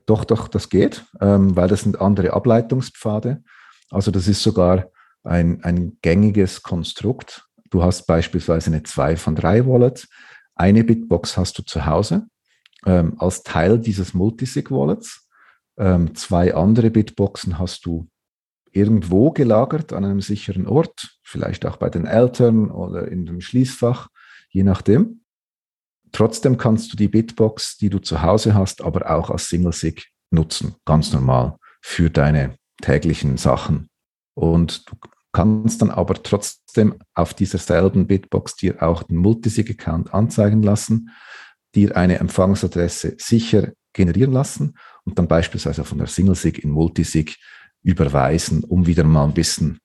Doch, 0.07 0.25
doch, 0.25 0.49
das 0.49 0.71
geht, 0.71 1.05
ähm, 1.21 1.55
weil 1.57 1.69
das 1.69 1.83
sind 1.83 2.01
andere 2.01 2.33
Ableitungspfade. 2.33 3.45
Also 3.91 4.11
das 4.11 4.29
ist 4.29 4.43
sogar 4.43 4.91
ein, 5.23 5.63
ein 5.63 5.99
gängiges 6.01 6.63
Konstrukt. 6.63 7.45
Du 7.69 7.83
hast 7.83 8.07
beispielsweise 8.07 8.71
eine 8.71 8.83
2 8.83 9.17
von 9.17 9.37
3 9.37 9.67
Wallet. 9.67 10.09
Eine 10.55 10.85
Bitbox 10.85 11.37
hast 11.37 11.59
du 11.59 11.63
zu 11.63 11.85
Hause 11.85 12.27
ähm, 12.87 13.17
als 13.19 13.43
Teil 13.43 13.79
dieses 13.79 14.15
Multisig-Wallets. 14.15 15.29
Ähm, 15.79 16.15
zwei 16.15 16.55
andere 16.55 16.91
Bitboxen 16.91 17.59
hast 17.59 17.87
du 17.87 18.09
irgendwo 18.73 19.31
gelagert 19.31 19.93
an 19.93 20.05
einem 20.05 20.21
sicheren 20.21 20.67
Ort, 20.67 21.19
vielleicht 21.23 21.67
auch 21.67 21.77
bei 21.77 21.91
den 21.91 22.07
Eltern 22.07 22.71
oder 22.71 23.09
in 23.09 23.27
dem 23.27 23.41
Schließfach, 23.41 24.09
je 24.51 24.63
nachdem. 24.63 25.23
Trotzdem 26.13 26.57
kannst 26.57 26.93
du 26.93 26.97
die 26.97 27.09
Bitbox, 27.09 27.77
die 27.79 27.91
du 27.91 27.99
zu 27.99 28.23
Hause 28.23 28.55
hast, 28.55 28.83
aber 28.83 29.11
auch 29.11 29.31
als 29.31 29.49
Single-Sig 29.49 30.09
nutzen, 30.31 30.75
ganz 30.85 31.13
normal 31.13 31.57
für 31.81 32.11
deine 32.11 32.57
täglichen 32.83 33.37
Sachen. 33.37 33.89
Und 34.35 34.91
du 34.91 34.97
kannst 35.33 35.83
dann 35.83 35.91
aber 35.91 36.15
trotzdem 36.23 36.97
auf 37.15 37.35
dieser 37.35 37.59
selben 37.59 38.07
Bitbox 38.07 38.57
dir 38.57 38.83
auch 38.83 39.03
den 39.05 39.17
Multisig-Account 39.17 40.13
anzeigen 40.13 40.63
lassen, 40.63 41.11
dir 41.75 41.97
eine 41.97 42.19
Empfangsadresse 42.19 43.15
sicher 43.19 43.73
generieren 43.93 44.33
lassen 44.33 44.77
und 45.05 45.19
dann 45.19 45.29
beispielsweise 45.29 45.85
von 45.85 45.99
der 45.99 46.07
Single-Sig 46.07 46.59
in 46.59 46.71
Multisig 46.71 47.39
überweisen, 47.83 48.65
um 48.65 48.87
wieder 48.87 49.05
mal 49.05 49.25
ein 49.25 49.35
bisschen 49.35 49.81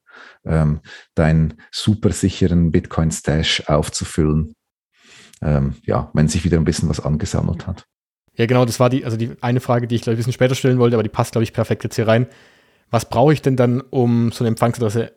ähm, 0.46 0.82
deinen 1.16 1.56
super 1.72 2.12
sicheren 2.12 2.72
Bitcoin-Stash 2.72 3.64
aufzufüllen. 3.68 4.54
Ähm, 5.42 5.76
ja, 5.84 6.10
wenn 6.14 6.28
sich 6.28 6.44
wieder 6.46 6.58
ein 6.58 6.66
bisschen 6.66 6.90
was 6.90 7.00
angesammelt 7.00 7.68
hat. 7.68 7.86
Ja, 8.38 8.46
genau, 8.46 8.66
das 8.66 8.80
war 8.80 8.90
die, 8.90 9.06
also 9.06 9.18
die 9.18 9.32
eine 9.42 9.60
Frage, 9.60 9.88
die 9.88 9.96
ich 9.96 10.02
glaube 10.02 10.16
ein 10.16 10.18
bisschen 10.18 10.34
später 10.34 10.56
stellen 10.56 10.80
wollte, 10.80 10.96
aber 10.96 11.04
die 11.04 11.10
passt, 11.10 11.34
glaube 11.34 11.44
ich, 11.44 11.54
perfekt 11.54 11.84
jetzt 11.84 11.96
hier 11.96 12.08
rein. 12.08 12.28
Was 12.90 13.10
brauche 13.10 13.34
ich 13.34 13.42
denn 13.42 13.56
dann, 13.56 13.82
um 13.82 14.32
so 14.32 14.44
eine 14.44 14.50
Empfangsadresse? 14.50 15.14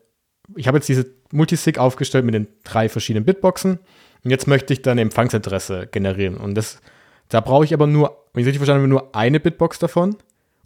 Ich 0.56 0.66
habe 0.66 0.78
jetzt 0.78 0.88
diese 0.88 1.06
Multisig 1.32 1.78
aufgestellt 1.78 2.24
mit 2.24 2.34
den 2.34 2.48
drei 2.64 2.88
verschiedenen 2.88 3.24
Bitboxen 3.24 3.78
und 4.24 4.30
jetzt 4.30 4.46
möchte 4.46 4.72
ich 4.72 4.82
dann 4.82 4.92
eine 4.92 5.02
Empfangsadresse 5.02 5.88
generieren. 5.88 6.36
Und 6.36 6.54
das, 6.54 6.80
da 7.28 7.40
brauche 7.40 7.64
ich 7.64 7.74
aber 7.74 7.86
nur, 7.86 8.26
wenn 8.32 8.42
ich 8.42 8.46
richtig 8.46 8.58
verstanden 8.58 8.82
habe, 8.82 8.88
nur 8.88 9.14
eine 9.14 9.40
Bitbox 9.40 9.78
davon 9.78 10.16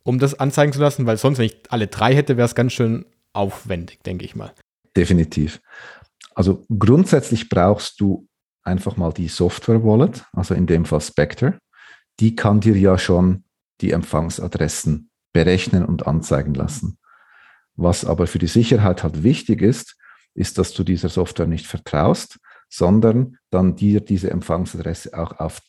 um 0.04 0.18
das 0.18 0.38
anzeigen 0.38 0.72
zu 0.72 0.80
lassen, 0.80 1.06
weil 1.06 1.16
sonst, 1.16 1.38
wenn 1.38 1.46
ich 1.46 1.56
alle 1.68 1.86
drei 1.86 2.14
hätte, 2.14 2.36
wäre 2.36 2.46
es 2.46 2.54
ganz 2.54 2.72
schön 2.72 3.04
aufwendig, 3.32 4.02
denke 4.02 4.24
ich 4.24 4.34
mal. 4.34 4.52
Definitiv. 4.96 5.60
Also 6.34 6.64
grundsätzlich 6.76 7.48
brauchst 7.48 8.00
du 8.00 8.28
einfach 8.62 8.96
mal 8.96 9.12
die 9.12 9.28
Software-Wallet, 9.28 10.24
also 10.32 10.54
in 10.54 10.66
dem 10.66 10.84
Fall 10.84 11.00
Spectre. 11.00 11.58
Die 12.20 12.36
kann 12.36 12.60
dir 12.60 12.76
ja 12.76 12.98
schon 12.98 13.44
die 13.80 13.92
Empfangsadressen 13.92 15.10
berechnen 15.32 15.84
und 15.84 16.06
anzeigen 16.06 16.54
lassen. 16.54 16.98
Was 17.74 18.04
aber 18.04 18.26
für 18.26 18.38
die 18.38 18.46
Sicherheit 18.46 19.02
halt 19.02 19.22
wichtig 19.22 19.62
ist, 19.62 19.96
ist, 20.34 20.58
dass 20.58 20.72
du 20.72 20.84
dieser 20.84 21.08
Software 21.08 21.46
nicht 21.46 21.66
vertraust, 21.66 22.38
sondern 22.68 23.38
dann 23.50 23.76
dir 23.76 24.00
diese 24.00 24.30
Empfangsadresse 24.30 25.18
auch 25.18 25.38
auf 25.38 25.60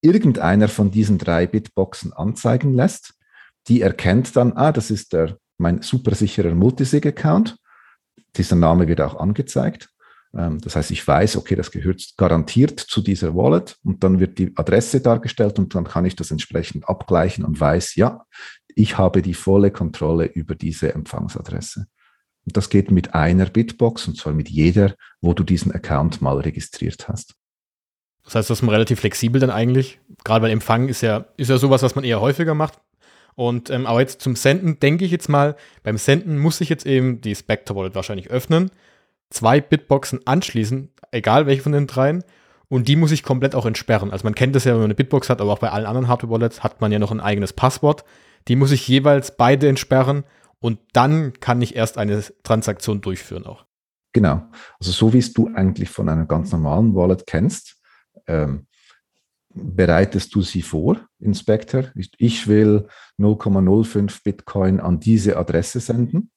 irgendeiner 0.00 0.68
von 0.68 0.90
diesen 0.90 1.18
drei 1.18 1.46
Bitboxen 1.46 2.12
anzeigen 2.12 2.74
lässt 2.74 3.14
die 3.68 3.80
erkennt 3.80 4.36
dann, 4.36 4.52
ah, 4.52 4.72
das 4.72 4.90
ist 4.90 5.12
der, 5.12 5.38
mein 5.58 5.82
supersicherer 5.82 6.54
Multisig-Account. 6.54 7.56
Dieser 8.36 8.56
Name 8.56 8.88
wird 8.88 9.00
auch 9.00 9.16
angezeigt. 9.16 9.88
Ähm, 10.36 10.60
das 10.60 10.76
heißt, 10.76 10.90
ich 10.90 11.06
weiß, 11.06 11.36
okay, 11.36 11.54
das 11.54 11.70
gehört 11.70 12.14
garantiert 12.16 12.80
zu 12.80 13.00
dieser 13.00 13.34
Wallet 13.34 13.76
und 13.84 14.02
dann 14.04 14.20
wird 14.20 14.38
die 14.38 14.52
Adresse 14.56 15.00
dargestellt 15.00 15.58
und 15.58 15.74
dann 15.74 15.84
kann 15.84 16.04
ich 16.04 16.16
das 16.16 16.30
entsprechend 16.30 16.88
abgleichen 16.88 17.44
und 17.44 17.58
weiß, 17.58 17.94
ja, 17.94 18.24
ich 18.74 18.98
habe 18.98 19.22
die 19.22 19.34
volle 19.34 19.70
Kontrolle 19.70 20.26
über 20.26 20.54
diese 20.54 20.92
Empfangsadresse. 20.92 21.86
Und 22.46 22.56
das 22.56 22.68
geht 22.68 22.90
mit 22.90 23.14
einer 23.14 23.46
Bitbox 23.46 24.08
und 24.08 24.18
zwar 24.18 24.34
mit 24.34 24.50
jeder, 24.50 24.94
wo 25.20 25.32
du 25.32 25.44
diesen 25.44 25.72
Account 25.72 26.20
mal 26.20 26.38
registriert 26.38 27.08
hast. 27.08 27.34
Das 28.24 28.34
heißt, 28.34 28.50
das 28.50 28.62
ist 28.62 28.68
relativ 28.68 29.00
flexibel 29.00 29.40
dann 29.40 29.50
eigentlich. 29.50 30.00
Gerade 30.24 30.44
weil 30.44 30.50
Empfang 30.50 30.88
ist 30.88 31.02
ja, 31.02 31.26
ist 31.36 31.50
ja 31.50 31.58
sowas, 31.58 31.82
was 31.82 31.94
man 31.94 32.04
eher 32.04 32.20
häufiger 32.20 32.54
macht. 32.54 32.80
Und 33.34 33.70
ähm, 33.70 33.86
aber 33.86 34.00
jetzt 34.00 34.20
zum 34.20 34.36
Senden 34.36 34.78
denke 34.78 35.04
ich 35.04 35.10
jetzt 35.10 35.28
mal, 35.28 35.56
beim 35.82 35.98
Senden 35.98 36.38
muss 36.38 36.60
ich 36.60 36.68
jetzt 36.68 36.86
eben 36.86 37.20
die 37.20 37.34
Spectre 37.34 37.74
Wallet 37.74 37.94
wahrscheinlich 37.94 38.30
öffnen, 38.30 38.70
zwei 39.30 39.60
Bitboxen 39.60 40.20
anschließen, 40.26 40.90
egal 41.10 41.46
welche 41.46 41.62
von 41.62 41.72
den 41.72 41.86
dreien, 41.86 42.22
und 42.68 42.88
die 42.88 42.96
muss 42.96 43.12
ich 43.12 43.22
komplett 43.22 43.54
auch 43.54 43.66
entsperren. 43.66 44.10
Also 44.10 44.24
man 44.24 44.34
kennt 44.34 44.54
das 44.54 44.64
ja, 44.64 44.72
wenn 44.72 44.80
man 44.80 44.86
eine 44.86 44.94
Bitbox 44.94 45.30
hat, 45.30 45.40
aber 45.40 45.52
auch 45.52 45.58
bei 45.58 45.70
allen 45.70 45.86
anderen 45.86 46.08
Hardware-Wallets 46.08 46.62
hat 46.62 46.80
man 46.80 46.92
ja 46.92 46.98
noch 46.98 47.10
ein 47.10 47.20
eigenes 47.20 47.52
Passwort. 47.52 48.04
Die 48.48 48.56
muss 48.56 48.72
ich 48.72 48.86
jeweils 48.88 49.36
beide 49.36 49.68
entsperren 49.68 50.24
und 50.60 50.78
dann 50.92 51.34
kann 51.40 51.60
ich 51.62 51.76
erst 51.76 51.98
eine 51.98 52.22
Transaktion 52.42 53.00
durchführen 53.00 53.46
auch. 53.46 53.64
Genau. 54.12 54.42
Also 54.78 54.92
so 54.92 55.12
wie 55.12 55.18
es 55.18 55.32
du 55.32 55.50
eigentlich 55.54 55.90
von 55.90 56.08
einer 56.08 56.24
ganz 56.24 56.52
normalen 56.52 56.94
Wallet 56.94 57.26
kennst, 57.26 57.76
ähm, 58.26 58.66
bereitest 59.54 60.34
du 60.34 60.42
sie 60.42 60.62
vor, 60.62 61.00
Inspector? 61.20 61.84
Ich 62.18 62.46
will 62.48 62.88
0,05 63.18 64.22
Bitcoin 64.22 64.80
an 64.80 65.00
diese 65.00 65.36
Adresse 65.36 65.80
senden. 65.80 66.30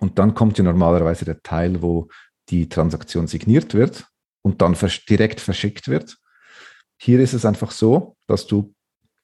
Und 0.00 0.18
dann 0.18 0.34
kommt 0.34 0.58
ja 0.58 0.64
normalerweise 0.64 1.24
der 1.24 1.42
Teil, 1.42 1.80
wo 1.80 2.08
die 2.48 2.68
Transaktion 2.68 3.28
signiert 3.28 3.72
wird 3.74 4.06
und 4.42 4.60
dann 4.60 4.76
direkt 5.08 5.40
verschickt 5.40 5.88
wird. 5.88 6.18
Hier 6.98 7.20
ist 7.20 7.34
es 7.34 7.44
einfach 7.44 7.70
so, 7.70 8.16
dass 8.26 8.46
du 8.46 8.74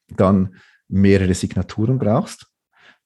dann 0.09 0.57
mehrere 0.87 1.35
Signaturen 1.35 1.99
brauchst. 1.99 2.47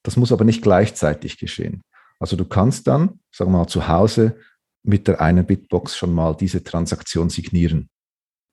Das 0.02 0.16
muss 0.16 0.32
aber 0.32 0.44
nicht 0.44 0.62
gleichzeitig 0.62 1.38
geschehen. 1.38 1.82
Also 2.20 2.36
du 2.36 2.44
kannst 2.44 2.86
dann, 2.86 3.20
sagen 3.32 3.50
wir 3.52 3.58
mal, 3.58 3.66
zu 3.66 3.88
Hause 3.88 4.38
mit 4.82 5.08
der 5.08 5.20
einen 5.20 5.46
Bitbox 5.46 5.96
schon 5.96 6.12
mal 6.12 6.36
diese 6.36 6.62
Transaktion 6.62 7.30
signieren 7.30 7.88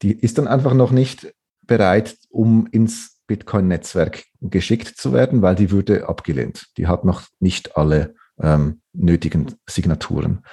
die 0.01 0.13
ist 0.13 0.37
dann 0.37 0.47
einfach 0.47 0.73
noch 0.73 0.91
nicht 0.91 1.33
bereit, 1.61 2.17
um 2.29 2.67
ins 2.67 3.19
Bitcoin-Netzwerk 3.27 4.25
geschickt 4.41 4.97
zu 4.97 5.13
werden, 5.13 5.41
weil 5.41 5.55
die 5.55 5.71
würde 5.71 6.09
abgelehnt. 6.09 6.67
Die 6.77 6.87
hat 6.87 7.05
noch 7.05 7.23
nicht 7.39 7.77
alle 7.77 8.15
ähm, 8.41 8.81
nötigen 8.93 9.55
Signaturen. 9.67 10.43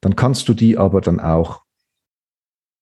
Dann 0.00 0.16
kannst 0.16 0.48
du 0.48 0.54
die 0.54 0.78
aber 0.78 1.00
dann 1.00 1.20
auch 1.20 1.62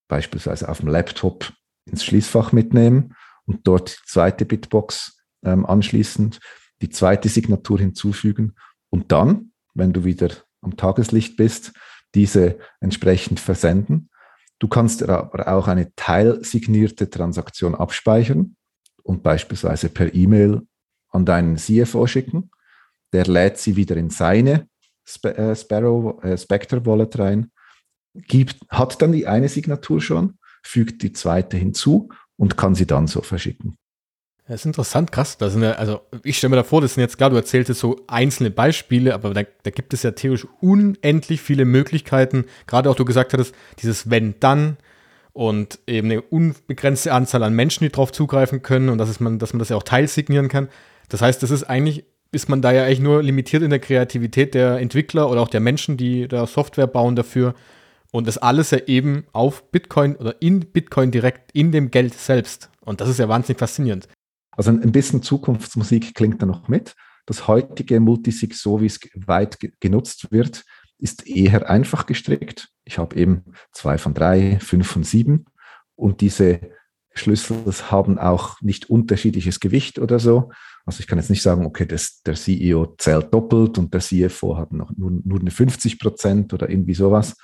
beispielsweise 0.09 0.69
auf 0.69 0.81
dem 0.81 0.89
Laptop 0.89 1.53
ins 1.85 2.05
Schließfach 2.05 2.53
mitnehmen 2.53 3.15
und 3.47 3.67
dort 3.67 3.99
die 3.99 4.07
zweite 4.07 4.45
Bitbox 4.45 5.21
ähm, 5.45 5.67
anschließend 5.67 6.39
die 6.83 6.91
zweite 6.91 7.29
Signatur 7.29 7.79
hinzufügen 7.79 8.55
und 8.91 9.11
dann, 9.13 9.53
wenn 9.75 9.93
du 9.93 10.05
wieder 10.05 10.31
am 10.61 10.77
Tageslicht 10.77 11.37
bist, 11.37 11.73
diese 12.15 12.59
entsprechend 12.81 13.41
versenden 13.41 14.11
Du 14.63 14.69
kannst 14.69 15.03
aber 15.03 15.49
auch 15.49 15.67
eine 15.67 15.93
teilsignierte 15.97 17.11
Transaktion 17.11 17.75
abspeichern 17.75 18.55
und 19.03 19.25
beispielsweise 19.25 19.89
per 19.89 20.15
E-Mail 20.15 20.63
an 21.09 21.25
deinen 21.25 21.57
CFO 21.57 22.07
schicken. 22.07 22.53
Der 23.13 23.27
lädt 23.27 23.59
sie 23.59 23.75
wieder 23.75 23.97
in 23.97 24.11
seine 24.11 24.69
äh, 25.25 25.57
Sparrow, 25.57 26.23
äh, 26.23 26.39
Spectre 26.39 26.87
Wallet 26.87 27.19
rein, 27.19 27.51
gibt, 28.15 28.61
hat 28.69 29.03
dann 29.03 29.11
die 29.11 29.27
eine 29.27 29.49
Signatur 29.49 30.01
schon, 30.01 30.39
fügt 30.63 31.03
die 31.03 31.13
zweite 31.13 31.57
hinzu 31.57 32.11
und 32.37 32.57
kann 32.57 32.77
sie 32.77 32.87
dann 32.87 33.09
so 33.09 33.21
verschicken. 33.21 33.77
Das 34.49 34.61
ist 34.61 34.67
interessant, 34.67 35.13
krass. 35.13 35.39
Das 35.39 35.53
sind 35.53 35.63
ja, 35.63 35.73
also 35.73 36.01
ich 36.25 36.37
stelle 36.37 36.51
mir 36.51 36.57
da 36.57 36.65
vor, 36.65 36.81
das 36.81 36.95
sind 36.95 37.03
jetzt 37.03 37.17
klar, 37.17 37.31
du 37.31 37.37
erzählst 37.37 37.69
jetzt 37.69 37.79
so 37.79 38.01
einzelne 38.09 38.51
Beispiele, 38.51 39.15
aber 39.15 39.35
da, 39.35 39.43
da 39.63 39.71
gibt 39.71 39.95
es 39.95 40.03
ja 40.03 40.11
theoretisch 40.11 40.49
unendlich 40.61 41.41
viele 41.41 41.65
Möglichkeiten. 41.65 42.47
Gerade 42.67 42.91
auch 42.91 42.97
du 42.97 43.05
gesagt 43.05 43.33
hattest, 43.33 43.55
dieses 43.79 44.11
Wenn 44.11 44.35
dann 44.41 44.79
und 45.33 45.79
eben 45.87 46.11
eine 46.11 46.23
unbegrenzte 46.23 47.13
Anzahl 47.13 47.43
an 47.45 47.55
Menschen, 47.55 47.85
die 47.85 47.91
darauf 47.91 48.13
zugreifen 48.13 48.63
können 48.63 48.89
und 48.89 48.99
dass, 48.99 49.21
man, 49.21 49.39
dass 49.39 49.53
man 49.53 49.61
das 49.61 49.69
ja 49.69 49.77
auch 49.77 49.85
teilsignieren 49.85 50.49
kann. 50.49 50.69
Das 51.09 51.23
heißt, 51.23 51.43
das 51.43 51.51
ist 51.51 51.65
eigentlich, 51.65 52.05
ist 52.33 52.49
man 52.49 52.63
da 52.63 52.73
ja 52.73 52.85
eigentlich 52.85 53.01
nur 53.01 53.23
limitiert 53.23 53.63
in 53.63 53.71
der 53.71 53.79
Kreativität 53.79 54.55
der 54.55 54.79
Entwickler 54.79 55.31
oder 55.31 55.41
auch 55.41 55.49
der 55.49 55.61
Menschen, 55.61 55.97
die 55.97 56.27
da 56.27 56.47
Software 56.47 56.89
bauen 56.89 57.17
dafür. 57.17 57.55
Und 58.11 58.27
das 58.27 58.39
alles 58.39 58.73
ja 58.73 58.79
eben 58.87 59.25
auf 59.33 59.71
Bitcoin 59.71 60.17
oder 60.17 60.43
in 60.43 60.61
Bitcoin 60.61 61.11
direkt 61.13 61.53
in 61.53 61.73
dem 61.73 61.91
Geld 61.91 62.13
selbst. 62.15 62.69
Und 62.85 63.01
das 63.01 63.09
ist 63.09 63.19
ja 63.19 63.29
wahnsinnig 63.29 63.59
faszinierend. 63.59 64.09
Also 64.53 64.71
ein 64.71 64.93
bisschen 64.93 65.23
Zukunftsmusik 65.23 66.15
klingt 66.15 66.43
da 66.43 66.47
noch 66.47 66.69
mit. 66.69 66.95
Das 67.27 67.49
heutige 67.49 68.01
Multisig, 68.01 68.55
so 68.55 68.81
wie 68.81 68.87
es 68.87 69.01
weit 69.15 69.59
genutzt 69.81 70.31
wird, 70.31 70.65
ist 70.99 71.27
eher 71.27 71.69
einfach 71.69 72.07
gestrickt. 72.07 72.69
Ich 72.85 72.99
habe 72.99 73.17
eben 73.17 73.45
zwei 73.73 73.99
von 73.99 74.15
drei, 74.15 74.59
fünf 74.61 74.89
von 74.89 75.05
sieben 75.05 75.47
und 75.97 76.21
diese 76.21 76.61
Schlüssel 77.15 77.65
haben 77.91 78.19
auch 78.19 78.61
nicht 78.61 78.89
unterschiedliches 78.89 79.61
Gewicht 79.61 79.99
oder 79.99 80.19
so. 80.19 80.51
Also 80.85 81.01
ich 81.01 81.07
kann 81.07 81.19
jetzt 81.19 81.31
nicht 81.31 81.43
sagen, 81.43 81.67
okay, 81.67 81.87
das, 81.87 82.23
der 82.23 82.35
CEO 82.35 82.95
zählt 82.99 83.33
doppelt 83.33 83.79
und 83.79 83.93
der 83.93 84.01
CFO 84.01 84.57
hat 84.57 84.73
noch 84.73 84.91
nur, 84.97 85.11
nur 85.25 85.41
eine 85.41 85.51
50 85.51 85.99
Prozent 85.99 86.53
oder 86.53 86.71
irgendwie 86.71 86.95
sowas. 86.95 87.37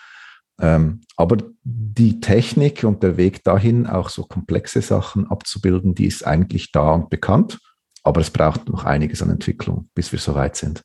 Ähm, 0.61 1.00
aber 1.16 1.38
die 1.62 2.20
Technik 2.20 2.84
und 2.84 3.02
der 3.02 3.16
Weg 3.16 3.44
dahin, 3.44 3.86
auch 3.86 4.09
so 4.09 4.24
komplexe 4.24 4.82
Sachen 4.82 5.28
abzubilden, 5.28 5.94
die 5.94 6.06
ist 6.06 6.26
eigentlich 6.26 6.72
da 6.72 6.92
und 6.92 7.11
bekannt. 7.11 7.59
Aber 8.02 8.20
es 8.20 8.30
braucht 8.30 8.68
noch 8.68 8.84
einiges 8.84 9.22
an 9.22 9.30
Entwicklung, 9.30 9.88
bis 9.94 10.12
wir 10.12 10.18
so 10.18 10.34
weit 10.34 10.56
sind. 10.56 10.82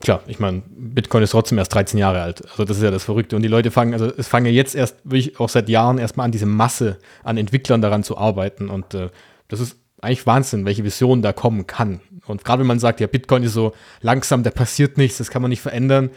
Klar, 0.00 0.22
ich 0.26 0.40
meine, 0.40 0.62
Bitcoin 0.68 1.22
ist 1.22 1.30
trotzdem 1.30 1.58
erst 1.58 1.74
13 1.74 1.98
Jahre 1.98 2.22
alt. 2.22 2.42
Also 2.50 2.64
das 2.64 2.78
ist 2.78 2.82
ja 2.82 2.90
das 2.90 3.04
Verrückte. 3.04 3.36
Und 3.36 3.42
die 3.42 3.48
Leute 3.48 3.70
fangen, 3.70 3.92
also 3.92 4.10
es 4.16 4.26
fangen 4.26 4.52
jetzt 4.52 4.74
erst 4.74 4.98
wirklich 5.04 5.38
auch 5.38 5.48
seit 5.48 5.68
Jahren 5.68 5.98
erstmal 5.98 6.24
an, 6.24 6.32
diese 6.32 6.46
Masse 6.46 6.98
an 7.22 7.36
Entwicklern 7.36 7.82
daran 7.82 8.02
zu 8.02 8.16
arbeiten. 8.16 8.68
Und 8.68 8.94
äh, 8.94 9.10
das 9.48 9.60
ist 9.60 9.76
eigentlich 10.00 10.26
Wahnsinn, 10.26 10.64
welche 10.64 10.82
Vision 10.82 11.22
da 11.22 11.32
kommen 11.32 11.66
kann. 11.66 12.00
Und 12.26 12.44
gerade 12.44 12.60
wenn 12.60 12.66
man 12.66 12.80
sagt, 12.80 13.00
ja, 13.00 13.06
Bitcoin 13.06 13.44
ist 13.44 13.52
so 13.52 13.74
langsam, 14.00 14.42
da 14.42 14.50
passiert 14.50 14.98
nichts, 14.98 15.18
das 15.18 15.30
kann 15.30 15.42
man 15.42 15.50
nicht 15.50 15.60
verändern, 15.60 16.10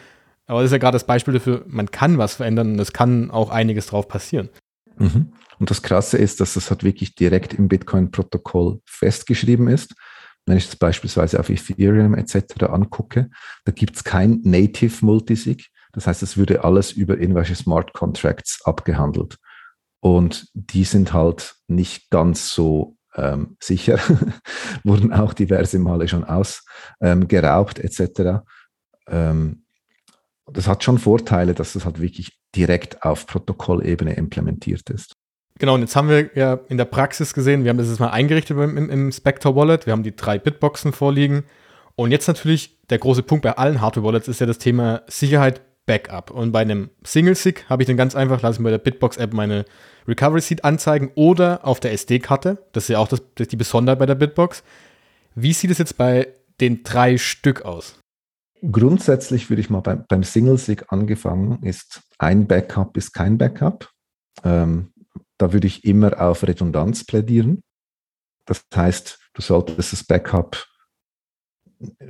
aber 0.48 0.62
das 0.62 0.70
ist 0.70 0.74
ja 0.74 0.78
gerade 0.78 0.96
das 0.96 1.06
Beispiel 1.06 1.34
dafür, 1.34 1.64
man 1.68 1.92
kann 1.92 2.18
was 2.18 2.36
verändern 2.36 2.74
und 2.74 2.80
es 2.80 2.94
kann 2.94 3.32
auch 3.32 3.50
einiges 3.50 3.88
drauf 3.88 4.08
passieren. 4.08 4.50
Mhm. 4.98 5.34
Und 5.60 5.70
das 5.70 5.82
Krasse 5.82 6.18
ist, 6.18 6.40
dass 6.42 6.54
das 6.56 6.70
halt 6.70 6.84
wirklich 6.84 7.16
direkt 7.16 7.54
im 7.54 7.68
Bitcoin-Protokoll 7.68 8.82
festgeschrieben 8.86 9.68
ist. 9.68 9.96
Wenn 10.46 10.58
ich 10.58 10.66
das 10.68 10.76
beispielsweise 10.76 11.40
auf 11.40 11.50
Ethereum 11.50 12.14
etc. 12.14 12.64
angucke, 12.68 13.30
da 13.64 13.72
gibt 13.72 13.96
es 13.96 14.04
kein 14.04 14.42
Native 14.44 15.04
Multisig. 15.04 15.72
Das 15.94 16.08
heißt, 16.08 16.22
es 16.24 16.38
würde 16.38 16.64
alles 16.64 16.92
über 16.92 17.18
irgendwelche 17.18 17.56
Smart 17.56 17.94
Contracts 17.94 18.62
abgehandelt. 18.64 19.38
Und 20.02 20.48
die 20.54 20.84
sind 20.84 21.14
halt 21.14 21.56
nicht 21.68 22.12
ganz 22.12 22.50
so 22.50 22.98
ähm, 23.16 23.58
sicher, 23.60 23.98
wurden 24.84 25.14
auch 25.14 25.34
diverse 25.34 25.80
Male 25.80 26.08
schon 26.08 26.26
ausgeraubt 26.26 27.80
ähm, 27.80 27.86
etc. 27.86 28.44
Ähm, 29.08 29.65
das 30.52 30.68
hat 30.68 30.84
schon 30.84 31.00
Vorteile, 31.00 31.54
dass 31.54 31.76
es 31.76 31.86
halt 31.86 32.00
wirklich 32.00 32.38
direkt 32.56 33.04
auf 33.04 33.28
Protokollebene 33.28 34.14
implementiert 34.14 34.90
ist. 34.90 35.14
Genau, 35.58 35.76
und 35.76 35.82
jetzt 35.82 35.96
haben 35.96 36.10
wir 36.10 36.32
ja 36.36 36.60
in 36.68 36.78
der 36.78 36.86
Praxis 36.86 37.34
gesehen, 37.34 37.64
wir 37.64 37.70
haben 37.70 37.78
das 37.78 37.88
jetzt 37.88 38.00
mal 38.00 38.10
eingerichtet 38.10 38.58
im, 38.58 38.90
im 38.90 39.12
Spectre 39.12 39.56
Wallet, 39.56 39.86
wir 39.86 39.94
haben 39.94 40.04
die 40.04 40.16
drei 40.16 40.38
Bitboxen 40.38 40.92
vorliegen. 40.92 41.44
Und 41.96 42.12
jetzt 42.12 42.28
natürlich 42.28 42.78
der 42.90 42.98
große 42.98 43.24
Punkt 43.24 43.44
bei 43.44 43.58
allen 43.58 43.80
Hardware-Wallets 43.80 44.28
ist 44.28 44.42
ja 44.42 44.46
das 44.46 44.58
Thema 44.58 45.02
Sicherheit, 45.08 45.62
Backup. 45.86 46.32
Und 46.32 46.52
bei 46.52 46.62
einem 46.62 46.90
Single-Sig 47.04 47.66
habe 47.70 47.84
ich 47.84 47.88
dann 47.88 47.96
ganz 47.96 48.16
einfach, 48.16 48.42
lasse 48.42 48.60
ich 48.60 48.64
bei 48.64 48.72
der 48.72 48.80
Bitbox-App 48.80 49.34
meine 49.34 49.66
Recovery 50.08 50.42
Seed 50.42 50.66
anzeigen 50.66 51.12
oder 51.16 51.66
auf 51.66 51.80
der 51.80 51.94
SD-Karte. 51.94 52.58
Das 52.74 52.86
ist 52.86 52.90
ja 52.90 53.00
auch 53.00 53.08
das, 53.08 53.22
das 53.36 53.48
die 53.48 53.56
Besonderheit 53.56 54.00
bei 54.00 54.06
der 54.06 54.16
Bitbox. 54.16 54.64
Wie 55.36 55.54
sieht 55.54 55.72
es 55.72 55.78
jetzt 55.78 55.98
bei 55.98 56.28
den 56.60 56.84
drei 56.84 57.18
Stück 57.18 57.64
aus? 57.64 58.00
Grundsätzlich 58.62 59.50
würde 59.50 59.62
ich 59.62 59.70
mal 59.70 59.82
beim, 59.82 60.06
beim 60.08 60.24
Single-Sig 60.24 60.92
angefangen, 60.92 61.62
ist 61.64 62.02
ein 62.18 62.48
Backup 62.48 62.98
ist 62.98 63.14
kein 63.14 63.38
Backup. 63.38 63.92
Ähm, 64.44 64.94
da 65.38 65.54
würde 65.54 65.68
ich 65.68 65.84
immer 65.84 66.22
auf 66.22 66.44
Redundanz 66.44 67.04
plädieren. 67.06 67.62
Das 68.46 68.64
heißt, 68.74 69.20
du 69.34 69.42
solltest 69.42 69.92
das 69.92 70.04
Backup 70.04 70.66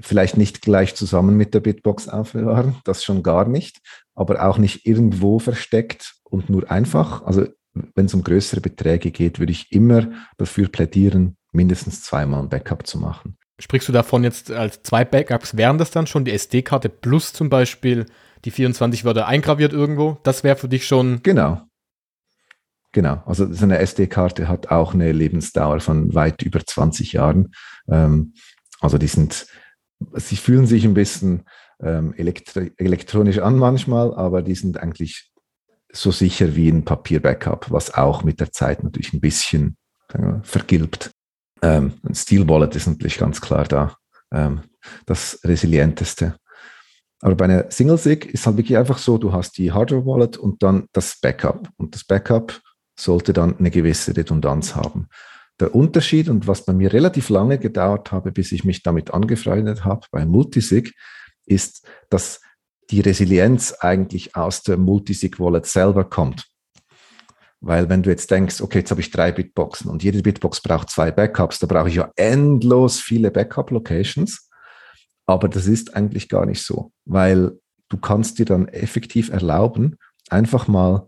vielleicht 0.01 0.37
nicht 0.37 0.61
gleich 0.61 0.95
zusammen 0.95 1.35
mit 1.37 1.53
der 1.53 1.59
Bitbox 1.59 2.07
aufbewahren, 2.07 2.77
das 2.83 3.03
schon 3.03 3.23
gar 3.23 3.47
nicht, 3.47 3.79
aber 4.13 4.45
auch 4.45 4.57
nicht 4.57 4.85
irgendwo 4.85 5.39
versteckt 5.39 6.15
und 6.23 6.49
nur 6.49 6.69
einfach. 6.69 7.23
Also 7.23 7.47
wenn 7.73 8.05
es 8.05 8.13
um 8.13 8.23
größere 8.23 8.61
Beträge 8.61 9.11
geht, 9.11 9.39
würde 9.39 9.51
ich 9.51 9.71
immer 9.71 10.11
dafür 10.37 10.67
plädieren, 10.67 11.37
mindestens 11.51 12.03
zweimal 12.03 12.41
ein 12.41 12.49
Backup 12.49 12.85
zu 12.85 12.99
machen. 12.99 13.37
Sprichst 13.59 13.87
du 13.87 13.93
davon 13.93 14.23
jetzt 14.23 14.51
als 14.51 14.83
zwei 14.83 15.05
Backups? 15.05 15.55
Wären 15.55 15.77
das 15.77 15.91
dann 15.91 16.07
schon 16.07 16.25
die 16.25 16.31
SD-Karte 16.31 16.89
plus 16.89 17.31
zum 17.31 17.49
Beispiel 17.49 18.05
die 18.43 18.51
24 18.51 19.05
Wörter 19.05 19.27
eingraviert 19.27 19.71
irgendwo? 19.71 20.17
Das 20.23 20.43
wäre 20.43 20.57
für 20.57 20.67
dich 20.67 20.85
schon. 20.85 21.21
Genau. 21.23 21.61
Genau. 22.91 23.23
Also 23.25 23.51
so 23.51 23.63
eine 23.63 23.79
SD-Karte 23.79 24.47
hat 24.47 24.71
auch 24.71 24.93
eine 24.93 25.11
Lebensdauer 25.11 25.79
von 25.79 26.13
weit 26.13 26.41
über 26.41 26.65
20 26.65 27.13
Jahren. 27.13 27.53
Ähm, 27.89 28.33
also 28.81 28.97
die 28.97 29.07
sind, 29.07 29.47
sie 30.13 30.37
fühlen 30.37 30.65
sich 30.65 30.85
ein 30.85 30.93
bisschen 30.93 31.43
ähm, 31.81 32.13
elektronisch 32.13 33.39
an 33.39 33.57
manchmal, 33.57 34.13
aber 34.15 34.41
die 34.41 34.55
sind 34.55 34.77
eigentlich 34.77 35.31
so 35.91 36.11
sicher 36.11 36.55
wie 36.55 36.69
ein 36.69 36.85
Papier-Backup, 36.85 37.71
was 37.71 37.93
auch 37.93 38.23
mit 38.23 38.39
der 38.39 38.51
Zeit 38.51 38.83
natürlich 38.83 39.13
ein 39.13 39.21
bisschen 39.21 39.77
wir, 40.13 40.41
vergilbt. 40.43 41.11
Ähm, 41.61 41.93
ein 42.03 42.15
Steel 42.15 42.47
Wallet 42.47 42.75
ist 42.75 42.87
natürlich 42.87 43.17
ganz 43.17 43.41
klar 43.41 43.65
da 43.65 43.95
ähm, 44.31 44.61
das 45.05 45.39
resilienteste. 45.43 46.35
Aber 47.21 47.35
bei 47.35 47.45
einer 47.45 47.71
Single 47.71 47.97
Sig 47.97 48.25
ist 48.25 48.45
halt 48.45 48.57
wirklich 48.57 48.77
einfach 48.77 48.97
so, 48.97 49.17
du 49.17 49.33
hast 49.33 49.57
die 49.57 49.71
Hardware 49.71 50.05
Wallet 50.05 50.37
und 50.37 50.61
dann 50.61 50.87
das 50.91 51.19
Backup. 51.19 51.69
Und 51.77 51.95
das 51.95 52.03
Backup 52.03 52.61
sollte 52.99 53.33
dann 53.33 53.57
eine 53.57 53.71
gewisse 53.71 54.15
Redundanz 54.15 54.75
haben. 54.75 55.07
Der 55.59 55.73
Unterschied 55.73 56.29
und 56.29 56.47
was 56.47 56.65
bei 56.65 56.73
mir 56.73 56.91
relativ 56.91 57.29
lange 57.29 57.57
gedauert 57.57 58.11
habe, 58.11 58.31
bis 58.31 58.51
ich 58.51 58.65
mich 58.65 58.83
damit 58.83 59.13
angefreundet 59.13 59.85
habe 59.85 60.05
bei 60.11 60.25
Multisig, 60.25 60.93
ist, 61.45 61.87
dass 62.09 62.41
die 62.91 62.99
Resilienz 62.99 63.71
eigentlich 63.79 64.35
aus 64.35 64.63
der 64.63 64.77
Multisig 64.77 65.39
Wallet 65.39 65.65
selber 65.65 66.03
kommt. 66.03 66.45
Weil 67.66 67.89
wenn 67.89 68.03
du 68.03 68.11
jetzt 68.11 68.30
denkst, 68.30 68.61
okay, 68.61 68.80
jetzt 68.80 68.91
habe 68.91 69.01
ich 69.01 69.09
drei 69.09 69.32
Bitboxen 69.32 69.89
und 69.89 70.03
jede 70.03 70.22
Bitbox 70.22 70.61
braucht 70.61 70.91
zwei 70.91 71.09
Backups, 71.09 71.57
da 71.57 71.66
brauche 71.66 71.89
ich 71.89 71.95
ja 71.95 72.11
endlos 72.16 72.99
viele 72.99 73.32
Backup-Locations. 73.32 74.51
Aber 75.26 75.49
das 75.49 75.66
ist 75.66 75.95
eigentlich 75.95 76.30
gar 76.30 76.45
nicht 76.45 76.61
so, 76.61 76.91
weil 77.05 77.53
du 77.89 77.97
kannst 77.97 78.38
dir 78.38 78.45
dann 78.45 78.68
effektiv 78.68 79.32
erlauben, 79.32 79.97
einfach 80.30 80.68
mal 80.68 81.07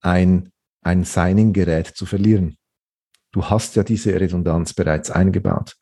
ein, 0.00 0.48
ein 0.80 1.04
Signing-Gerät 1.04 1.88
zu 1.88 2.06
verlieren. 2.06 2.56
Du 3.30 3.44
hast 3.44 3.76
ja 3.76 3.82
diese 3.82 4.18
Redundanz 4.18 4.72
bereits 4.72 5.10
eingebaut. 5.10 5.76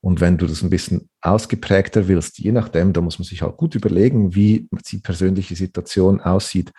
Und 0.00 0.20
wenn 0.20 0.38
du 0.38 0.46
das 0.46 0.62
ein 0.62 0.70
bisschen 0.70 1.08
ausgeprägter 1.22 2.06
willst, 2.06 2.38
je 2.38 2.52
nachdem, 2.52 2.92
da 2.92 3.00
muss 3.00 3.18
man 3.18 3.26
sich 3.26 3.42
halt 3.42 3.56
gut 3.56 3.74
überlegen, 3.74 4.32
wie 4.36 4.68
die 4.92 4.98
persönliche 4.98 5.56
Situation 5.56 6.20
aussieht, 6.20 6.70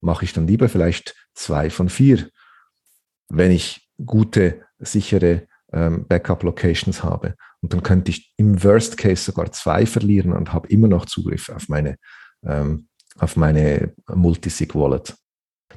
mache 0.00 0.24
ich 0.24 0.32
dann 0.32 0.46
lieber 0.46 0.68
vielleicht 0.68 1.14
zwei 1.34 1.70
von 1.70 1.88
vier 1.88 2.28
wenn 3.28 3.50
ich 3.50 3.88
gute, 4.04 4.64
sichere 4.78 5.46
ähm, 5.72 6.06
Backup-Locations 6.06 7.02
habe. 7.02 7.34
Und 7.60 7.72
dann 7.72 7.82
könnte 7.82 8.10
ich 8.10 8.32
im 8.36 8.62
Worst 8.62 8.96
Case 8.96 9.24
sogar 9.24 9.52
zwei 9.52 9.86
verlieren 9.86 10.32
und 10.32 10.52
habe 10.52 10.68
immer 10.68 10.88
noch 10.88 11.06
Zugriff 11.06 11.48
auf 11.48 11.68
meine, 11.68 11.96
ähm, 12.44 12.88
meine 13.34 13.94
Multisig-Wallet. 14.08 15.14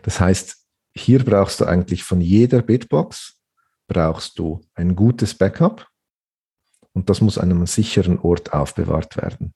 Das 0.03 0.19
heißt, 0.19 0.57
hier 0.93 1.23
brauchst 1.23 1.59
du 1.59 1.65
eigentlich 1.65 2.03
von 2.03 2.21
jeder 2.21 2.61
Bitbox 2.61 3.37
brauchst 3.87 4.39
du 4.39 4.61
ein 4.73 4.95
gutes 4.95 5.35
Backup 5.37 5.87
und 6.93 7.09
das 7.09 7.19
muss 7.19 7.37
an 7.37 7.51
einem 7.51 7.65
sicheren 7.65 8.19
Ort 8.19 8.53
aufbewahrt 8.53 9.17
werden. 9.17 9.53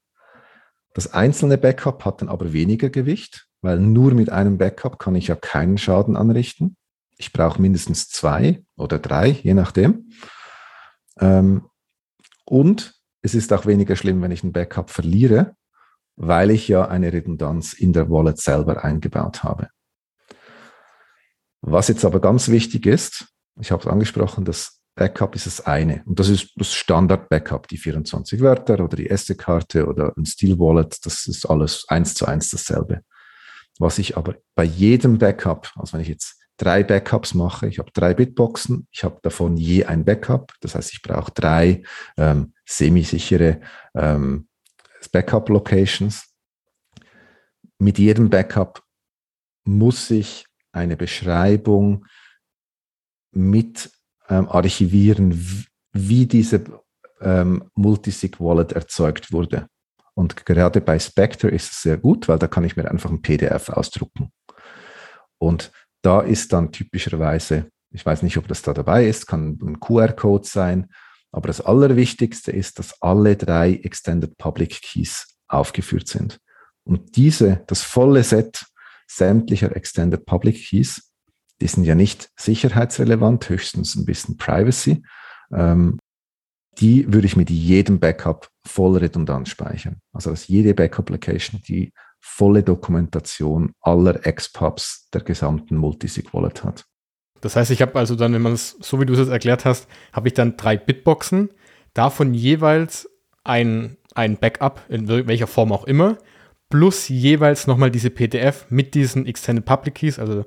Das 0.96 1.14
einzelne 1.14 1.58
Backup 1.58 2.06
hat 2.06 2.22
dann 2.22 2.30
aber 2.30 2.54
weniger 2.54 2.90
Gewicht, 2.90 3.50
weil 3.62 3.80
nur 3.80 4.14
mit 4.14 4.30
einem 4.30 4.58
Backup 4.58 4.98
kann 4.98 5.14
ich 5.14 5.28
ja 5.28 5.36
keinen 5.36 5.78
Schaden 5.78 6.16
anrichten. 6.16 6.78
Ich 7.18 7.34
brauche 7.34 7.62
mindestens 7.62 8.08
zwei 8.08 8.64
oder 8.78 8.98
drei, 8.98 9.28
je 9.28 9.54
nachdem. 9.54 10.10
Ähm, 11.20 11.70
und 12.46 12.96
es 13.22 13.36
ist 13.36 13.52
auch 13.52 13.66
weniger 13.66 13.98
schlimm, 13.98 14.22
wenn 14.22 14.32
ich 14.32 14.44
ein 14.44 14.54
Backup 14.54 14.90
verliere, 14.90 15.58
weil 16.16 16.50
ich 16.50 16.70
ja 16.70 16.88
eine 16.88 17.12
Redundanz 17.12 17.74
in 17.74 17.92
der 17.92 18.10
Wallet 18.10 18.38
selber 18.38 18.86
eingebaut 18.86 19.44
habe. 19.44 19.68
Was 21.60 21.90
jetzt 21.90 22.06
aber 22.06 22.22
ganz 22.22 22.48
wichtig 22.48 22.86
ist, 22.86 23.28
ich 23.60 23.72
habe 23.72 23.84
es 23.84 23.90
angesprochen, 23.90 24.46
das 24.46 24.80
Backup 24.96 25.36
ist 25.36 25.46
das 25.46 25.66
eine. 25.66 26.04
Und 26.06 26.20
das 26.20 26.30
ist 26.30 26.54
das 26.56 26.74
Standard-Backup, 26.74 27.68
die 27.68 27.78
24 27.78 28.40
Wörter 28.40 28.80
oder 28.84 28.96
die 28.96 29.10
SD-Karte 29.10 29.88
oder 29.88 30.14
ein 30.18 30.26
Steel-Wallet. 30.26 31.06
Das 31.06 31.28
ist 31.28 31.46
alles 31.46 31.86
eins 31.90 32.14
zu 32.14 32.26
eins 32.26 32.50
dasselbe. 32.50 33.02
Was 33.78 34.00
ich 34.00 34.16
aber 34.16 34.36
bei 34.56 34.64
jedem 34.64 35.18
Backup, 35.18 35.72
also 35.76 35.94
wenn 35.94 36.02
ich 36.02 36.08
jetzt 36.08 36.40
drei 36.58 36.84
Backups 36.84 37.34
mache, 37.34 37.68
ich 37.68 37.80
habe 37.80 37.92
drei 37.92 38.14
Bitboxen, 38.14 38.88
ich 38.92 39.04
habe 39.04 39.20
davon 39.22 39.58
je 39.58 39.84
ein 39.84 40.06
Backup. 40.06 40.54
Das 40.62 40.76
heißt, 40.76 40.94
ich 40.94 41.02
brauche 41.02 41.32
drei 41.34 41.84
ähm, 42.18 42.54
semi-sichere 42.66 43.60
ähm, 43.96 44.48
Backup-Locations. 45.12 46.34
Mit 47.80 48.00
jedem 48.00 48.30
Backup 48.30 48.82
muss 49.66 50.10
ich 50.10 50.46
eine 50.72 50.96
Beschreibung 50.96 52.06
mit 53.32 53.92
ähm, 54.30 54.50
archivieren, 54.50 55.66
wie 55.94 56.26
diese 56.26 56.64
ähm, 57.22 57.70
Multisig-Wallet 57.76 58.74
erzeugt 58.74 59.32
wurde. 59.32 59.68
Und 60.14 60.46
gerade 60.46 60.82
bei 60.82 60.98
Spectre 60.98 61.50
ist 61.50 61.72
es 61.72 61.82
sehr 61.82 61.98
gut, 61.98 62.28
weil 62.28 62.40
da 62.40 62.48
kann 62.48 62.64
ich 62.64 62.76
mir 62.76 62.90
einfach 62.90 63.10
ein 63.10 63.22
PDF 63.22 63.70
ausdrucken. 63.70 64.32
Und 65.38 65.72
da 66.02 66.22
ist 66.22 66.54
dann 66.54 66.72
typischerweise, 66.72 67.70
ich 67.92 68.06
weiß 68.06 68.24
nicht, 68.24 68.38
ob 68.38 68.48
das 68.48 68.62
da 68.62 68.74
dabei 68.74 69.08
ist, 69.08 69.28
kann 69.28 69.58
ein 69.62 69.80
QR-Code 69.80 70.48
sein, 70.48 70.88
aber 71.32 71.48
das 71.48 71.60
Allerwichtigste 71.60 72.52
ist, 72.52 72.80
dass 72.80 73.02
alle 73.02 73.36
drei 73.36 73.74
Extended 73.74 74.38
Public 74.38 74.82
Keys 74.82 75.36
aufgeführt 75.48 76.08
sind. 76.08 76.40
Und 76.86 77.18
diese, 77.18 77.64
das 77.68 77.82
volle 77.82 78.24
Set 78.24 78.66
sämtlicher 79.08 79.76
Extended 79.76 80.26
Public 80.26 80.64
Keys, 80.66 81.12
die 81.62 81.68
sind 81.68 81.86
ja 81.86 81.96
nicht 81.96 82.30
sicherheitsrelevant, 82.36 83.50
höchstens 83.50 83.96
ein 83.96 84.06
bisschen 84.06 84.38
Privacy. 84.38 85.04
Ähm, 85.54 86.00
die 86.80 87.12
würde 87.14 87.28
ich 87.28 87.38
mit 87.38 87.50
jedem 87.50 88.00
Backup 88.00 88.50
voll 88.66 88.98
redundant 88.98 89.48
speichern. 89.48 90.02
Also 90.12 90.32
dass 90.32 90.48
jede 90.48 90.74
Backup-Location 90.74 91.62
die 91.66 91.94
volle 92.20 92.64
Dokumentation 92.64 93.72
aller 93.82 94.20
Xpubs 94.20 95.10
der 95.14 95.22
gesamten 95.22 95.78
Multisig-Wallet 95.78 96.64
hat. 96.64 96.86
Das 97.42 97.56
heißt, 97.56 97.72
ich 97.72 97.82
habe 97.82 97.98
also 98.00 98.16
dann, 98.16 98.34
wenn 98.34 98.42
man 98.42 98.54
es 98.54 98.78
so 98.82 99.00
wie 99.00 99.06
du 99.06 99.14
es 99.14 99.20
jetzt 99.20 99.30
erklärt 99.30 99.64
hast, 99.64 99.88
habe 100.12 100.28
ich 100.28 100.34
dann 100.34 100.58
drei 100.58 100.78
Bitboxen, 100.78 101.50
davon 101.94 102.34
jeweils 102.34 103.08
ein, 103.44 103.98
ein 104.16 104.38
Backup, 104.38 104.82
in 104.90 105.08
welcher 105.08 105.48
Form 105.48 105.72
auch 105.72 105.84
immer, 105.86 106.18
plus 106.70 107.08
jeweils 107.08 107.68
nochmal 107.68 107.92
diese 107.92 108.10
PDF 108.10 108.66
mit 108.70 108.96
diesen 108.96 109.28
Extended 109.28 109.64
Public 109.64 109.96
Keys, 109.96 110.18
also 110.18 110.46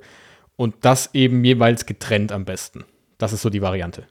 und 0.59 0.75
das 0.81 1.09
eben 1.13 1.41
jeweils 1.45 1.85
getrennt 1.85 2.33
am 2.33 2.43
besten. 2.43 2.83
Das 3.17 3.31
ist 3.31 3.43
so 3.43 3.49
die 3.49 3.61
Variante. 3.61 4.07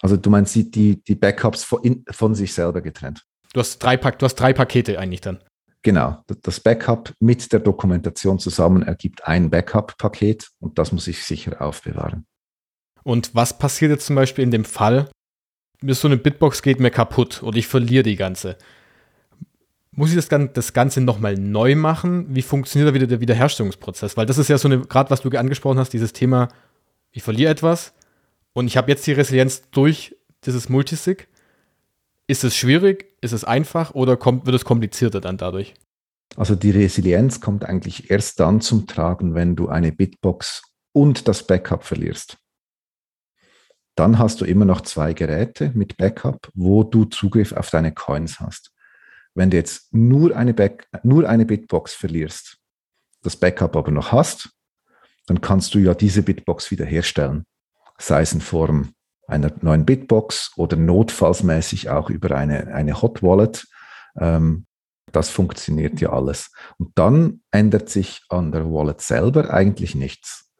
Also 0.00 0.16
du 0.16 0.30
meinst 0.30 0.54
die, 0.54 1.04
die 1.04 1.14
Backups 1.14 1.64
von, 1.64 1.82
in, 1.84 2.04
von 2.10 2.34
sich 2.34 2.54
selber 2.54 2.80
getrennt? 2.80 3.26
Du 3.52 3.60
hast, 3.60 3.78
drei, 3.78 3.98
du 3.98 4.24
hast 4.24 4.36
drei 4.36 4.54
Pakete 4.54 4.98
eigentlich 4.98 5.20
dann. 5.20 5.44
Genau, 5.82 6.22
das 6.42 6.60
Backup 6.60 7.12
mit 7.20 7.52
der 7.52 7.60
Dokumentation 7.60 8.38
zusammen 8.38 8.82
ergibt 8.82 9.26
ein 9.26 9.50
Backup-Paket 9.50 10.48
und 10.60 10.78
das 10.78 10.92
muss 10.92 11.08
ich 11.08 11.22
sicher 11.22 11.60
aufbewahren. 11.60 12.24
Und 13.02 13.34
was 13.34 13.58
passiert 13.58 13.90
jetzt 13.90 14.06
zum 14.06 14.16
Beispiel 14.16 14.44
in 14.44 14.50
dem 14.50 14.64
Fall, 14.64 15.10
so 15.82 16.08
eine 16.08 16.16
Bitbox 16.16 16.62
geht 16.62 16.80
mir 16.80 16.90
kaputt 16.90 17.42
oder 17.42 17.58
ich 17.58 17.66
verliere 17.66 18.04
die 18.04 18.16
ganze? 18.16 18.56
Muss 19.94 20.10
ich 20.10 20.16
das, 20.16 20.28
das 20.52 20.72
Ganze 20.72 21.00
nochmal 21.00 21.36
neu 21.36 21.76
machen? 21.76 22.26
Wie 22.34 22.42
funktioniert 22.42 22.90
da 22.90 22.94
wieder 22.94 23.06
der 23.06 23.20
Wiederherstellungsprozess? 23.20 24.16
Weil 24.16 24.26
das 24.26 24.38
ist 24.38 24.48
ja 24.48 24.58
so 24.58 24.68
eine, 24.68 24.80
gerade 24.80 25.10
was 25.10 25.20
du 25.20 25.28
angesprochen 25.30 25.78
hast, 25.78 25.92
dieses 25.92 26.12
Thema, 26.12 26.48
ich 27.10 27.22
verliere 27.22 27.50
etwas 27.50 27.92
und 28.54 28.66
ich 28.66 28.76
habe 28.76 28.90
jetzt 28.90 29.06
die 29.06 29.12
Resilienz 29.12 29.62
durch 29.70 30.16
dieses 30.44 30.68
Multisig. 30.68 31.28
Ist 32.26 32.42
es 32.44 32.56
schwierig? 32.56 33.14
Ist 33.20 33.32
es 33.32 33.44
einfach 33.44 33.94
oder 33.94 34.16
kommt, 34.16 34.46
wird 34.46 34.56
es 34.56 34.64
komplizierter 34.64 35.20
dann 35.20 35.36
dadurch? 35.36 35.74
Also 36.36 36.54
die 36.54 36.70
Resilienz 36.70 37.40
kommt 37.42 37.66
eigentlich 37.66 38.10
erst 38.10 38.40
dann 38.40 38.62
zum 38.62 38.86
Tragen, 38.86 39.34
wenn 39.34 39.54
du 39.56 39.68
eine 39.68 39.92
Bitbox 39.92 40.62
und 40.92 41.28
das 41.28 41.46
Backup 41.46 41.84
verlierst. 41.84 42.38
Dann 43.94 44.18
hast 44.18 44.40
du 44.40 44.46
immer 44.46 44.64
noch 44.64 44.80
zwei 44.80 45.12
Geräte 45.12 45.70
mit 45.74 45.98
Backup, 45.98 46.50
wo 46.54 46.82
du 46.82 47.04
Zugriff 47.04 47.52
auf 47.52 47.68
deine 47.68 47.92
Coins 47.92 48.40
hast. 48.40 48.71
Wenn 49.34 49.50
du 49.50 49.56
jetzt 49.56 49.92
nur 49.92 50.36
eine, 50.36 50.54
Back, 50.54 50.88
nur 51.02 51.28
eine 51.28 51.46
Bitbox 51.46 51.94
verlierst, 51.94 52.58
das 53.22 53.36
Backup 53.36 53.76
aber 53.76 53.90
noch 53.90 54.12
hast, 54.12 54.50
dann 55.26 55.40
kannst 55.40 55.74
du 55.74 55.78
ja 55.78 55.94
diese 55.94 56.22
Bitbox 56.22 56.70
wiederherstellen. 56.70 57.44
Sei 57.98 58.22
es 58.22 58.32
in 58.32 58.40
Form 58.40 58.94
einer 59.26 59.52
neuen 59.60 59.86
Bitbox 59.86 60.52
oder 60.56 60.76
notfallsmäßig 60.76 61.90
auch 61.90 62.10
über 62.10 62.36
eine, 62.36 62.74
eine 62.74 63.00
Hot 63.00 63.22
Wallet. 63.22 63.66
Ähm, 64.18 64.66
das 65.12 65.30
funktioniert 65.30 66.00
ja 66.00 66.12
alles. 66.12 66.50
Und 66.78 66.92
dann 66.96 67.42
ändert 67.50 67.88
sich 67.88 68.22
an 68.28 68.52
der 68.52 68.70
Wallet 68.70 69.00
selber 69.00 69.52
eigentlich 69.52 69.94
nichts, 69.94 70.50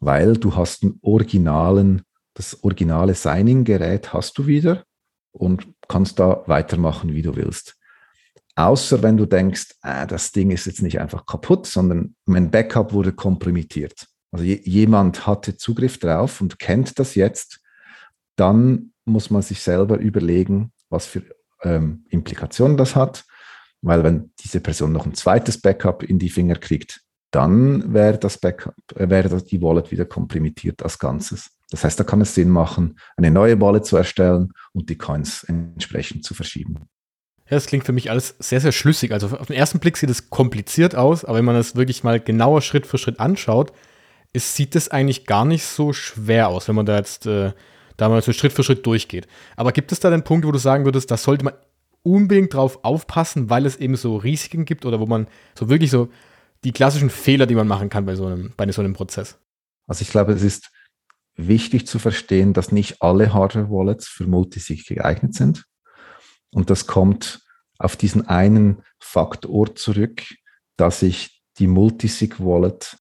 weil 0.00 0.36
du 0.36 0.56
hast 0.56 0.82
einen 0.82 0.98
originalen, 1.02 2.02
das 2.34 2.64
originale 2.64 3.14
Signing-Gerät 3.14 4.12
hast 4.12 4.38
du 4.38 4.46
wieder 4.46 4.84
und 5.32 5.73
kannst 5.88 6.18
da 6.18 6.42
weitermachen, 6.46 7.14
wie 7.14 7.22
du 7.22 7.36
willst. 7.36 7.76
Außer 8.56 9.02
wenn 9.02 9.16
du 9.16 9.26
denkst, 9.26 9.74
äh, 9.82 10.06
das 10.06 10.32
Ding 10.32 10.50
ist 10.50 10.66
jetzt 10.66 10.82
nicht 10.82 11.00
einfach 11.00 11.26
kaputt, 11.26 11.66
sondern 11.66 12.14
mein 12.24 12.50
Backup 12.50 12.92
wurde 12.92 13.12
kompromittiert. 13.12 14.06
Also 14.30 14.44
jemand 14.44 15.26
hatte 15.26 15.56
Zugriff 15.56 15.98
drauf 15.98 16.40
und 16.40 16.58
kennt 16.58 16.98
das 16.98 17.14
jetzt, 17.14 17.60
dann 18.36 18.92
muss 19.04 19.30
man 19.30 19.42
sich 19.42 19.60
selber 19.60 19.98
überlegen, 19.98 20.72
was 20.88 21.06
für 21.06 21.22
ähm, 21.62 22.04
Implikationen 22.08 22.76
das 22.76 22.96
hat. 22.96 23.24
Weil 23.82 24.02
wenn 24.02 24.32
diese 24.40 24.60
Person 24.60 24.92
noch 24.92 25.06
ein 25.06 25.14
zweites 25.14 25.60
Backup 25.60 26.02
in 26.02 26.18
die 26.18 26.30
Finger 26.30 26.56
kriegt, 26.56 27.02
dann 27.30 27.92
wäre 27.92 28.18
das 28.18 28.38
Backup, 28.38 28.74
äh, 28.96 29.08
wäre 29.10 29.42
die 29.42 29.60
Wallet 29.60 29.90
wieder 29.90 30.04
kompromittiert 30.04 30.82
als 30.82 30.98
Ganzes. 30.98 31.50
Das 31.74 31.82
heißt, 31.82 31.98
da 31.98 32.04
kann 32.04 32.20
es 32.20 32.36
Sinn 32.36 32.50
machen, 32.50 33.00
eine 33.16 33.32
neue 33.32 33.60
Wallet 33.60 33.84
zu 33.84 33.96
erstellen 33.96 34.52
und 34.72 34.90
die 34.90 34.96
Coins 34.96 35.42
entsprechend 35.42 36.24
zu 36.24 36.32
verschieben. 36.32 36.86
Ja, 37.46 37.56
das 37.56 37.66
klingt 37.66 37.84
für 37.84 37.92
mich 37.92 38.12
alles 38.12 38.36
sehr, 38.38 38.60
sehr 38.60 38.70
schlüssig. 38.70 39.10
Also 39.10 39.26
auf 39.36 39.48
den 39.48 39.56
ersten 39.56 39.80
Blick 39.80 39.96
sieht 39.96 40.08
es 40.08 40.30
kompliziert 40.30 40.94
aus, 40.94 41.24
aber 41.24 41.38
wenn 41.38 41.44
man 41.44 41.56
das 41.56 41.74
wirklich 41.74 42.04
mal 42.04 42.20
genauer 42.20 42.62
Schritt 42.62 42.86
für 42.86 42.96
Schritt 42.96 43.18
anschaut, 43.18 43.72
ist, 44.32 44.54
sieht 44.54 44.76
es 44.76 44.88
eigentlich 44.88 45.26
gar 45.26 45.44
nicht 45.44 45.64
so 45.64 45.92
schwer 45.92 46.46
aus, 46.46 46.68
wenn 46.68 46.76
man 46.76 46.86
da 46.86 46.96
jetzt 46.96 47.26
äh, 47.26 47.52
da 47.96 48.08
mal 48.08 48.22
so 48.22 48.32
Schritt 48.32 48.52
für 48.52 48.62
Schritt 48.62 48.86
durchgeht. 48.86 49.26
Aber 49.56 49.72
gibt 49.72 49.90
es 49.90 49.98
da 49.98 50.10
den 50.10 50.22
Punkt, 50.22 50.46
wo 50.46 50.52
du 50.52 50.58
sagen 50.58 50.84
würdest, 50.84 51.10
da 51.10 51.16
sollte 51.16 51.44
man 51.44 51.54
unbedingt 52.04 52.54
drauf 52.54 52.84
aufpassen, 52.84 53.50
weil 53.50 53.66
es 53.66 53.74
eben 53.74 53.96
so 53.96 54.16
Risiken 54.16 54.64
gibt 54.64 54.86
oder 54.86 55.00
wo 55.00 55.06
man 55.06 55.26
so 55.58 55.68
wirklich 55.68 55.90
so 55.90 56.08
die 56.62 56.70
klassischen 56.70 57.10
Fehler, 57.10 57.46
die 57.46 57.56
man 57.56 57.66
machen 57.66 57.88
kann 57.88 58.06
bei 58.06 58.14
so 58.14 58.26
einem, 58.26 58.52
bei 58.56 58.70
so 58.70 58.80
einem 58.80 58.92
Prozess? 58.92 59.38
Also 59.88 60.02
ich 60.02 60.10
glaube, 60.10 60.34
es 60.34 60.44
ist 60.44 60.70
wichtig 61.36 61.86
zu 61.86 61.98
verstehen, 61.98 62.52
dass 62.52 62.72
nicht 62.72 63.02
alle 63.02 63.32
Hardware-Wallets 63.32 64.06
für 64.06 64.26
Multisig 64.26 64.86
geeignet 64.86 65.34
sind. 65.34 65.64
Und 66.50 66.70
das 66.70 66.86
kommt 66.86 67.40
auf 67.78 67.96
diesen 67.96 68.28
einen 68.28 68.82
Faktor 69.00 69.74
zurück, 69.74 70.22
dass 70.76 71.02
ich 71.02 71.42
die 71.58 71.66
Multisig-Wallet 71.66 72.96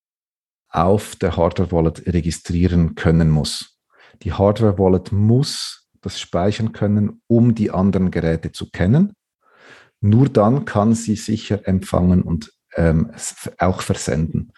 auf 0.69 1.15
der 1.15 1.37
Hardware-Wallet 1.37 2.07
registrieren 2.07 2.95
können 2.95 3.29
muss. 3.29 3.79
Die 4.23 4.33
Hardware-Wallet 4.33 5.11
muss 5.11 5.87
das 6.01 6.19
speichern 6.19 6.73
können, 6.73 7.21
um 7.27 7.55
die 7.55 7.71
anderen 7.71 8.11
Geräte 8.11 8.51
zu 8.51 8.69
kennen. 8.69 9.13
Nur 10.01 10.27
dann 10.27 10.65
kann 10.65 10.93
sie 10.93 11.15
sicher 11.15 11.65
empfangen 11.65 12.23
und 12.23 12.51
ähm, 12.75 13.11
auch 13.57 13.81
versenden. 13.81 14.51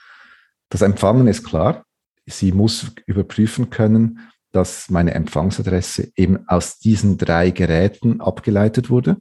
Das 0.70 0.82
Empfangen 0.82 1.28
ist 1.28 1.44
klar, 1.44 1.85
sie 2.26 2.52
muss 2.52 2.92
überprüfen 3.06 3.70
können, 3.70 4.20
dass 4.52 4.90
meine 4.90 5.14
Empfangsadresse 5.14 6.12
eben 6.16 6.48
aus 6.48 6.80
diesen 6.80 7.18
drei 7.18 7.52
Geräten 7.52 8.22
abgeleitet 8.22 8.90
wurde. 8.90 9.18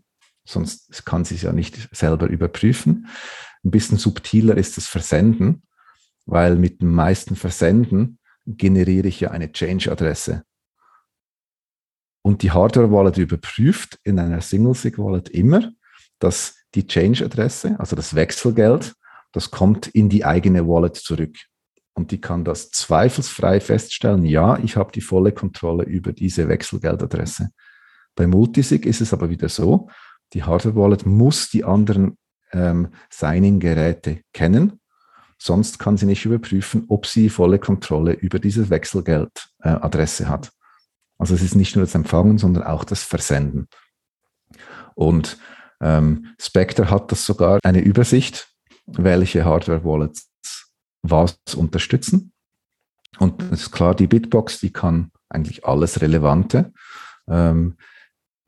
Sonst 0.46 1.04
kann 1.04 1.24
sie 1.24 1.34
es 1.34 1.42
ja 1.42 1.52
nicht 1.52 1.88
selber 1.92 2.28
überprüfen. 2.28 3.08
Ein 3.64 3.70
bisschen 3.70 3.98
subtiler 3.98 4.56
ist 4.56 4.76
das 4.76 4.86
Versenden, 4.86 5.62
weil 6.26 6.56
mit 6.56 6.82
den 6.82 6.92
meisten 6.92 7.34
Versenden 7.34 8.18
generiere 8.46 9.08
ich 9.08 9.20
ja 9.20 9.30
eine 9.30 9.50
Change-Adresse. 9.50 10.44
Und 12.22 12.42
die 12.42 12.52
Hardware-Wallet 12.52 13.18
überprüft 13.18 13.98
in 14.04 14.18
einer 14.18 14.40
Single-Sig-Wallet 14.40 15.30
immer, 15.30 15.72
dass 16.18 16.56
die 16.74 16.86
Change-Adresse, 16.86 17.78
also 17.78 17.96
das 17.96 18.14
Wechselgeld, 18.14 18.94
das 19.32 19.50
kommt 19.50 19.88
in 19.88 20.08
die 20.08 20.24
eigene 20.24 20.66
Wallet 20.66 20.96
zurück 20.96 21.36
und 21.94 22.10
die 22.10 22.20
kann 22.20 22.44
das 22.44 22.70
zweifelsfrei 22.70 23.60
feststellen, 23.60 24.24
ja, 24.24 24.58
ich 24.58 24.76
habe 24.76 24.92
die 24.92 25.00
volle 25.00 25.32
Kontrolle 25.32 25.84
über 25.84 26.12
diese 26.12 26.48
Wechselgeldadresse. 26.48 27.50
Bei 28.16 28.26
Multisig 28.26 28.84
ist 28.84 29.00
es 29.00 29.12
aber 29.12 29.30
wieder 29.30 29.48
so, 29.48 29.88
die 30.32 30.42
Hardware 30.42 30.74
Wallet 30.76 31.06
muss 31.06 31.50
die 31.50 31.64
anderen 31.64 32.18
ähm, 32.52 32.88
Signing-Geräte 33.10 34.20
kennen, 34.32 34.80
sonst 35.38 35.78
kann 35.78 35.96
sie 35.96 36.06
nicht 36.06 36.24
überprüfen, 36.24 36.84
ob 36.88 37.06
sie 37.06 37.28
volle 37.28 37.58
Kontrolle 37.58 38.12
über 38.12 38.38
diese 38.38 38.70
Wechselgeldadresse 38.70 40.24
äh, 40.24 40.26
hat. 40.26 40.50
Also 41.18 41.34
es 41.34 41.42
ist 41.42 41.54
nicht 41.54 41.76
nur 41.76 41.84
das 41.84 41.94
Empfangen, 41.94 42.38
sondern 42.38 42.64
auch 42.64 42.84
das 42.84 43.02
Versenden. 43.02 43.68
Und 44.94 45.38
ähm, 45.80 46.34
Spectre 46.40 46.90
hat 46.90 47.12
das 47.12 47.24
sogar 47.24 47.60
eine 47.62 47.80
Übersicht, 47.80 48.48
welche 48.86 49.44
Hardware-Wallets 49.44 50.33
was 51.04 51.38
unterstützen. 51.54 52.32
Und 53.18 53.40
es 53.52 53.62
ist 53.62 53.70
klar, 53.70 53.94
die 53.94 54.08
Bitbox, 54.08 54.58
die 54.60 54.72
kann 54.72 55.12
eigentlich 55.28 55.64
alles 55.64 56.00
Relevante. 56.00 56.72
Ähm, 57.28 57.76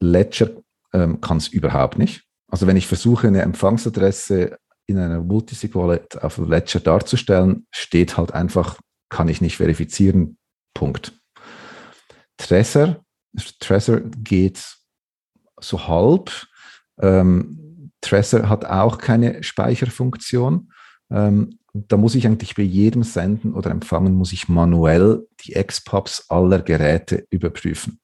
Ledger 0.01 0.51
ähm, 0.93 1.21
kann 1.21 1.37
es 1.37 1.49
überhaupt 1.49 1.99
nicht. 1.99 2.25
Also 2.49 2.67
wenn 2.67 2.77
ich 2.77 2.87
versuche, 2.87 3.29
eine 3.29 3.43
Empfangsadresse 3.43 4.59
in 4.87 4.99
einer 4.99 5.21
Multisig-Wallet 5.21 6.23
auf 6.23 6.39
Ledger 6.39 6.81
darzustellen, 6.81 7.67
steht 7.71 8.17
halt 8.17 8.33
einfach, 8.33 8.79
kann 9.09 9.29
ich 9.29 9.41
nicht 9.41 9.57
verifizieren, 9.57 10.39
Punkt. 10.75 11.13
Trezor, 12.39 13.05
Trezor 13.61 14.01
geht 14.01 14.65
so 15.61 15.87
halb. 15.87 16.47
Ähm, 17.01 17.93
Trezor 18.01 18.49
hat 18.49 18.65
auch 18.65 18.99
keine 18.99 19.43
Speicherfunktion. 19.43 20.73
Ähm, 21.11 21.59
da 21.89 21.97
muss 21.97 22.15
ich 22.15 22.27
eigentlich 22.27 22.55
bei 22.55 22.63
jedem 22.63 23.03
Senden 23.03 23.55
oder 23.55 23.71
Empfangen, 23.71 24.15
muss 24.15 24.33
ich 24.33 24.49
manuell 24.49 25.27
die 25.45 25.53
XPubs 25.53 26.29
aller 26.29 26.61
Geräte 26.61 27.27
überprüfen. 27.31 28.01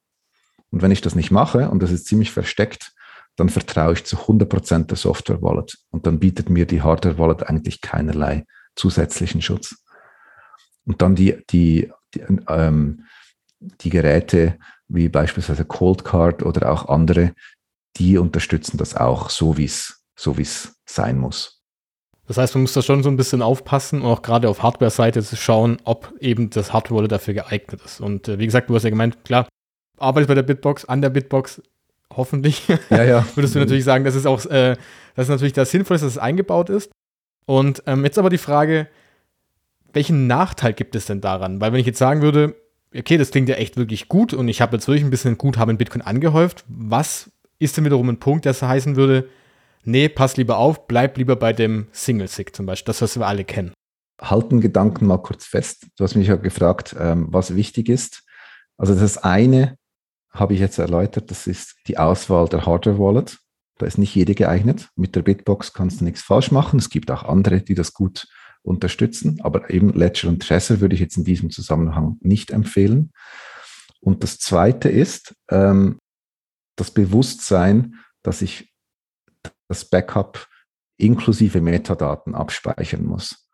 Und 0.71 0.83
wenn 0.83 0.91
ich 0.91 1.01
das 1.01 1.15
nicht 1.15 1.31
mache, 1.31 1.69
und 1.69 1.83
das 1.83 1.91
ist 1.91 2.07
ziemlich 2.07 2.31
versteckt, 2.31 2.93
dann 3.37 3.49
vertraue 3.49 3.95
ich 3.95 4.05
zu 4.05 4.17
100% 4.17 4.87
der 4.87 4.97
Software-Wallet. 4.97 5.79
Und 5.91 6.07
dann 6.07 6.19
bietet 6.19 6.51
mir 6.51 6.67
die 6.67 6.83
Hardware-Wallet 6.83 7.45
eigentlich 7.45 7.81
keinerlei 7.81 8.45
zusätzlichen 8.75 9.43
Schutz. 9.43 9.77
Und 10.85 11.03
dann 11.03 11.15
die, 11.15 11.43
die, 11.51 11.91
die, 12.15 12.21
ähm, 12.49 13.05
die 13.61 13.91
Geräte 13.91 14.59
wie 14.89 15.09
beispielsweise 15.09 15.65
Coldcard 15.65 16.43
oder 16.43 16.71
auch 16.71 16.89
andere, 16.89 17.35
die 17.97 18.19
unterstützen 18.19 18.77
das 18.79 18.95
auch 18.95 19.31
so, 19.31 19.57
wie 19.57 19.65
es 19.65 20.05
so 20.17 20.37
sein 20.85 21.19
muss. 21.19 21.62
Das 22.27 22.39
heißt, 22.39 22.55
man 22.55 22.63
muss 22.63 22.73
da 22.73 22.83
schon 22.83 23.03
so 23.03 23.11
ein 23.11 23.17
bisschen 23.17 23.43
aufpassen 23.43 24.03
und 24.03 24.09
auch 24.09 24.23
gerade 24.23 24.49
auf 24.49 24.63
Hardware-Seite 24.63 25.23
zu 25.23 25.37
schauen, 25.37 25.79
ob 25.85 26.13
eben 26.21 26.51
das 26.51 26.73
Hardware 26.73 27.09
dafür 27.09 27.35
geeignet 27.35 27.81
ist. 27.85 28.01
Und 28.01 28.29
äh, 28.29 28.39
wie 28.39 28.47
gesagt, 28.47 28.71
du 28.71 28.75
hast 28.75 28.85
ja 28.85 28.91
gemeint, 28.91 29.25
klar, 29.25 29.49
arbeitest 29.99 30.29
bei 30.29 30.35
der 30.35 30.43
Bitbox, 30.43 30.85
an 30.85 31.03
der 31.03 31.11
Bitbox, 31.11 31.63
hoffentlich. 32.17 32.69
Ja, 32.91 33.03
ja. 33.03 33.27
Würdest 33.35 33.55
du 33.55 33.59
natürlich 33.59 33.85
sagen, 33.85 34.05
dass 34.05 34.15
es 34.15 34.27
auch, 34.27 34.45
äh, 34.47 34.77
dass 35.17 35.29
natürlich 35.29 35.53
das 35.53 35.71
sinnvoll 35.71 35.97
ist, 35.97 36.03
dass 36.03 36.13
es 36.13 36.19
eingebaut 36.19 36.71
ist. 36.71 36.91
Und 37.47 37.83
ähm, 37.87 38.05
jetzt 38.05 38.19
aber 38.19 38.31
die 38.31 38.39
Frage, 38.39 38.87
welchen 39.93 40.27
Nachteil 40.27 40.73
gibt 40.73 40.95
es 40.95 41.07
denn 41.07 41.21
daran? 41.21 41.61
Weil 41.61 41.73
wenn 41.73 41.81
ich 41.81 41.87
jetzt 41.87 41.99
sagen 41.99 42.23
würde, 42.23 42.55
okay, 42.97 43.19
das 43.19 43.31
klingt 43.31 43.49
ja 43.49 43.57
echt 43.57 43.77
wirklich 43.77 44.09
gut 44.09 44.33
und 44.33 44.49
ich 44.49 44.61
habe 44.61 44.77
jetzt 44.77 44.87
wirklich 44.87 45.05
ein 45.05 45.11
bisschen 45.11 45.39
Guthaben 45.39 45.73
in 45.73 45.79
Bitcoin 45.79 46.03
angehäuft, 46.03 46.65
was 46.69 47.31
ist 47.59 47.77
denn 47.77 47.85
wiederum 47.85 48.09
ein 48.09 48.19
Punkt, 48.19 48.45
der 48.45 48.55
heißen 48.61 48.97
würde, 48.97 49.29
nee, 49.85 50.09
pass 50.09 50.37
lieber 50.37 50.59
auf, 50.59 50.87
bleib 50.87 51.17
lieber 51.19 51.37
bei 51.37 51.53
dem 51.53 51.87
Single-Sig 51.93 52.55
zum 52.55 52.67
Beispiel, 52.67 52.87
das, 52.87 53.03
was 53.03 53.19
wir 53.19 53.27
alle 53.27 53.45
kennen. 53.45 53.73
Halten 54.21 54.61
Gedanken 54.61 55.07
mal 55.07 55.19
kurz 55.19 55.45
fest. 55.45 55.87
Du 55.97 56.05
hast 56.05 56.15
mich 56.15 56.29
ja 56.29 56.37
gefragt, 56.37 56.95
ähm, 56.99 57.27
was 57.31 57.57
wichtig 57.57 57.89
ist. 57.89 58.23
Also 58.77 58.95
das 58.95 59.19
eine 59.19 59.77
habe 60.31 60.55
ich 60.55 60.61
jetzt 60.61 60.79
erläutert, 60.79 61.31
das 61.31 61.47
ist 61.47 61.77
die 61.87 61.99
Auswahl 61.99 62.49
der 62.49 62.65
Hardware-Wallet. 62.65 63.39
Da 63.79 63.87
ist 63.87 63.99
nicht 63.99 64.15
jede 64.15 64.35
geeignet. 64.35 64.89
Mit 64.97 65.17
der 65.17 65.23
Bitbox 65.23 65.73
kannst 65.73 66.01
du 66.01 66.05
nichts 66.05 66.23
falsch 66.23 66.51
machen. 66.51 66.79
Es 66.79 66.89
gibt 66.89 67.11
auch 67.11 67.25
andere, 67.25 67.61
die 67.63 67.75
das 67.75 67.93
gut 67.93 68.29
unterstützen, 68.63 69.41
aber 69.43 69.71
eben 69.71 69.93
Ledger 69.93 70.29
und 70.29 70.41
Trezor 70.41 70.81
würde 70.81 70.95
ich 70.95 71.01
jetzt 71.01 71.17
in 71.17 71.25
diesem 71.25 71.51
Zusammenhang 71.51 72.17
nicht 72.21 72.51
empfehlen. 72.51 73.13
Und 74.01 74.23
das 74.23 74.39
Zweite 74.39 74.89
ist 74.89 75.35
ähm, 75.51 75.99
das 76.77 76.91
Bewusstsein, 76.91 77.97
dass 78.23 78.41
ich 78.41 78.72
das 79.73 79.87
Backup 79.87 80.47
inklusive 80.99 81.63
Metadaten 81.63 82.35
abspeichern 82.35 83.07
muss. 83.07 83.49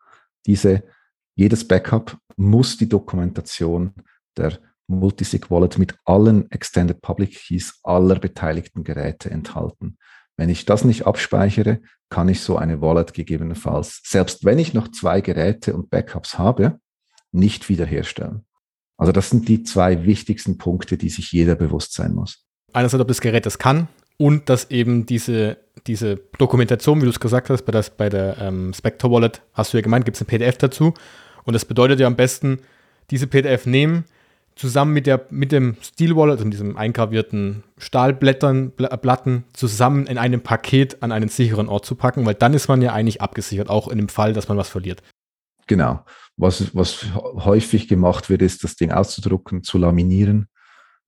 Diese, 0.45 0.83
jedes 1.35 1.65
Backup 1.65 2.17
muss 2.35 2.75
die 2.75 2.89
Dokumentation 2.89 3.93
der 4.35 4.59
Multisig 4.87 5.49
Wallet 5.49 5.77
mit 5.77 5.95
allen 6.03 6.51
Extended 6.51 7.01
Public 7.01 7.31
Keys 7.35 7.79
aller 7.83 8.19
beteiligten 8.19 8.83
Geräte 8.83 9.29
enthalten. 9.29 9.97
Wenn 10.35 10.49
ich 10.49 10.65
das 10.65 10.83
nicht 10.83 11.05
abspeichere, 11.05 11.79
kann 12.09 12.27
ich 12.27 12.41
so 12.41 12.57
eine 12.57 12.81
Wallet 12.81 13.13
gegebenenfalls, 13.13 14.01
selbst 14.03 14.43
wenn 14.43 14.59
ich 14.59 14.73
noch 14.73 14.89
zwei 14.89 15.21
Geräte 15.21 15.73
und 15.73 15.89
Backups 15.89 16.37
habe, 16.37 16.79
nicht 17.31 17.69
wiederherstellen. 17.69 18.45
Also 18.97 19.13
das 19.13 19.29
sind 19.29 19.47
die 19.47 19.63
zwei 19.63 20.05
wichtigsten 20.05 20.57
Punkte, 20.57 20.97
die 20.97 21.09
sich 21.09 21.31
jeder 21.31 21.55
bewusst 21.55 21.93
sein 21.93 22.13
muss. 22.13 22.45
Einerseits, 22.73 23.01
ob 23.01 23.07
das 23.07 23.21
Gerät 23.21 23.45
das 23.45 23.57
kann 23.57 23.87
und 24.21 24.49
dass 24.49 24.69
eben 24.69 25.05
diese, 25.05 25.57
diese 25.87 26.17
Dokumentation, 26.37 26.99
wie 26.99 27.05
du 27.05 27.09
es 27.09 27.21
gesagt 27.21 27.49
hast, 27.49 27.63
bei, 27.63 27.71
das, 27.71 27.89
bei 27.89 28.09
der 28.09 28.37
ähm, 28.39 28.73
Spectre 28.73 29.09
Wallet, 29.09 29.41
hast 29.53 29.73
du 29.73 29.77
ja 29.77 29.81
gemeint, 29.81 30.03
gibt 30.03 30.17
es 30.17 30.21
ein 30.21 30.27
PDF 30.27 30.57
dazu. 30.57 30.93
Und 31.45 31.53
das 31.53 31.63
bedeutet 31.63 32.01
ja 32.01 32.07
am 32.07 32.17
besten, 32.17 32.59
diese 33.11 33.27
PDF 33.27 33.65
nehmen, 33.65 34.03
zusammen 34.55 34.93
mit, 34.93 35.07
der, 35.07 35.25
mit 35.29 35.53
dem 35.53 35.77
Steel 35.81 36.17
Wallet, 36.17 36.37
also 36.37 36.49
diesem 36.49 36.75
eingravierten 36.75 37.63
Stahlblättern, 37.77 38.73
Platten, 38.73 39.45
zusammen 39.53 40.05
in 40.05 40.17
einem 40.17 40.41
Paket 40.41 41.01
an 41.01 41.13
einen 41.13 41.29
sicheren 41.29 41.69
Ort 41.69 41.85
zu 41.85 41.95
packen, 41.95 42.25
weil 42.25 42.35
dann 42.35 42.53
ist 42.53 42.67
man 42.67 42.81
ja 42.81 42.91
eigentlich 42.91 43.21
abgesichert, 43.21 43.69
auch 43.69 43.87
in 43.87 43.97
dem 43.97 44.09
Fall, 44.09 44.33
dass 44.33 44.49
man 44.49 44.57
was 44.57 44.67
verliert. 44.67 45.01
Genau. 45.67 46.03
Was, 46.35 46.75
was 46.75 47.05
häufig 47.15 47.87
gemacht 47.87 48.29
wird, 48.29 48.41
ist, 48.41 48.65
das 48.65 48.75
Ding 48.75 48.91
auszudrucken, 48.91 49.63
zu 49.63 49.77
laminieren. 49.77 50.49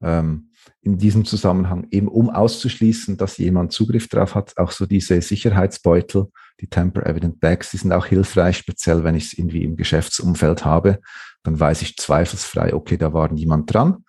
Ähm, 0.01 0.51
in 0.82 0.97
diesem 0.97 1.26
Zusammenhang 1.26 1.88
eben 1.91 2.07
um 2.07 2.30
auszuschließen, 2.30 3.18
dass 3.18 3.38
jemand 3.38 3.72
Zugriff 3.72 4.07
drauf 4.07 4.36
hat, 4.36 4.57
auch 4.57 4.72
so 4.72 4.86
diese 4.86 5.22
Sicherheitsbeutel, 5.22 6.28
die 6.59 6.68
Tamper 6.68 7.05
Evident 7.05 7.39
Bags, 7.39 7.72
die 7.72 7.78
sind 7.78 7.91
auch 7.91 8.05
hilfreich, 8.05 8.57
speziell 8.57 9.03
wenn 9.03 9.16
ich 9.16 9.26
es 9.26 9.34
irgendwie 9.34 9.64
im 9.64 9.76
Geschäftsumfeld 9.76 10.66
habe, 10.66 10.99
dann 11.43 11.59
weiß 11.59 11.82
ich 11.82 11.97
zweifelsfrei, 11.97 12.74
okay, 12.74 12.97
da 12.97 13.14
war 13.14 13.32
niemand 13.32 13.74
dran. 13.74 14.05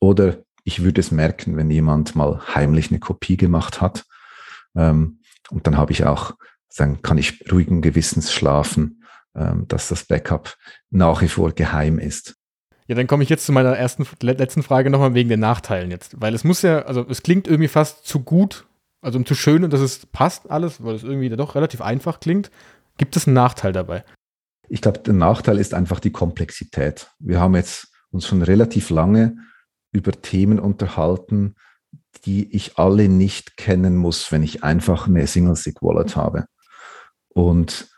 Oder 0.00 0.38
ich 0.64 0.82
würde 0.82 1.00
es 1.00 1.10
merken, 1.10 1.56
wenn 1.56 1.70
jemand 1.70 2.14
mal 2.14 2.40
heimlich 2.54 2.90
eine 2.90 3.00
Kopie 3.00 3.36
gemacht 3.36 3.80
hat. 3.80 4.04
Ähm, 4.76 5.20
und 5.50 5.66
dann 5.66 5.76
habe 5.76 5.92
ich 5.92 6.04
auch, 6.04 6.34
dann 6.76 7.02
kann 7.02 7.18
ich 7.18 7.44
ruhigen 7.50 7.82
Gewissens 7.82 8.32
schlafen, 8.32 9.04
ähm, 9.34 9.66
dass 9.68 9.88
das 9.88 10.04
Backup 10.04 10.56
nach 10.90 11.22
wie 11.22 11.28
vor 11.28 11.52
geheim 11.52 11.98
ist. 11.98 12.36
Ja, 12.88 12.94
dann 12.94 13.06
komme 13.06 13.22
ich 13.22 13.28
jetzt 13.28 13.46
zu 13.46 13.52
meiner 13.52 13.76
ersten, 13.76 14.06
letzten 14.20 14.62
Frage 14.62 14.90
nochmal 14.90 15.14
wegen 15.14 15.28
den 15.28 15.40
Nachteilen 15.40 15.90
jetzt. 15.90 16.20
Weil 16.20 16.34
es 16.34 16.44
muss 16.44 16.62
ja, 16.62 16.82
also 16.82 17.06
es 17.08 17.22
klingt 17.22 17.46
irgendwie 17.46 17.68
fast 17.68 18.06
zu 18.06 18.20
gut, 18.20 18.66
also 19.00 19.20
zu 19.22 19.34
schön 19.34 19.64
und 19.64 19.72
dass 19.72 19.80
es 19.80 20.06
passt 20.06 20.50
alles, 20.50 20.82
weil 20.82 20.94
es 20.94 21.02
irgendwie 21.02 21.28
doch 21.30 21.54
relativ 21.54 21.80
einfach 21.80 22.20
klingt. 22.20 22.50
Gibt 22.98 23.16
es 23.16 23.26
einen 23.26 23.34
Nachteil 23.34 23.72
dabei? 23.72 24.04
Ich 24.68 24.80
glaube, 24.80 25.00
der 25.00 25.14
Nachteil 25.14 25.58
ist 25.58 25.74
einfach 25.74 26.00
die 26.00 26.12
Komplexität. 26.12 27.10
Wir 27.18 27.40
haben 27.40 27.54
jetzt 27.54 27.88
uns 28.10 28.26
schon 28.26 28.42
relativ 28.42 28.90
lange 28.90 29.36
über 29.92 30.12
Themen 30.12 30.58
unterhalten, 30.58 31.54
die 32.24 32.54
ich 32.54 32.78
alle 32.78 33.08
nicht 33.08 33.56
kennen 33.56 33.96
muss, 33.96 34.32
wenn 34.32 34.42
ich 34.42 34.62
einfach 34.62 35.08
eine 35.08 35.26
Single-Sig-Wallet 35.26 36.16
habe. 36.16 36.46
Und 37.28 37.88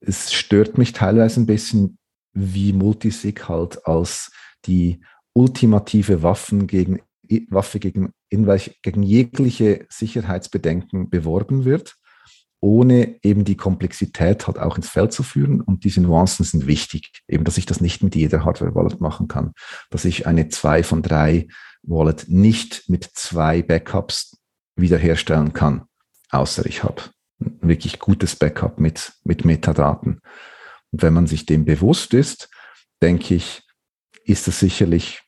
es 0.00 0.32
stört 0.32 0.78
mich 0.78 0.92
teilweise 0.92 1.40
ein 1.40 1.46
bisschen, 1.46 1.98
wie 2.32 2.72
Multisig 2.72 3.48
halt 3.48 3.86
als 3.86 4.30
die 4.66 5.02
ultimative 5.32 6.22
Waffen 6.22 6.66
gegen, 6.66 7.00
Waffe 7.48 7.78
gegen, 7.78 8.12
gegen 8.30 9.02
jegliche 9.02 9.86
Sicherheitsbedenken 9.88 11.10
beworben 11.10 11.64
wird, 11.64 11.96
ohne 12.60 13.18
eben 13.22 13.44
die 13.44 13.56
Komplexität 13.56 14.46
halt 14.46 14.58
auch 14.58 14.76
ins 14.76 14.88
Feld 14.88 15.12
zu 15.12 15.22
führen. 15.22 15.60
Und 15.60 15.84
diese 15.84 16.00
Nuancen 16.00 16.44
sind 16.44 16.66
wichtig, 16.66 17.22
eben 17.28 17.44
dass 17.44 17.58
ich 17.58 17.66
das 17.66 17.80
nicht 17.80 18.02
mit 18.02 18.14
jeder 18.14 18.44
Hardware-Wallet 18.44 19.00
machen 19.00 19.28
kann, 19.28 19.52
dass 19.90 20.04
ich 20.04 20.26
eine 20.26 20.48
2 20.48 20.82
von 20.82 21.02
3 21.02 21.46
Wallet 21.82 22.26
nicht 22.28 22.84
mit 22.88 23.04
zwei 23.14 23.62
Backups 23.62 24.38
wiederherstellen 24.76 25.52
kann, 25.52 25.84
außer 26.30 26.66
ich 26.66 26.84
habe 26.84 27.02
ein 27.40 27.58
wirklich 27.62 27.98
gutes 27.98 28.36
Backup 28.36 28.78
mit, 28.78 29.12
mit 29.24 29.44
Metadaten. 29.44 30.20
Und 30.92 31.02
wenn 31.02 31.14
man 31.14 31.26
sich 31.26 31.46
dem 31.46 31.64
bewusst 31.64 32.14
ist, 32.14 32.48
denke 33.02 33.34
ich, 33.34 33.62
ist 34.24 34.46
das 34.46 34.60
sicherlich 34.60 35.22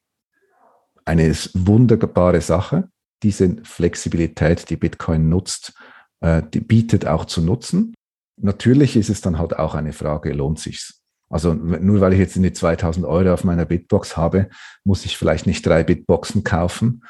eine 1.04 1.34
wunderbare 1.54 2.40
Sache, 2.40 2.88
diese 3.22 3.56
Flexibilität, 3.64 4.68
die 4.70 4.76
Bitcoin 4.76 5.28
nutzt, 5.28 5.74
äh, 6.20 6.42
die 6.52 6.60
bietet 6.60 7.06
auch 7.06 7.24
zu 7.24 7.40
nutzen. 7.40 7.94
Natürlich 8.40 8.96
ist 8.96 9.10
es 9.10 9.20
dann 9.20 9.38
halt 9.38 9.58
auch 9.58 9.74
eine 9.74 9.92
Frage, 9.92 10.32
lohnt 10.32 10.58
sich's? 10.58 11.00
Also 11.30 11.54
nur 11.54 12.00
weil 12.00 12.12
ich 12.12 12.18
jetzt 12.18 12.36
die 12.36 12.52
2000 12.52 13.06
Euro 13.06 13.32
auf 13.32 13.42
meiner 13.42 13.64
Bitbox 13.64 14.18
habe, 14.18 14.50
muss 14.84 15.06
ich 15.06 15.16
vielleicht 15.16 15.46
nicht 15.46 15.64
drei 15.64 15.82
Bitboxen 15.82 16.44
kaufen. 16.44 17.04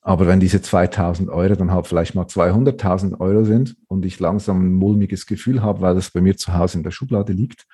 Aber 0.00 0.26
wenn 0.26 0.38
diese 0.38 0.62
2000 0.62 1.28
Euro 1.28 1.56
dann 1.56 1.72
halt 1.72 1.86
vielleicht 1.88 2.14
mal 2.14 2.26
200.000 2.26 3.18
Euro 3.18 3.44
sind 3.44 3.74
und 3.88 4.04
ich 4.04 4.20
langsam 4.20 4.64
ein 4.64 4.74
mulmiges 4.74 5.26
Gefühl 5.26 5.62
habe, 5.62 5.80
weil 5.80 5.94
das 5.94 6.10
bei 6.10 6.20
mir 6.20 6.36
zu 6.36 6.54
Hause 6.54 6.78
in 6.78 6.84
der 6.84 6.92
Schublade 6.92 7.32
liegt, 7.32 7.66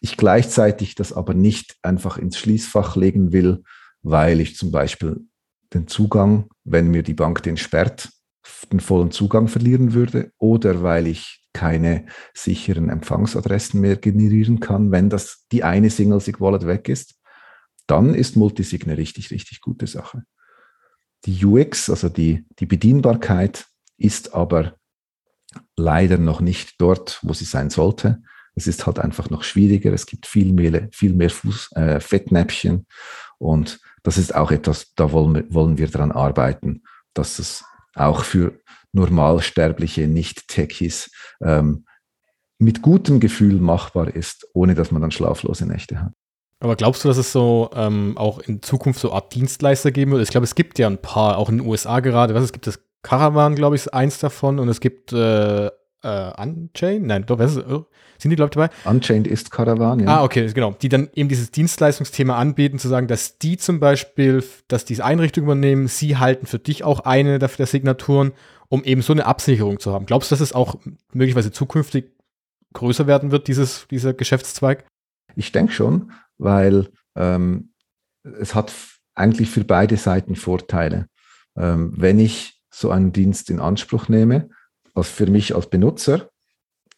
ich 0.00 0.16
gleichzeitig 0.16 0.94
das 0.94 1.12
aber 1.12 1.34
nicht 1.34 1.76
einfach 1.82 2.18
ins 2.18 2.38
Schließfach 2.38 2.96
legen 2.96 3.32
will, 3.32 3.62
weil 4.02 4.40
ich 4.40 4.56
zum 4.56 4.70
Beispiel 4.70 5.26
den 5.72 5.86
Zugang, 5.86 6.48
wenn 6.64 6.88
mir 6.88 7.02
die 7.02 7.14
Bank 7.14 7.42
den 7.42 7.56
sperrt, 7.56 8.10
den 8.72 8.80
vollen 8.80 9.10
Zugang 9.10 9.48
verlieren 9.48 9.94
würde 9.94 10.32
oder 10.38 10.82
weil 10.82 11.06
ich 11.06 11.44
keine 11.52 12.06
sicheren 12.34 12.90
Empfangsadressen 12.90 13.80
mehr 13.80 13.96
generieren 13.96 14.60
kann, 14.60 14.90
wenn 14.92 15.08
das 15.08 15.46
die 15.52 15.64
eine 15.64 15.88
Single-Sig 15.88 16.40
Wallet 16.40 16.66
weg 16.66 16.88
ist, 16.88 17.14
dann 17.86 18.14
ist 18.14 18.36
Multisig 18.36 18.84
eine 18.84 18.98
richtig, 18.98 19.30
richtig 19.30 19.60
gute 19.60 19.86
Sache. 19.86 20.24
Die 21.26 21.44
UX, 21.44 21.88
also 21.88 22.08
die, 22.08 22.46
die 22.58 22.66
Bedienbarkeit, 22.66 23.66
ist 23.96 24.34
aber 24.34 24.76
leider 25.76 26.18
noch 26.18 26.40
nicht 26.40 26.80
dort, 26.80 27.20
wo 27.22 27.32
sie 27.32 27.44
sein 27.44 27.70
sollte. 27.70 28.22
Es 28.54 28.66
ist 28.66 28.86
halt 28.86 28.98
einfach 28.98 29.30
noch 29.30 29.42
schwieriger. 29.42 29.92
Es 29.92 30.06
gibt 30.06 30.26
viel 30.26 30.52
mehr, 30.52 30.88
viel 30.92 31.12
mehr 31.12 31.30
Fuß, 31.30 31.72
äh, 31.72 32.00
Fettnäpfchen. 32.00 32.86
Und 33.38 33.80
das 34.02 34.18
ist 34.18 34.34
auch 34.34 34.50
etwas, 34.50 34.94
da 34.94 35.12
wollen, 35.12 35.52
wollen 35.52 35.78
wir 35.78 35.88
daran 35.88 36.12
arbeiten, 36.12 36.82
dass 37.14 37.38
es 37.38 37.64
auch 37.94 38.24
für 38.24 38.60
normalsterbliche 38.92 40.06
Nicht-Techies 40.06 41.10
ähm, 41.42 41.86
mit 42.58 42.82
gutem 42.82 43.20
Gefühl 43.20 43.60
machbar 43.60 44.14
ist, 44.14 44.46
ohne 44.54 44.74
dass 44.74 44.90
man 44.90 45.02
dann 45.02 45.10
schlaflose 45.10 45.66
Nächte 45.66 46.00
hat. 46.00 46.12
Aber 46.60 46.76
glaubst 46.76 47.04
du, 47.04 47.08
dass 47.08 47.18
es 47.18 47.32
so 47.32 47.70
ähm, 47.74 48.16
auch 48.16 48.38
in 48.38 48.62
Zukunft 48.62 49.00
so 49.00 49.12
Art 49.12 49.34
Dienstleister 49.34 49.90
geben 49.90 50.12
wird? 50.12 50.22
Ich 50.22 50.30
glaube, 50.30 50.44
es 50.44 50.54
gibt 50.54 50.78
ja 50.78 50.86
ein 50.86 50.98
paar, 50.98 51.36
auch 51.36 51.50
in 51.50 51.58
den 51.58 51.66
USA 51.66 52.00
gerade. 52.00 52.34
Was 52.34 52.44
es 52.44 52.52
gibt 52.52 52.66
das 52.66 52.78
Caravan, 53.02 53.54
glaube 53.54 53.76
ich, 53.76 53.82
ist 53.82 53.92
eins 53.92 54.18
davon 54.18 54.58
und 54.58 54.68
es 54.68 54.80
gibt 54.80 55.12
äh, 55.12 55.70
äh, 56.04 56.32
Unchained? 56.40 57.06
Nein, 57.06 57.26
doch, 57.26 57.38
was 57.38 57.56
ist, 57.56 57.66
oh, 57.66 57.86
sind 58.18 58.30
die, 58.30 58.36
glaube 58.36 58.50
ich, 58.50 58.54
dabei? 58.54 58.70
Unchained 58.88 59.26
ist 59.26 59.50
Caravan, 59.50 60.00
ja. 60.00 60.18
Ah, 60.18 60.24
okay, 60.24 60.46
genau. 60.52 60.72
Die 60.72 60.88
dann 60.88 61.08
eben 61.14 61.28
dieses 61.28 61.50
Dienstleistungsthema 61.50 62.36
anbieten, 62.36 62.78
zu 62.78 62.88
sagen, 62.88 63.08
dass 63.08 63.38
die 63.38 63.56
zum 63.56 63.80
Beispiel, 63.80 64.44
dass 64.68 64.84
diese 64.84 65.04
Einrichtung 65.04 65.44
übernehmen, 65.44 65.88
sie 65.88 66.16
halten 66.16 66.46
für 66.46 66.58
dich 66.58 66.84
auch 66.84 67.00
eine 67.00 67.38
der, 67.38 67.48
der 67.48 67.66
Signaturen, 67.66 68.32
um 68.68 68.84
eben 68.84 69.02
so 69.02 69.12
eine 69.12 69.26
Absicherung 69.26 69.80
zu 69.80 69.92
haben. 69.92 70.06
Glaubst 70.06 70.30
du, 70.30 70.34
dass 70.34 70.40
es 70.40 70.52
auch 70.52 70.76
möglicherweise 71.12 71.52
zukünftig 71.52 72.12
größer 72.72 73.06
werden 73.06 73.30
wird, 73.30 73.48
dieses, 73.48 73.86
dieser 73.88 74.14
Geschäftszweig? 74.14 74.84
Ich 75.36 75.52
denke 75.52 75.72
schon, 75.72 76.12
weil 76.38 76.88
ähm, 77.16 77.72
es 78.22 78.54
hat 78.54 78.72
eigentlich 79.14 79.50
für 79.50 79.64
beide 79.64 79.96
Seiten 79.96 80.36
Vorteile. 80.36 81.06
Ähm, 81.56 81.92
wenn 81.96 82.18
ich 82.18 82.60
so 82.70 82.90
einen 82.90 83.12
Dienst 83.12 83.50
in 83.50 83.60
Anspruch 83.60 84.08
nehme, 84.08 84.50
was 84.94 85.08
für 85.08 85.26
mich 85.26 85.54
als 85.54 85.68
Benutzer 85.68 86.28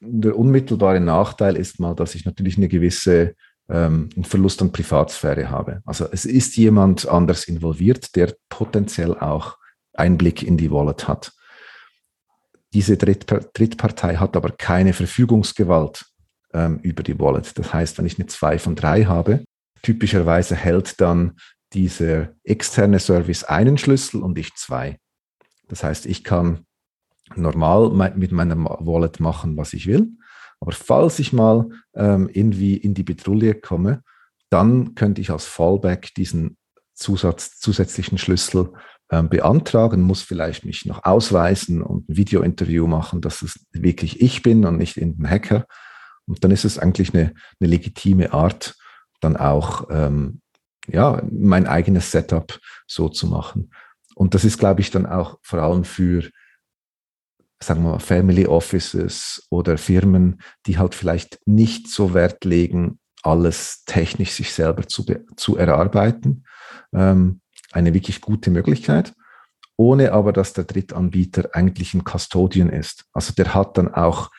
der 0.01 0.39
unmittelbare 0.39 1.01
Nachteil 1.01 1.57
ist 1.57 1.81
mal, 1.81 1.95
dass 1.95 2.15
ich 2.15 2.25
natürlich 2.25 2.57
eine 2.57 2.69
gewisse 2.69 3.35
ähm, 3.69 4.11
einen 4.15 4.25
Verlust 4.25 4.63
an 4.63 4.73
Privatsphäre 4.73 5.51
habe. 5.51 5.83
Also 5.85 6.07
es 6.11 6.25
ist 6.25 6.57
jemand 6.57 7.09
anders 7.09 7.45
involviert, 7.45 8.15
der 8.15 8.35
potenziell 8.49 9.15
auch 9.19 9.57
Einblick 9.95 10.43
in 10.43 10.57
die 10.57 10.71
Wallet 10.71 11.09
hat. 11.09 11.33
Diese 12.75 12.97
Drittpartei 12.97 14.17
hat 14.17 14.37
aber 14.37 14.51
keine 14.51 14.93
Verfügungsgewalt 14.93 16.05
ähm, 16.53 16.79
über 16.81 17.03
die 17.03 17.19
Wallet. 17.19 17.59
Das 17.59 17.73
heißt, 17.73 17.99
wenn 17.99 18.07
ich 18.07 18.19
eine 18.19 18.27
2 18.27 18.59
von 18.59 18.77
3 18.77 19.05
habe, 19.05 19.45
typischerweise 19.83 20.55
hält 20.55 21.01
dann 21.01 21.37
dieser 21.73 22.35
externe 22.45 22.99
Service 22.99 23.45
einen 23.45 23.79
Schlüssel 23.79 24.23
und 24.23 24.39
ich 24.39 24.55
zwei. 24.55 24.99
Das 25.69 25.83
heißt, 25.83 26.07
ich 26.07 26.23
kann 26.23 26.66
normal 27.35 27.91
mit 28.15 28.33
meiner 28.33 28.57
Wallet 28.57 29.21
machen, 29.21 29.57
was 29.57 29.73
ich 29.73 29.87
will. 29.87 30.09
Aber 30.61 30.73
falls 30.73 31.19
ich 31.19 31.33
mal 31.33 31.69
ähm, 31.95 32.31
irgendwie 32.33 32.77
in 32.77 32.95
die 32.95 33.05
Petrouille 33.05 33.55
komme, 33.55 34.03
dann 34.51 34.95
könnte 34.95 35.21
ich 35.21 35.31
als 35.31 35.45
Fallback 35.45 36.15
diesen 36.15 36.57
Zusatz, 36.95 37.59
zusätzlichen 37.59 38.17
Schlüssel 38.17 38.73
ähm, 39.11 39.29
beantragen, 39.29 40.01
muss 40.01 40.23
vielleicht 40.23 40.65
mich 40.65 40.87
noch 40.87 41.05
ausweisen 41.05 41.83
und 41.83 42.09
ein 42.09 42.17
Videointerview 42.17 42.87
machen, 42.87 43.21
dass 43.21 43.43
es 43.43 43.67
wirklich 43.73 44.21
ich 44.21 44.43
bin 44.43 44.65
und 44.65 44.79
nicht 44.79 44.97
irgendein 44.97 45.31
Hacker. 45.31 45.67
Und 46.27 46.43
dann 46.43 46.51
ist 46.51 46.65
es 46.65 46.79
eigentlich 46.79 47.15
eine, 47.15 47.35
eine 47.61 47.71
legitime 47.71 48.33
Art, 48.33 48.75
dann 49.21 49.37
auch 49.37 49.89
ähm, 49.91 50.41
ja, 50.89 51.23
mein 51.31 51.67
eigenes 51.67 52.11
Setup 52.11 52.59
so 52.87 53.09
zu 53.09 53.27
machen. 53.27 53.71
Und 54.15 54.35
das 54.35 54.45
ist, 54.45 54.59
glaube 54.59 54.81
ich, 54.81 54.91
dann 54.91 55.07
auch 55.07 55.39
vor 55.43 55.61
allem 55.61 55.85
für 55.85 56.29
sagen 57.63 57.83
wir 57.83 57.93
mal, 57.93 57.99
Family 57.99 58.47
Offices 58.47 59.47
oder 59.51 59.79
Firmen, 59.79 60.41
die 60.67 60.79
halt 60.79 60.95
vielleicht 60.95 61.39
nicht 61.47 61.89
so 61.89 62.15
Wert 62.15 62.45
legen, 62.45 62.99
alles 63.23 63.85
technisch 63.87 64.33
sich 64.33 64.53
selber 64.53 64.87
zu, 64.87 65.05
zu 65.37 65.57
erarbeiten. 65.57 66.45
Ähm, 66.93 67.41
eine 67.73 67.93
wirklich 67.95 68.21
gute 68.21 68.51
Möglichkeit, 68.51 69.15
ohne 69.77 70.13
aber, 70.13 70.33
dass 70.33 70.53
der 70.53 70.65
Drittanbieter 70.65 71.51
eigentlich 71.53 71.95
ein 71.95 72.05
Custodian 72.05 72.71
ist. 72.71 73.05
Also 73.13 73.33
der 73.35 73.55
hat 73.55 73.77
dann 73.77 73.93
auch, 73.93 74.31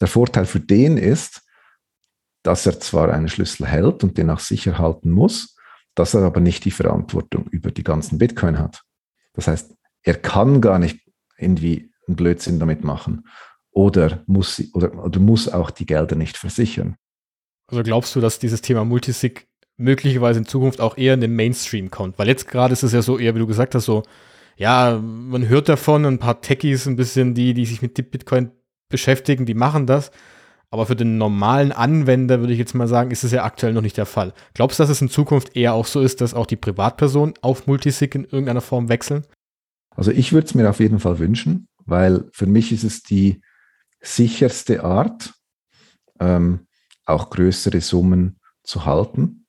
der 0.00 0.08
Vorteil 0.08 0.46
für 0.46 0.60
den 0.60 0.98
ist, 0.98 1.42
dass 2.42 2.66
er 2.66 2.78
zwar 2.80 3.12
einen 3.12 3.28
Schlüssel 3.28 3.66
hält 3.66 4.04
und 4.04 4.18
den 4.18 4.30
auch 4.30 4.40
sicher 4.40 4.78
halten 4.78 5.10
muss, 5.10 5.56
dass 5.94 6.14
er 6.14 6.22
aber 6.22 6.40
nicht 6.40 6.64
die 6.64 6.70
Verantwortung 6.70 7.46
über 7.48 7.70
die 7.70 7.82
ganzen 7.82 8.18
Bitcoin 8.18 8.58
hat. 8.58 8.82
Das 9.32 9.48
heißt, 9.48 9.74
er 10.02 10.14
kann 10.14 10.60
gar 10.60 10.78
nicht 10.78 11.00
irgendwie 11.38 11.92
einen 12.06 12.16
Blödsinn 12.16 12.58
damit 12.58 12.84
machen 12.84 13.24
oder 13.76 14.22
muss, 14.26 14.62
oder, 14.72 15.04
oder 15.04 15.20
muss 15.20 15.48
auch 15.48 15.70
die 15.70 15.84
Gelder 15.84 16.16
nicht 16.16 16.38
versichern. 16.38 16.96
Also 17.70 17.82
glaubst 17.82 18.16
du, 18.16 18.20
dass 18.20 18.38
dieses 18.38 18.62
Thema 18.62 18.86
Multisig 18.86 19.48
möglicherweise 19.76 20.38
in 20.38 20.46
Zukunft 20.46 20.80
auch 20.80 20.96
eher 20.96 21.12
in 21.12 21.20
den 21.20 21.36
Mainstream 21.36 21.90
kommt? 21.90 22.18
Weil 22.18 22.28
jetzt 22.28 22.48
gerade 22.48 22.72
ist 22.72 22.82
es 22.82 22.92
ja 22.92 23.02
so 23.02 23.18
eher, 23.18 23.34
wie 23.34 23.40
du 23.40 23.46
gesagt 23.46 23.74
hast, 23.74 23.84
so, 23.84 24.02
ja, 24.56 24.98
man 24.98 25.46
hört 25.48 25.68
davon, 25.68 26.06
ein 26.06 26.18
paar 26.18 26.40
Techies, 26.40 26.86
ein 26.86 26.96
bisschen 26.96 27.34
die, 27.34 27.52
die 27.52 27.66
sich 27.66 27.82
mit 27.82 27.94
Bitcoin 28.10 28.50
beschäftigen, 28.88 29.44
die 29.44 29.54
machen 29.54 29.86
das. 29.86 30.10
Aber 30.70 30.86
für 30.86 30.96
den 30.96 31.18
normalen 31.18 31.70
Anwender 31.70 32.40
würde 32.40 32.54
ich 32.54 32.58
jetzt 32.58 32.74
mal 32.74 32.88
sagen, 32.88 33.10
ist 33.10 33.24
es 33.24 33.32
ja 33.32 33.44
aktuell 33.44 33.74
noch 33.74 33.82
nicht 33.82 33.98
der 33.98 34.06
Fall. 34.06 34.32
Glaubst 34.54 34.78
du, 34.78 34.82
dass 34.82 34.90
es 34.90 35.02
in 35.02 35.10
Zukunft 35.10 35.54
eher 35.54 35.74
auch 35.74 35.86
so 35.86 36.00
ist, 36.00 36.22
dass 36.22 36.32
auch 36.32 36.46
die 36.46 36.56
Privatpersonen 36.56 37.34
auf 37.42 37.66
Multisig 37.66 38.14
in 38.14 38.24
irgendeiner 38.24 38.62
Form 38.62 38.88
wechseln? 38.88 39.26
Also 39.94 40.10
ich 40.12 40.32
würde 40.32 40.46
es 40.46 40.54
mir 40.54 40.68
auf 40.68 40.80
jeden 40.80 40.98
Fall 40.98 41.18
wünschen 41.18 41.68
weil 41.86 42.28
für 42.32 42.46
mich 42.46 42.72
ist 42.72 42.84
es 42.84 43.02
die 43.02 43.40
sicherste 44.00 44.84
Art, 44.84 45.32
ähm, 46.20 46.66
auch 47.04 47.30
größere 47.30 47.80
Summen 47.80 48.38
zu 48.62 48.84
halten. 48.84 49.46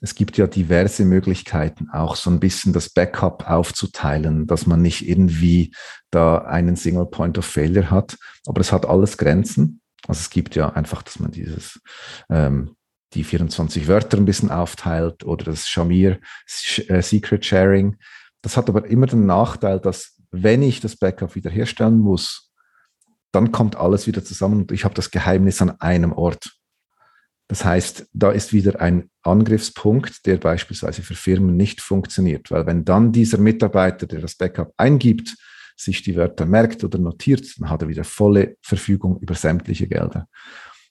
Es 0.00 0.14
gibt 0.14 0.36
ja 0.36 0.46
diverse 0.46 1.04
Möglichkeiten, 1.04 1.88
auch 1.90 2.16
so 2.16 2.28
ein 2.28 2.40
bisschen 2.40 2.72
das 2.72 2.90
Backup 2.90 3.48
aufzuteilen, 3.48 4.46
dass 4.46 4.66
man 4.66 4.82
nicht 4.82 5.08
irgendwie 5.08 5.74
da 6.10 6.38
einen 6.38 6.76
Single 6.76 7.06
Point 7.06 7.38
of 7.38 7.46
Failure 7.46 7.90
hat. 7.90 8.18
Aber 8.44 8.60
es 8.60 8.70
hat 8.70 8.84
alles 8.86 9.16
Grenzen. 9.16 9.80
Also 10.06 10.20
es 10.20 10.30
gibt 10.30 10.56
ja 10.56 10.70
einfach, 10.70 11.02
dass 11.02 11.18
man 11.20 11.30
dieses 11.30 11.80
ähm, 12.28 12.76
die 13.14 13.24
24 13.24 13.88
Wörter 13.88 14.18
ein 14.18 14.26
bisschen 14.26 14.50
aufteilt 14.50 15.24
oder 15.24 15.44
das 15.44 15.68
Shamir 15.68 16.20
äh, 16.88 17.00
Secret 17.00 17.44
Sharing. 17.44 17.96
Das 18.42 18.56
hat 18.56 18.68
aber 18.68 18.86
immer 18.86 19.06
den 19.06 19.24
Nachteil, 19.24 19.80
dass 19.80 20.13
wenn 20.42 20.62
ich 20.62 20.80
das 20.80 20.96
Backup 20.96 21.36
wiederherstellen 21.36 21.98
muss, 21.98 22.52
dann 23.30 23.52
kommt 23.52 23.76
alles 23.76 24.06
wieder 24.06 24.24
zusammen 24.24 24.62
und 24.62 24.72
ich 24.72 24.84
habe 24.84 24.94
das 24.94 25.10
Geheimnis 25.10 25.62
an 25.62 25.80
einem 25.80 26.12
Ort. 26.12 26.56
Das 27.46 27.64
heißt, 27.64 28.08
da 28.12 28.32
ist 28.32 28.52
wieder 28.52 28.80
ein 28.80 29.10
Angriffspunkt, 29.22 30.26
der 30.26 30.38
beispielsweise 30.38 31.02
für 31.02 31.14
Firmen 31.14 31.56
nicht 31.56 31.80
funktioniert, 31.80 32.50
weil 32.50 32.66
wenn 32.66 32.84
dann 32.84 33.12
dieser 33.12 33.38
Mitarbeiter, 33.38 34.06
der 34.06 34.20
das 34.20 34.34
Backup 34.34 34.72
eingibt, 34.76 35.36
sich 35.76 36.02
die 36.02 36.16
Wörter 36.16 36.46
merkt 36.46 36.84
oder 36.84 36.98
notiert, 36.98 37.46
dann 37.58 37.70
hat 37.70 37.82
er 37.82 37.88
wieder 37.88 38.04
volle 38.04 38.56
Verfügung 38.62 39.18
über 39.20 39.34
sämtliche 39.34 39.88
Gelder. 39.88 40.26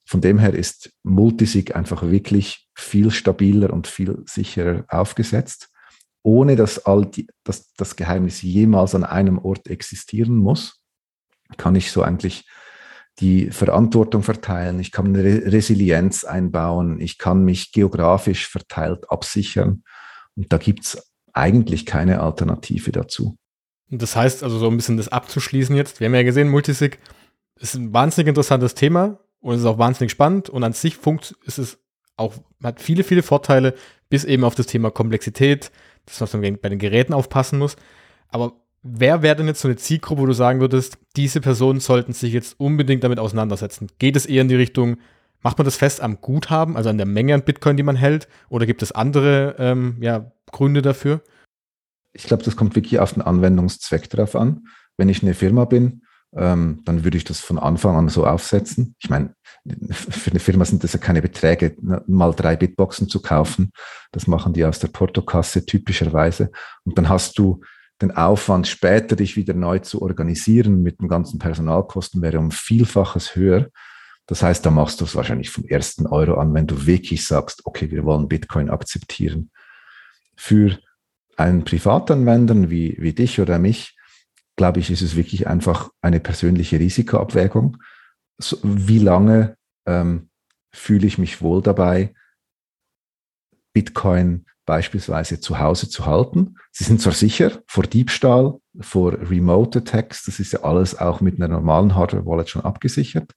Von 0.06 0.22
dem 0.22 0.38
her 0.40 0.54
ist 0.54 0.92
Multisig 1.04 1.76
einfach 1.76 2.04
wirklich 2.04 2.70
viel 2.76 3.10
stabiler 3.10 3.72
und 3.72 3.88
viel 3.88 4.24
sicherer 4.26 4.86
aufgesetzt 4.90 5.73
ohne 6.24 6.56
dass, 6.56 6.86
all 6.86 7.06
die, 7.06 7.28
dass 7.44 7.74
das 7.74 7.96
Geheimnis 7.96 8.42
jemals 8.42 8.96
an 8.96 9.04
einem 9.04 9.38
Ort 9.38 9.68
existieren 9.68 10.38
muss, 10.38 10.82
kann 11.58 11.76
ich 11.76 11.92
so 11.92 12.02
eigentlich 12.02 12.48
die 13.20 13.52
Verantwortung 13.52 14.24
verteilen, 14.24 14.80
ich 14.80 14.92
kann 14.92 15.08
eine 15.08 15.24
Resilienz 15.24 16.24
einbauen, 16.24 17.00
ich 17.00 17.20
kann 17.20 17.46
mich 17.46 17.72
geografisch 17.72 18.48
verteilt 18.48 19.12
absichern. 19.12 19.84
Und 20.36 20.52
da 20.52 20.58
gibt 20.58 20.86
es 20.86 21.14
eigentlich 21.32 21.86
keine 21.86 22.22
Alternative 22.22 22.92
dazu. 22.92 23.38
Das 23.90 24.16
heißt 24.16 24.44
also 24.44 24.58
so 24.58 24.70
ein 24.70 24.78
bisschen 24.78 24.98
das 24.98 25.10
abzuschließen 25.10 25.76
jetzt. 25.76 26.00
Wir 26.00 26.08
haben 26.08 26.16
ja 26.16 26.24
gesehen, 26.24 26.50
Multisig 26.50 26.98
ist 27.60 27.76
ein 27.76 27.94
wahnsinnig 27.94 28.30
interessantes 28.30 28.74
Thema 28.74 29.20
und 29.42 29.56
es 29.56 29.62
ist 29.62 29.68
auch 29.68 29.78
wahnsinnig 29.78 30.12
spannend 30.12 30.50
und 30.50 30.64
an 30.64 30.74
sich 30.74 30.98
funkt, 30.98 31.36
ist 31.46 31.60
es 31.60 31.78
auch, 32.18 32.34
hat 32.64 32.82
viele, 32.82 33.04
viele 33.04 33.22
Vorteile, 33.22 33.76
bis 34.10 34.24
eben 34.24 34.44
auf 34.44 34.56
das 34.56 34.68
Thema 34.68 34.90
Komplexität, 34.90 35.72
das, 36.06 36.22
was 36.22 36.34
man 36.34 36.58
bei 36.58 36.70
den 36.70 36.80
Geräten 36.80 37.14
aufpassen 37.14 37.60
muss. 37.60 37.76
Aber 38.30 38.54
wer 38.82 39.22
wäre 39.22 39.36
denn 39.36 39.48
jetzt 39.48 39.62
so 39.62 39.68
eine 39.68 39.78
Zielgruppe, 39.78 40.22
wo 40.22 40.26
du 40.26 40.34
sagen 40.34 40.60
würdest, 40.60 40.98
diese 41.16 41.42
Personen 41.42 41.80
sollten 41.80 42.14
sich 42.14 42.34
jetzt 42.34 42.60
unbedingt 42.60 43.04
damit 43.04 43.20
auseinandersetzen? 43.20 43.88
Geht 44.00 44.16
es 44.16 44.26
eher 44.26 44.42
in 44.42 44.50
die 44.50 44.56
Richtung, 44.56 44.98
Macht 45.44 45.58
man 45.58 45.66
das 45.66 45.76
fest 45.76 46.02
am 46.02 46.22
Guthaben, 46.22 46.78
also 46.78 46.90
an 46.90 46.98
der 46.98 47.06
Menge 47.06 47.34
an 47.34 47.44
Bitcoin, 47.44 47.76
die 47.76 47.84
man 47.84 47.98
hält? 47.98 48.30
Oder 48.48 48.66
gibt 48.66 48.82
es 48.82 48.94
andere 48.94 49.56
ähm, 49.60 49.98
ja, 50.00 50.32
Gründe 50.52 50.82
dafür? 50.82 51.22
Ich 52.14 52.24
glaube, 52.24 52.44
das 52.44 52.56
kommt 52.56 52.76
wirklich 52.76 53.00
auf 53.00 53.14
den 53.14 53.22
Anwendungszweck 53.22 54.10
drauf 54.10 54.36
an. 54.36 54.68
Wenn 54.96 55.10
ich 55.10 55.22
eine 55.22 55.34
Firma 55.34 55.66
bin, 55.66 56.04
ähm, 56.36 56.82
dann 56.86 57.04
würde 57.04 57.18
ich 57.18 57.24
das 57.24 57.40
von 57.40 57.60
Anfang 57.60 57.96
an 57.96 58.10
so 58.10 58.26
aufsetzen. 58.26 58.96
Ich 59.00 59.10
meine, 59.10 59.36
für 59.90 60.32
eine 60.32 60.40
Firma 60.40 60.66
sind 60.66 60.84
das 60.84 60.94
ja 60.94 61.00
keine 61.00 61.22
Beträge, 61.22 61.76
ne, 61.82 62.04
mal 62.08 62.34
drei 62.34 62.56
Bitboxen 62.56 63.08
zu 63.08 63.22
kaufen. 63.22 63.72
Das 64.12 64.28
machen 64.28 64.54
die 64.54 64.66
aus 64.66 64.80
der 64.80 64.90
Portokasse 64.90 65.66
typischerweise. 65.66 66.52
Und 66.84 66.98
dann 66.98 67.10
hast 67.10 67.38
du 67.38 67.62
den 68.02 68.12
Aufwand, 68.12 68.68
später 68.68 69.16
dich 69.16 69.38
wieder 69.38 69.54
neu 69.54 69.80
zu 69.80 70.02
organisieren 70.02 70.82
mit 70.82 71.00
den 71.00 71.08
ganzen 71.08 71.40
Personalkosten, 71.40 72.22
wäre 72.22 72.40
um 72.40 72.52
Vielfaches 72.52 73.36
höher. 73.36 73.70
Das 74.26 74.42
heißt, 74.42 74.66
da 74.66 74.72
machst 74.72 75.02
du 75.02 75.06
es 75.06 75.16
wahrscheinlich 75.16 75.50
vom 75.50 75.66
ersten 75.66 76.08
Euro 76.08 76.36
an, 76.36 76.54
wenn 76.54 76.68
du 76.68 76.86
wirklich 76.86 77.26
sagst, 77.26 77.62
okay, 77.66 77.92
wir 77.92 78.04
wollen 78.04 78.28
Bitcoin 78.28 78.70
akzeptieren. 78.70 79.52
Für 80.36 80.78
einen 81.38 81.64
Privatanwender 81.64 82.70
wie, 82.70 82.98
wie 83.00 83.14
dich 83.14 83.40
oder 83.40 83.60
mich, 83.60 83.96
glaube 84.56 84.80
ich, 84.80 84.90
ist 84.92 85.02
es 85.02 85.16
wirklich 85.16 85.48
einfach 85.48 85.90
eine 86.02 86.20
persönliche 86.20 86.80
Risikoabwägung. 86.80 87.78
So, 88.38 88.58
wie 88.64 89.00
lange 89.00 89.58
ähm, 89.86 90.30
fühle 90.72 91.08
ich 91.08 91.18
mich 91.18 91.42
wohl 91.42 91.62
dabei, 91.62 92.14
Bitcoin 93.74 94.46
beispielsweise 94.66 95.40
zu 95.40 95.60
Hause 95.60 95.90
zu 95.90 96.06
halten. 96.06 96.56
Sie 96.72 96.84
sind 96.84 97.02
zwar 97.02 97.14
sicher 97.14 97.62
vor 97.68 97.84
Diebstahl, 97.84 98.60
vor 98.80 99.14
Remote 99.14 99.80
Attacks, 99.80 100.24
das 100.24 100.40
ist 100.40 100.54
ja 100.54 100.64
alles 100.64 100.98
auch 100.98 101.22
mit 101.22 101.36
einer 101.36 101.48
normalen 101.48 101.96
Hardware-Wallet 101.96 102.50
schon 102.50 102.64
abgesichert, 102.64 103.34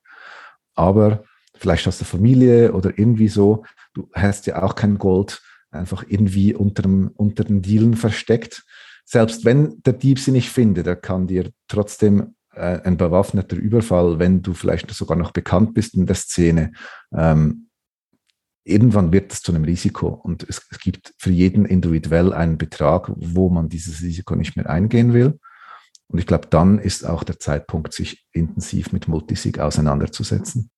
aber 0.75 1.25
vielleicht 1.55 1.87
hast 1.87 2.01
du 2.01 2.05
Familie 2.05 2.73
oder 2.73 2.97
irgendwie 2.97 3.29
so, 3.29 3.65
du 3.95 4.09
hast 4.15 4.47
ja 4.47 4.63
auch 4.63 4.75
kein 4.75 4.99
Gold 4.99 5.43
einfach 5.71 6.05
irgendwie 6.09 6.55
unterm, 6.55 7.11
unter 7.15 7.45
den 7.45 7.63
Dielen 7.63 7.97
versteckt. 7.97 8.65
Selbst 9.09 9.45
wenn 9.45 9.81
der 9.85 9.93
Dieb 9.93 10.19
sie 10.19 10.33
nicht 10.33 10.51
findet, 10.51 10.87
er 10.87 10.97
kann 10.97 11.29
dir 11.29 11.51
trotzdem 11.69 12.35
äh, 12.53 12.81
ein 12.83 12.97
bewaffneter 12.97 13.57
Überfall, 13.57 14.19
wenn 14.19 14.43
du 14.43 14.53
vielleicht 14.53 14.91
sogar 14.91 15.17
noch 15.17 15.31
bekannt 15.31 15.75
bist 15.75 15.95
in 15.95 16.07
der 16.07 16.17
Szene, 16.17 16.73
ähm, 17.15 17.69
irgendwann 18.65 19.13
wird 19.13 19.33
es 19.33 19.43
zu 19.43 19.53
einem 19.53 19.63
Risiko 19.63 20.09
und 20.09 20.43
es, 20.49 20.67
es, 20.71 20.81
gibt 20.81 21.15
für 21.19 21.31
jeden 21.31 21.67
individuell 21.67 22.33
einen 22.33 22.59
Betrag, 22.59 23.13
wo 23.15 23.49
man 23.49 23.69
dieses 23.69 24.03
Risiko 24.03 24.35
nicht 24.35 24.57
mehr 24.57 24.69
eingehen 24.69 25.13
will. 25.13 25.39
Und 26.09 26.19
ich 26.19 26.27
glaube, 26.27 26.49
dann 26.51 26.81
ist 26.81 27.07
auch 27.07 27.23
der 27.23 27.39
Zeitpunkt, 27.39 27.93
sich 27.93 28.27
intensiv 28.33 28.93
mit 28.93 29.07
Multisig 29.07 29.61
auseinanderzusetzen. 29.61 30.71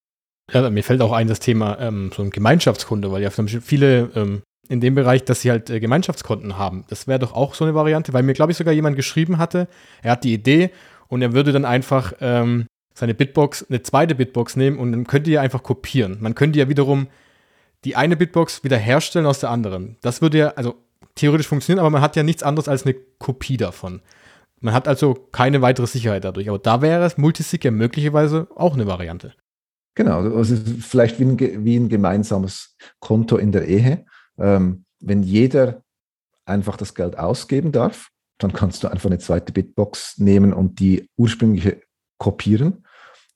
Ja, 0.53 0.68
mir 0.70 0.85
fällt 0.85 1.01
auch 1.01 1.12
ein 1.12 1.29
das 1.29 1.41
Thema 1.41 1.79
ähm, 1.79 2.11
so 2.14 2.22
ein 2.22 2.31
Gemeinschaftskunde, 2.31 3.11
weil 3.11 3.22
ja 3.22 3.31
viele 3.31 4.11
ähm, 4.14 4.43
in 4.69 4.81
dem 4.81 4.95
Bereich, 4.95 5.25
dass 5.25 5.41
sie 5.41 5.51
halt 5.51 5.71
äh, 5.71 5.81
Gemeinschaftskonten 5.81 6.59
haben. 6.59 6.85
Das 6.89 7.07
wäre 7.07 7.19
doch 7.19 7.33
auch 7.33 7.55
so 7.55 7.64
eine 7.64 7.75
Variante, 7.75 8.12
weil 8.12 8.23
mir, 8.23 8.35
glaube 8.35 8.53
ich, 8.53 8.59
sogar 8.59 8.75
jemand 8.75 8.97
geschrieben 8.97 9.39
hatte, 9.39 9.69
er 10.03 10.12
hat 10.12 10.25
die 10.25 10.35
Idee 10.35 10.71
und 11.09 11.23
er 11.23 11.33
würde 11.33 11.53
dann 11.53 11.64
einfach 11.64 12.12
ähm, 12.21 12.66
seine 12.95 13.14
Bitbox, 13.14 13.66
eine 13.69 13.83
zweite 13.83 14.14
Bitbox 14.14 14.57
nehmen 14.57 14.79
und 14.79 14.93
dann 14.93 15.07
könnte 15.07 15.31
ihr 15.31 15.41
einfach 15.41 15.62
kopieren. 15.62 16.19
Man 16.21 16.35
könnte 16.35 16.59
ja 16.59 16.69
wiederum 16.69 17.09
die 17.85 17.97
eine 17.97 18.16
Bitbox 18.16 18.64
wieder 18.64 18.77
herstellen 18.77 19.27
aus 19.27 19.41
der 19.41 19.51
anderen. 19.51 19.97
Das 20.03 20.21
würde 20.21 20.39
ja, 20.39 20.49
also 20.49 20.75
theoretisch 21.14 21.49
funktionieren, 21.49 21.81
aber 21.81 21.91
man 21.91 22.03
hat 22.03 22.16
ja 22.16 22.23
nichts 22.23 22.43
anderes 22.43 22.69
als 22.69 22.85
eine 22.85 22.95
Kopie 23.19 23.57
davon. 23.57 24.03
Man 24.61 24.75
hat 24.75 24.89
also 24.89 25.14
keine 25.14 25.62
weitere 25.62 25.87
Sicherheit 25.87 26.25
dadurch. 26.25 26.49
Aber 26.49 26.59
da 26.59 26.83
wäre 26.83 27.05
es 27.05 27.16
Multisig 27.16 27.64
ja 27.64 27.71
möglicherweise 27.71 28.49
auch 28.57 28.75
eine 28.75 28.87
Variante. 28.87 29.35
Genau, 29.95 30.21
also 30.37 30.57
vielleicht 30.81 31.19
wie 31.19 31.25
ein, 31.25 31.64
wie 31.64 31.77
ein 31.77 31.89
gemeinsames 31.89 32.77
Konto 33.01 33.37
in 33.37 33.53
der 33.53 33.66
Ehe. 33.66 34.05
Ähm, 34.39 34.84
wenn 35.01 35.22
jeder 35.22 35.82
einfach 36.45 36.76
das 36.76 36.95
Geld 36.95 37.18
ausgeben 37.18 37.72
darf, 37.72 38.09
dann 38.39 38.53
kannst 38.53 38.82
du 38.82 38.89
einfach 38.89 39.11
eine 39.11 39.18
zweite 39.18 39.53
Bitbox 39.53 40.18
nehmen 40.18 40.53
und 40.53 40.80
die 40.80 41.11
ursprüngliche 41.16 41.82
kopieren. 42.18 42.84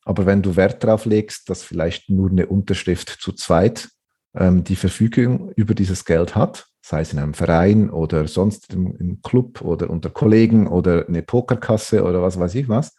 Aber 0.04 0.26
wenn 0.26 0.42
du 0.42 0.56
Wert 0.56 0.82
darauf 0.82 1.04
legst, 1.04 1.48
dass 1.48 1.62
vielleicht 1.62 2.10
nur 2.10 2.30
eine 2.30 2.46
Unterschrift 2.46 3.08
zu 3.08 3.32
zweit 3.32 3.88
ähm, 4.34 4.64
die 4.64 4.76
Verfügung 4.76 5.52
über 5.52 5.74
dieses 5.74 6.04
Geld 6.04 6.34
hat, 6.34 6.66
sei 6.84 7.02
es 7.02 7.12
in 7.12 7.18
einem 7.18 7.34
Verein 7.34 7.90
oder 7.90 8.26
sonst 8.26 8.72
im, 8.72 8.96
im 8.96 9.22
Club 9.22 9.60
oder 9.60 9.90
unter 9.90 10.10
Kollegen 10.10 10.66
oder 10.66 11.06
eine 11.06 11.22
Pokerkasse 11.22 12.02
oder 12.04 12.22
was 12.22 12.38
weiß 12.38 12.54
ich 12.56 12.68
was, 12.68 12.94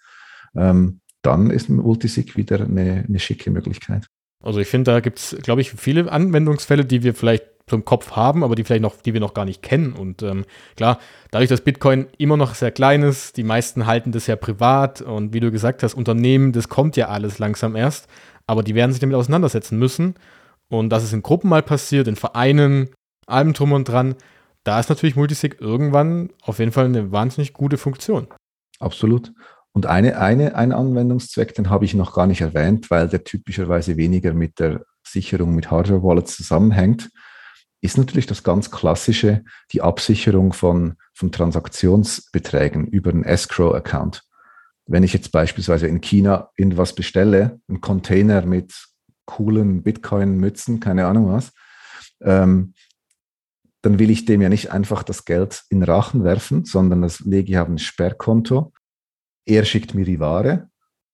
ähm, 0.56 1.02
dann 1.22 1.50
ist 1.50 1.70
Multisig 1.70 2.38
wieder 2.38 2.62
eine, 2.62 3.06
eine 3.08 3.20
schicke 3.20 3.50
Möglichkeit. 3.52 4.08
Also 4.44 4.60
ich 4.60 4.68
finde, 4.68 4.92
da 4.92 5.00
gibt 5.00 5.20
es, 5.20 5.38
glaube 5.42 5.62
ich, 5.62 5.72
viele 5.72 6.12
Anwendungsfälle, 6.12 6.86
die 6.86 7.02
wir 7.02 7.16
vielleicht 7.16 7.46
im 7.72 7.86
Kopf 7.86 8.12
haben, 8.12 8.44
aber 8.44 8.56
die 8.56 8.64
vielleicht 8.64 8.82
noch, 8.82 8.98
die 9.02 9.14
wir 9.14 9.22
noch 9.22 9.34
gar 9.34 9.46
nicht 9.46 9.62
kennen. 9.64 9.94
Und 9.94 10.22
ähm, 10.22 10.46
klar, 10.76 11.00
dadurch, 11.32 11.50
dass 11.50 11.62
Bitcoin 11.62 12.08
immer 12.18 12.38
noch 12.38 12.56
sehr 12.56 12.72
klein 12.72 13.04
ist, 13.04 13.38
die 13.38 13.44
meisten 13.44 13.86
halten 13.86 14.12
das 14.12 14.28
ja 14.28 14.36
privat 14.36 15.02
und 15.02 15.34
wie 15.34 15.40
du 15.40 15.50
gesagt 15.50 15.82
hast, 15.82 15.94
Unternehmen, 15.94 16.52
das 16.52 16.70
kommt 16.70 16.98
ja 16.98 17.08
alles 17.08 17.40
langsam 17.40 17.76
erst, 17.76 18.08
aber 18.46 18.64
die 18.64 18.76
werden 18.76 18.92
sich 18.92 19.00
damit 19.00 19.16
auseinandersetzen 19.16 19.80
müssen. 19.80 20.16
Und 20.70 20.90
dass 20.90 21.04
es 21.04 21.14
in 21.14 21.24
Gruppen 21.24 21.50
mal 21.50 21.64
passiert, 21.64 22.08
in 22.08 22.16
Vereinen, 22.16 22.90
allem 23.28 23.54
drum 23.54 23.72
und 23.72 23.88
dran, 23.88 24.16
da 24.64 24.80
ist 24.80 24.90
natürlich 24.90 25.16
Multisig 25.16 25.58
irgendwann 25.60 26.30
auf 26.42 26.60
jeden 26.60 26.72
Fall 26.72 26.86
eine 26.86 27.12
wahnsinnig 27.12 27.54
gute 27.54 27.78
Funktion. 27.78 28.28
Absolut. 28.80 29.32
Und 29.74 29.88
eine, 29.88 30.20
eine, 30.20 30.56
ein 30.56 30.72
Anwendungszweck, 30.72 31.56
den 31.56 31.70
habe 31.70 31.86
ich 31.86 31.96
noch 31.96 32.14
gar 32.14 32.28
nicht 32.28 32.42
erwähnt, 32.42 32.92
weil 32.92 33.10
der 33.10 33.24
typischerweise 33.24 33.98
weniger 33.98 34.34
mit 34.34 34.60
der 34.60 34.86
Sicherung 35.04 35.56
mit 35.56 35.72
Hardware-Wallets 35.72 36.38
zusammenhängt, 36.38 37.10
ist 37.82 37.98
natürlich 37.98 38.28
das 38.28 38.44
ganz 38.44 38.72
klassische, 38.72 39.44
die 39.72 39.82
Absicherung 39.82 40.54
von, 40.54 40.96
von 41.14 41.32
Transaktionsbeträgen 41.32 42.88
über 42.88 43.10
einen 43.10 43.26
Escrow-Account. 43.26 44.22
Wenn 44.86 45.04
ich 45.04 45.12
jetzt 45.12 45.32
beispielsweise 45.32 45.88
in 45.88 46.02
China 46.02 46.50
irgendwas 46.56 46.94
bestelle, 46.94 47.60
einen 47.68 47.82
Container 47.82 48.46
mit 48.46 48.74
coolen 49.26 49.82
Bitcoin-Mützen, 49.82 50.80
keine 50.82 51.08
Ahnung 51.08 51.30
was, 51.30 51.52
ähm, 52.22 52.74
dann 53.82 54.00
will 54.00 54.12
ich 54.12 54.26
dem 54.26 54.42
ja 54.42 54.50
nicht 54.50 54.72
einfach 54.72 55.04
das 55.04 55.26
Geld 55.26 55.64
in 55.70 55.84
Rachen 55.84 56.24
werfen, 56.24 56.64
sondern 56.64 57.02
das 57.02 57.22
lege 57.22 57.52
ich 57.52 57.58
auf 57.58 57.68
ein 57.68 57.80
Sperrkonto 57.80 58.72
er 59.46 59.66
schickt 59.66 59.94
mir 59.94 60.06
die 60.06 60.20
Ware 60.20 60.70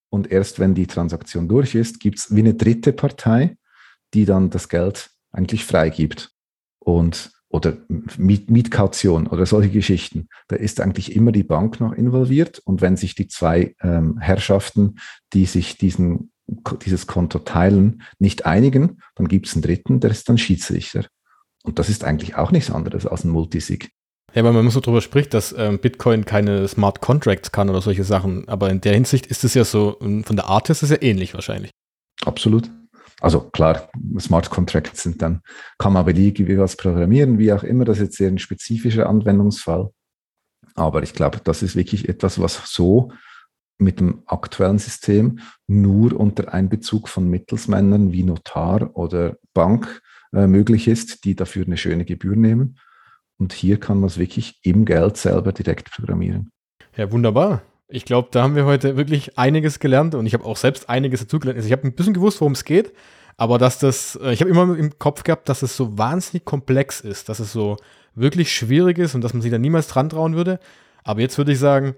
und 0.10 0.32
erst 0.32 0.60
wenn 0.60 0.76
die 0.76 0.88
Transaktion 0.88 1.48
durch 1.48 1.76
ist, 1.76 2.00
gibt 2.00 2.20
es 2.20 2.36
wie 2.36 2.40
eine 2.40 2.56
dritte 2.56 2.94
Partei, 2.94 3.58
die 4.14 4.26
dann 4.26 4.50
das 4.50 4.70
Geld 4.70 5.12
eigentlich 5.32 5.66
freigibt. 5.66 6.32
Und 6.80 7.32
oder 7.50 7.78
Miet, 8.18 8.50
Mietkaution 8.50 9.28
oder 9.28 9.46
solche 9.46 9.72
Geschichten. 9.72 10.30
Da 10.48 10.56
ist 10.56 10.80
eigentlich 10.80 11.16
immer 11.16 11.32
die 11.32 11.44
Bank 11.44 11.80
noch 11.80 11.94
involviert. 11.94 12.60
Und 12.60 12.82
wenn 12.82 12.96
sich 12.96 13.16
die 13.16 13.28
zwei 13.28 13.76
ähm, 13.82 14.20
Herrschaften, 14.20 15.00
die 15.34 15.46
sich 15.46 15.78
diesen, 15.78 16.32
dieses 16.48 17.08
Konto 17.08 17.40
teilen, 17.40 18.04
nicht 18.20 18.46
einigen, 18.46 19.02
dann 19.16 19.28
gibt 19.28 19.48
es 19.48 19.54
einen 19.54 19.64
dritten, 19.64 20.00
der 20.00 20.12
ist 20.12 20.30
dann 20.30 20.38
Schiedsrichter. 20.38 21.06
Und 21.64 21.80
das 21.80 21.90
ist 21.90 22.04
eigentlich 22.04 22.36
auch 22.36 22.52
nichts 22.52 22.72
anderes 22.72 23.08
als 23.08 23.24
ein 23.24 23.32
Multisig. 23.32 23.90
Ja, 24.34 24.44
weil 24.44 24.54
man 24.54 24.70
so 24.70 24.80
drüber 24.80 25.02
spricht, 25.02 25.34
dass 25.34 25.54
ähm, 25.58 25.80
Bitcoin 25.80 26.26
keine 26.26 26.68
Smart 26.68 27.02
Contracts 27.02 27.52
kann 27.52 27.70
oder 27.70 27.82
solche 27.82 28.04
Sachen. 28.04 28.48
Aber 28.48 28.70
in 28.70 28.82
der 28.82 28.94
Hinsicht 28.94 29.28
ist 29.28 29.44
es 29.44 29.54
ja 29.54 29.64
so, 29.64 29.98
ähm, 30.02 30.24
von 30.24 30.36
der 30.36 30.46
Art 30.46 30.70
ist 30.70 30.84
es 30.84 30.90
ja 30.92 31.02
ähnlich 31.02 31.34
wahrscheinlich. 31.34 31.72
Absolut. 32.26 32.70
Also 33.22 33.42
klar, 33.42 33.90
Smart 34.20 34.50
Contracts 34.50 35.04
sind 35.04 35.22
dann, 35.22 35.42
kann 35.78 35.94
man 35.94 36.06
beliebig 36.06 36.58
was 36.58 36.78
programmieren, 36.78 37.38
wie 37.38 37.52
auch 37.52 37.64
immer. 37.64 37.86
Das 37.86 37.98
ist 37.98 38.04
jetzt 38.04 38.18
sehr 38.18 38.30
ein 38.30 38.38
spezifischer 38.38 39.10
Anwendungsfall. 39.10 39.90
Aber 40.76 41.04
ich 41.04 41.14
glaube, 41.14 41.42
das 41.44 41.62
ist 41.62 41.76
wirklich 41.76 42.08
etwas, 42.08 42.40
was 42.40 42.72
so 42.72 43.12
mit 43.78 44.00
dem 44.00 44.24
aktuellen 44.26 44.80
System 44.80 45.40
nur 45.68 46.18
unter 46.18 46.54
Einbezug 46.54 47.10
von 47.10 47.30
Mittelsmännern 47.30 48.12
wie 48.12 48.24
Notar 48.24 48.96
oder 48.96 49.38
Bank 49.54 50.02
äh, 50.34 50.48
möglich 50.48 50.88
ist, 50.88 51.24
die 51.26 51.36
dafür 51.36 51.66
eine 51.66 51.78
schöne 51.78 52.06
Gebühr 52.06 52.36
nehmen. 52.36 52.78
Und 53.40 53.54
hier 53.54 53.80
kann 53.80 54.00
man 54.00 54.08
es 54.08 54.18
wirklich 54.18 54.60
im 54.64 54.86
Geld 54.86 55.18
selber 55.18 55.52
direkt 55.54 55.92
programmieren. 55.92 56.52
Ja, 56.96 57.12
wunderbar. 57.12 57.62
Ich 57.88 58.06
glaube, 58.06 58.28
da 58.32 58.44
haben 58.44 58.56
wir 58.56 58.66
heute 58.66 58.98
wirklich 58.98 59.40
einiges 59.40 59.80
gelernt 59.80 60.14
und 60.14 60.26
ich 60.26 60.34
habe 60.34 60.46
auch 60.46 60.58
selbst 60.58 60.90
einiges 60.90 61.22
dazu 61.22 61.40
gelernt. 61.40 61.58
Also 61.58 61.68
ich 61.68 61.72
habe 61.72 61.88
ein 61.88 61.96
bisschen 61.96 62.14
gewusst, 62.14 62.42
worum 62.42 62.54
es 62.54 62.66
geht, 62.66 62.94
aber 63.38 63.58
dass 63.58 63.80
das, 63.80 64.20
äh, 64.22 64.34
ich 64.34 64.42
habe 64.42 64.52
immer 64.52 64.78
im 64.78 65.00
Kopf 65.00 65.24
gehabt, 65.24 65.50
dass 65.50 65.64
es 65.64 65.76
so 65.76 65.98
wahnsinnig 65.98 66.46
komplex 66.46 67.00
ist, 67.00 67.30
dass 67.30 67.40
es 67.40 67.54
so 67.54 67.78
wirklich 68.14 68.54
schwierig 68.54 68.98
ist 68.98 69.16
und 69.16 69.22
dass 69.22 69.34
man 69.34 69.42
sich 69.42 69.50
da 69.50 69.58
niemals 69.58 69.88
dran 69.88 70.10
trauen 70.10 70.36
würde. 70.36 70.60
Aber 71.04 71.22
jetzt 71.22 71.38
würde 71.38 71.54
ich 71.54 71.60
sagen, 71.60 71.96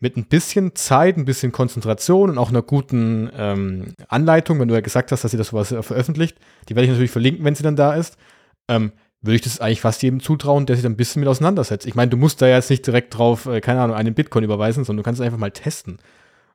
mit 0.00 0.16
ein 0.16 0.24
bisschen 0.24 0.74
Zeit, 0.74 1.16
ein 1.16 1.24
bisschen 1.24 1.52
Konzentration 1.52 2.30
und 2.30 2.38
auch 2.38 2.48
einer 2.48 2.62
guten 2.62 3.30
ähm, 3.36 3.94
Anleitung, 4.08 4.58
wenn 4.58 4.66
du 4.66 4.74
ja 4.74 4.80
gesagt 4.80 5.12
hast, 5.12 5.22
dass 5.22 5.30
sie 5.30 5.36
das 5.36 5.48
sowas 5.48 5.68
veröffentlicht, 5.68 6.36
die 6.68 6.74
werde 6.74 6.86
ich 6.86 6.90
natürlich 6.90 7.12
verlinken, 7.12 7.44
wenn 7.44 7.54
sie 7.54 7.62
dann 7.62 7.76
da 7.76 7.94
ist, 7.94 8.18
ähm, 8.66 8.90
würde 9.22 9.36
ich 9.36 9.42
das 9.42 9.60
eigentlich 9.60 9.80
fast 9.80 10.02
jedem 10.02 10.20
zutrauen, 10.20 10.66
der 10.66 10.76
sich 10.76 10.82
da 10.82 10.88
ein 10.88 10.96
bisschen 10.96 11.20
mit 11.20 11.28
auseinandersetzt. 11.28 11.86
Ich 11.86 11.94
meine, 11.94 12.10
du 12.10 12.16
musst 12.16 12.42
da 12.42 12.48
jetzt 12.48 12.70
nicht 12.70 12.86
direkt 12.86 13.16
drauf, 13.16 13.46
äh, 13.46 13.60
keine 13.60 13.80
Ahnung, 13.80 13.96
einen 13.96 14.14
Bitcoin 14.14 14.44
überweisen, 14.44 14.84
sondern 14.84 15.02
du 15.02 15.04
kannst 15.04 15.20
es 15.20 15.24
einfach 15.24 15.38
mal 15.38 15.52
testen. 15.52 15.98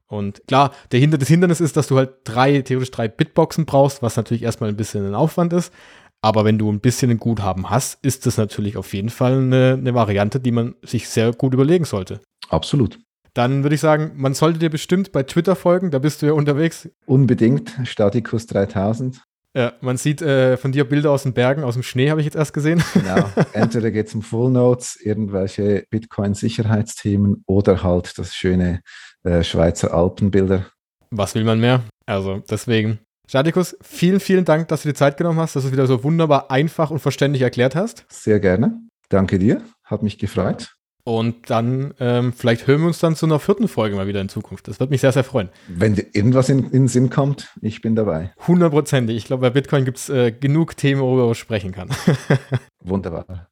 Und 0.07 0.41
klar, 0.47 0.71
der 0.91 0.99
Hinder 0.99 1.17
das 1.17 1.27
Hindernis 1.27 1.59
ist, 1.59 1.75
dass 1.75 1.87
du 1.87 1.97
halt 1.97 2.11
drei, 2.23 2.61
theoretisch 2.61 2.91
drei 2.91 3.07
Bitboxen 3.07 3.65
brauchst, 3.65 4.01
was 4.01 4.15
natürlich 4.15 4.43
erstmal 4.43 4.69
ein 4.69 4.77
bisschen 4.77 5.05
ein 5.05 5.15
Aufwand 5.15 5.53
ist. 5.53 5.73
Aber 6.21 6.45
wenn 6.45 6.57
du 6.57 6.71
ein 6.71 6.79
bisschen 6.79 7.11
ein 7.11 7.19
Guthaben 7.19 7.69
hast, 7.69 8.03
ist 8.03 8.25
das 8.25 8.37
natürlich 8.37 8.77
auf 8.77 8.93
jeden 8.93 9.09
Fall 9.09 9.37
eine, 9.37 9.73
eine 9.73 9.93
Variante, 9.93 10.39
die 10.39 10.51
man 10.51 10.75
sich 10.81 11.09
sehr 11.09 11.33
gut 11.33 11.53
überlegen 11.53 11.85
sollte. 11.85 12.21
Absolut. 12.49 12.99
Dann 13.33 13.63
würde 13.63 13.75
ich 13.75 13.81
sagen, 13.81 14.13
man 14.15 14.33
sollte 14.33 14.57
dir 14.57 14.71
bestimmt 14.71 15.11
bei 15.11 15.21
Twitter 15.23 15.55
folgen, 15.55 15.91
da 15.91 15.99
bist 15.99 16.21
du 16.21 16.25
ja 16.25 16.33
unterwegs. 16.33 16.89
Unbedingt, 17.05 17.71
Statikus 17.83 18.47
3000. 18.47 19.21
Ja, 19.57 19.73
man 19.81 19.97
sieht 19.97 20.21
äh, 20.21 20.55
von 20.55 20.71
dir 20.71 20.87
Bilder 20.87 21.09
aus 21.09 21.23
den 21.23 21.33
Bergen, 21.33 21.63
aus 21.63 21.73
dem 21.73 21.81
Schnee 21.81 22.11
habe 22.11 22.21
ich 22.21 22.25
jetzt 22.25 22.35
erst 22.35 22.53
gesehen. 22.53 22.83
Genau. 22.93 23.27
Entweder 23.53 23.89
geht 23.89 24.07
es 24.07 24.13
um 24.13 24.21
Full 24.21 24.51
Notes, 24.51 24.97
irgendwelche 25.01 25.85
Bitcoin-Sicherheitsthemen 25.89 27.43
oder 27.47 27.81
halt 27.81 28.19
das 28.19 28.35
schöne 28.35 28.81
äh, 29.23 29.43
Schweizer 29.43 29.95
Alpenbilder. 29.95 30.67
Was 31.09 31.33
will 31.33 31.43
man 31.43 31.59
mehr? 31.59 31.81
Also 32.05 32.43
deswegen. 32.49 32.99
Statikus, 33.27 33.75
vielen, 33.81 34.19
vielen 34.19 34.45
Dank, 34.45 34.67
dass 34.67 34.83
du 34.83 34.89
dir 34.89 34.95
Zeit 34.95 35.17
genommen 35.17 35.39
hast, 35.39 35.55
dass 35.55 35.63
du 35.63 35.69
es 35.69 35.73
wieder 35.73 35.87
so 35.87 36.03
wunderbar 36.03 36.51
einfach 36.51 36.91
und 36.91 36.99
verständlich 36.99 37.41
erklärt 37.41 37.75
hast. 37.75 38.05
Sehr 38.09 38.39
gerne. 38.39 38.79
Danke 39.09 39.39
dir. 39.39 39.63
Hat 39.83 40.03
mich 40.03 40.19
gefreut. 40.19 40.76
Und 41.07 41.49
dann, 41.49 41.93
ähm, 42.01 42.33
vielleicht 42.33 42.67
hören 42.67 42.81
wir 42.81 42.87
uns 42.87 42.99
dann 42.99 43.15
zu 43.15 43.27
einer 43.27 43.39
vierten 43.39 43.69
Folge 43.69 43.95
mal 43.95 44.07
wieder 44.07 44.19
in 44.19 44.27
Zukunft. 44.27 44.67
Das 44.67 44.81
wird 44.81 44.89
mich 44.89 44.99
sehr, 44.99 45.13
sehr 45.13 45.23
freuen. 45.23 45.47
Wenn 45.69 45.95
dir 45.95 46.05
irgendwas 46.11 46.49
in, 46.49 46.65
in 46.65 46.71
den 46.71 46.87
Sinn 46.89 47.09
kommt, 47.09 47.47
ich 47.61 47.79
bin 47.79 47.95
dabei. 47.95 48.33
Hundertprozentig. 48.45 49.15
Ich 49.15 49.23
glaube, 49.23 49.39
bei 49.39 49.49
Bitcoin 49.49 49.85
gibt 49.85 49.99
es 49.99 50.09
äh, 50.09 50.33
genug 50.33 50.75
Themen, 50.75 50.99
worüber 50.99 51.27
man 51.27 51.35
sprechen 51.35 51.71
kann. 51.71 51.91
Wunderbar. 52.83 53.47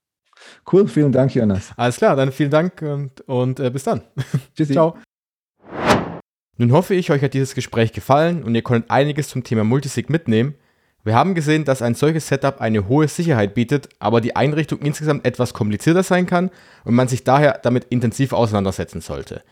Cool, 0.70 0.90
vielen 0.90 1.14
Dank, 1.14 1.34
Jonas. 1.34 1.72
Alles 1.78 1.96
klar, 1.96 2.18
dann 2.18 2.34
vielen 2.34 2.52
Dank 2.52 2.82
und, 2.82 3.22
und 3.22 3.62
äh, 3.62 3.70
bis 3.70 3.86
dann. 3.86 4.02
Tschüssi. 4.58 4.74
Ciao. 4.74 4.98
Nun 6.58 6.74
hoffe 6.74 6.94
ich, 6.94 7.10
euch 7.10 7.22
hat 7.22 7.34
dieses 7.34 7.56
Gespräch 7.56 7.94
gefallen 7.94 8.44
und 8.44 8.54
ihr 8.54 8.64
konntet 8.64 8.92
einiges 8.92 9.30
zum 9.30 9.46
Thema 9.46 9.64
Multisig 9.64 10.10
mitnehmen. 10.10 10.56
Wir 11.06 11.14
haben 11.14 11.36
gesehen, 11.36 11.66
dass 11.66 11.84
ein 11.84 11.94
solches 11.94 12.28
Setup 12.28 12.60
eine 12.60 12.88
hohe 12.88 13.08
Sicherheit 13.08 13.54
bietet, 13.54 13.90
aber 14.00 14.22
die 14.22 14.36
Einrichtung 14.36 14.80
insgesamt 14.80 15.24
etwas 15.24 15.54
komplizierter 15.54 16.02
sein 16.02 16.26
kann 16.26 16.50
und 16.84 16.96
man 16.96 17.08
sich 17.08 17.24
daher 17.24 17.60
damit 17.62 17.86
intensiv 17.92 18.34
auseinandersetzen 18.34 19.02
sollte. 19.02 19.44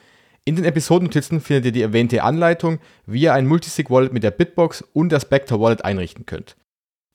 In 0.46 0.56
den 0.56 0.66
Episodennotizen 0.66 1.42
findet 1.42 1.66
ihr 1.66 1.72
die 1.72 1.84
erwähnte 1.84 2.24
Anleitung, 2.24 2.80
wie 3.06 3.22
ihr 3.22 3.34
ein 3.36 3.46
Multisig-Wallet 3.46 4.12
mit 4.12 4.24
der 4.24 4.32
Bitbox 4.32 4.84
und 4.94 5.12
der 5.12 5.20
Spectre 5.20 5.62
Wallet 5.62 5.86
einrichten 5.86 6.26
könnt. 6.26 6.56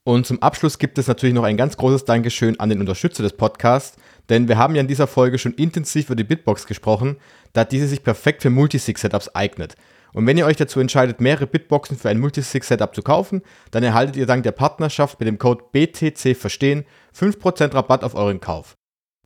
Und 0.04 0.24
zum 0.24 0.40
Abschluss 0.40 0.78
gibt 0.78 0.98
es 0.98 1.08
natürlich 1.08 1.34
noch 1.34 1.42
ein 1.42 1.56
ganz 1.56 1.76
großes 1.76 2.04
Dankeschön 2.04 2.60
an 2.60 2.68
den 2.68 2.78
Unterstützer 2.78 3.24
des 3.24 3.32
Podcasts, 3.32 3.98
denn 4.28 4.46
wir 4.46 4.56
haben 4.56 4.76
ja 4.76 4.80
in 4.80 4.88
dieser 4.88 5.08
Folge 5.08 5.38
schon 5.38 5.54
intensiv 5.54 6.06
über 6.06 6.16
die 6.16 6.22
Bitbox 6.22 6.66
gesprochen, 6.66 7.16
da 7.54 7.64
diese 7.64 7.88
sich 7.88 8.04
perfekt 8.04 8.42
für 8.42 8.50
Multisig-Setups 8.50 9.34
eignet. 9.34 9.74
Und 10.12 10.26
wenn 10.26 10.38
ihr 10.38 10.46
euch 10.46 10.56
dazu 10.56 10.80
entscheidet, 10.80 11.20
mehrere 11.20 11.46
Bitboxen 11.46 11.96
für 11.96 12.08
ein 12.08 12.18
Multisig-Setup 12.18 12.94
zu 12.94 13.02
kaufen, 13.02 13.42
dann 13.70 13.82
erhaltet 13.82 14.16
ihr 14.16 14.26
dank 14.26 14.42
der 14.42 14.52
Partnerschaft 14.52 15.20
mit 15.20 15.26
dem 15.26 15.38
Code 15.38 15.64
BTC 15.72 16.36
Verstehen 16.36 16.84
5% 17.16 17.74
Rabatt 17.74 18.04
auf 18.04 18.14
euren 18.14 18.40
Kauf. 18.40 18.76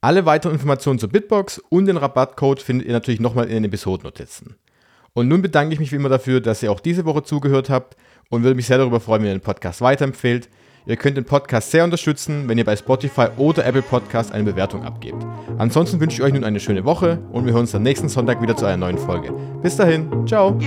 Alle 0.00 0.26
weiteren 0.26 0.54
Informationen 0.54 0.98
zur 0.98 1.10
Bitbox 1.10 1.58
und 1.68 1.86
den 1.86 1.96
Rabattcode 1.96 2.60
findet 2.60 2.88
ihr 2.88 2.92
natürlich 2.92 3.20
nochmal 3.20 3.46
in 3.46 3.54
den 3.54 3.64
Episodennotizen. 3.64 4.56
Und 5.14 5.28
nun 5.28 5.42
bedanke 5.42 5.74
ich 5.74 5.80
mich 5.80 5.92
wie 5.92 5.96
immer 5.96 6.08
dafür, 6.08 6.40
dass 6.40 6.62
ihr 6.62 6.72
auch 6.72 6.80
diese 6.80 7.04
Woche 7.04 7.22
zugehört 7.22 7.70
habt 7.70 7.96
und 8.30 8.42
würde 8.42 8.56
mich 8.56 8.66
sehr 8.66 8.78
darüber 8.78 8.98
freuen, 8.98 9.22
wenn 9.22 9.28
ihr 9.28 9.36
den 9.36 9.42
Podcast 9.42 9.80
weiterempfehlt. 9.80 10.48
Ihr 10.86 10.96
könnt 10.96 11.16
den 11.16 11.24
Podcast 11.24 11.70
sehr 11.70 11.84
unterstützen, 11.84 12.48
wenn 12.48 12.58
ihr 12.58 12.64
bei 12.64 12.76
Spotify 12.76 13.26
oder 13.36 13.64
Apple 13.64 13.82
Podcast 13.82 14.32
eine 14.32 14.44
Bewertung 14.44 14.84
abgebt. 14.84 15.24
Ansonsten 15.58 16.00
wünsche 16.00 16.16
ich 16.16 16.22
euch 16.22 16.32
nun 16.32 16.44
eine 16.44 16.60
schöne 16.60 16.84
Woche 16.84 17.18
und 17.32 17.46
wir 17.46 17.52
hören 17.52 17.62
uns 17.62 17.74
am 17.74 17.82
nächsten 17.82 18.08
Sonntag 18.08 18.42
wieder 18.42 18.56
zu 18.56 18.66
einer 18.66 18.76
neuen 18.78 18.98
Folge. 18.98 19.32
Bis 19.62 19.76
dahin, 19.76 20.26
ciao! 20.26 20.58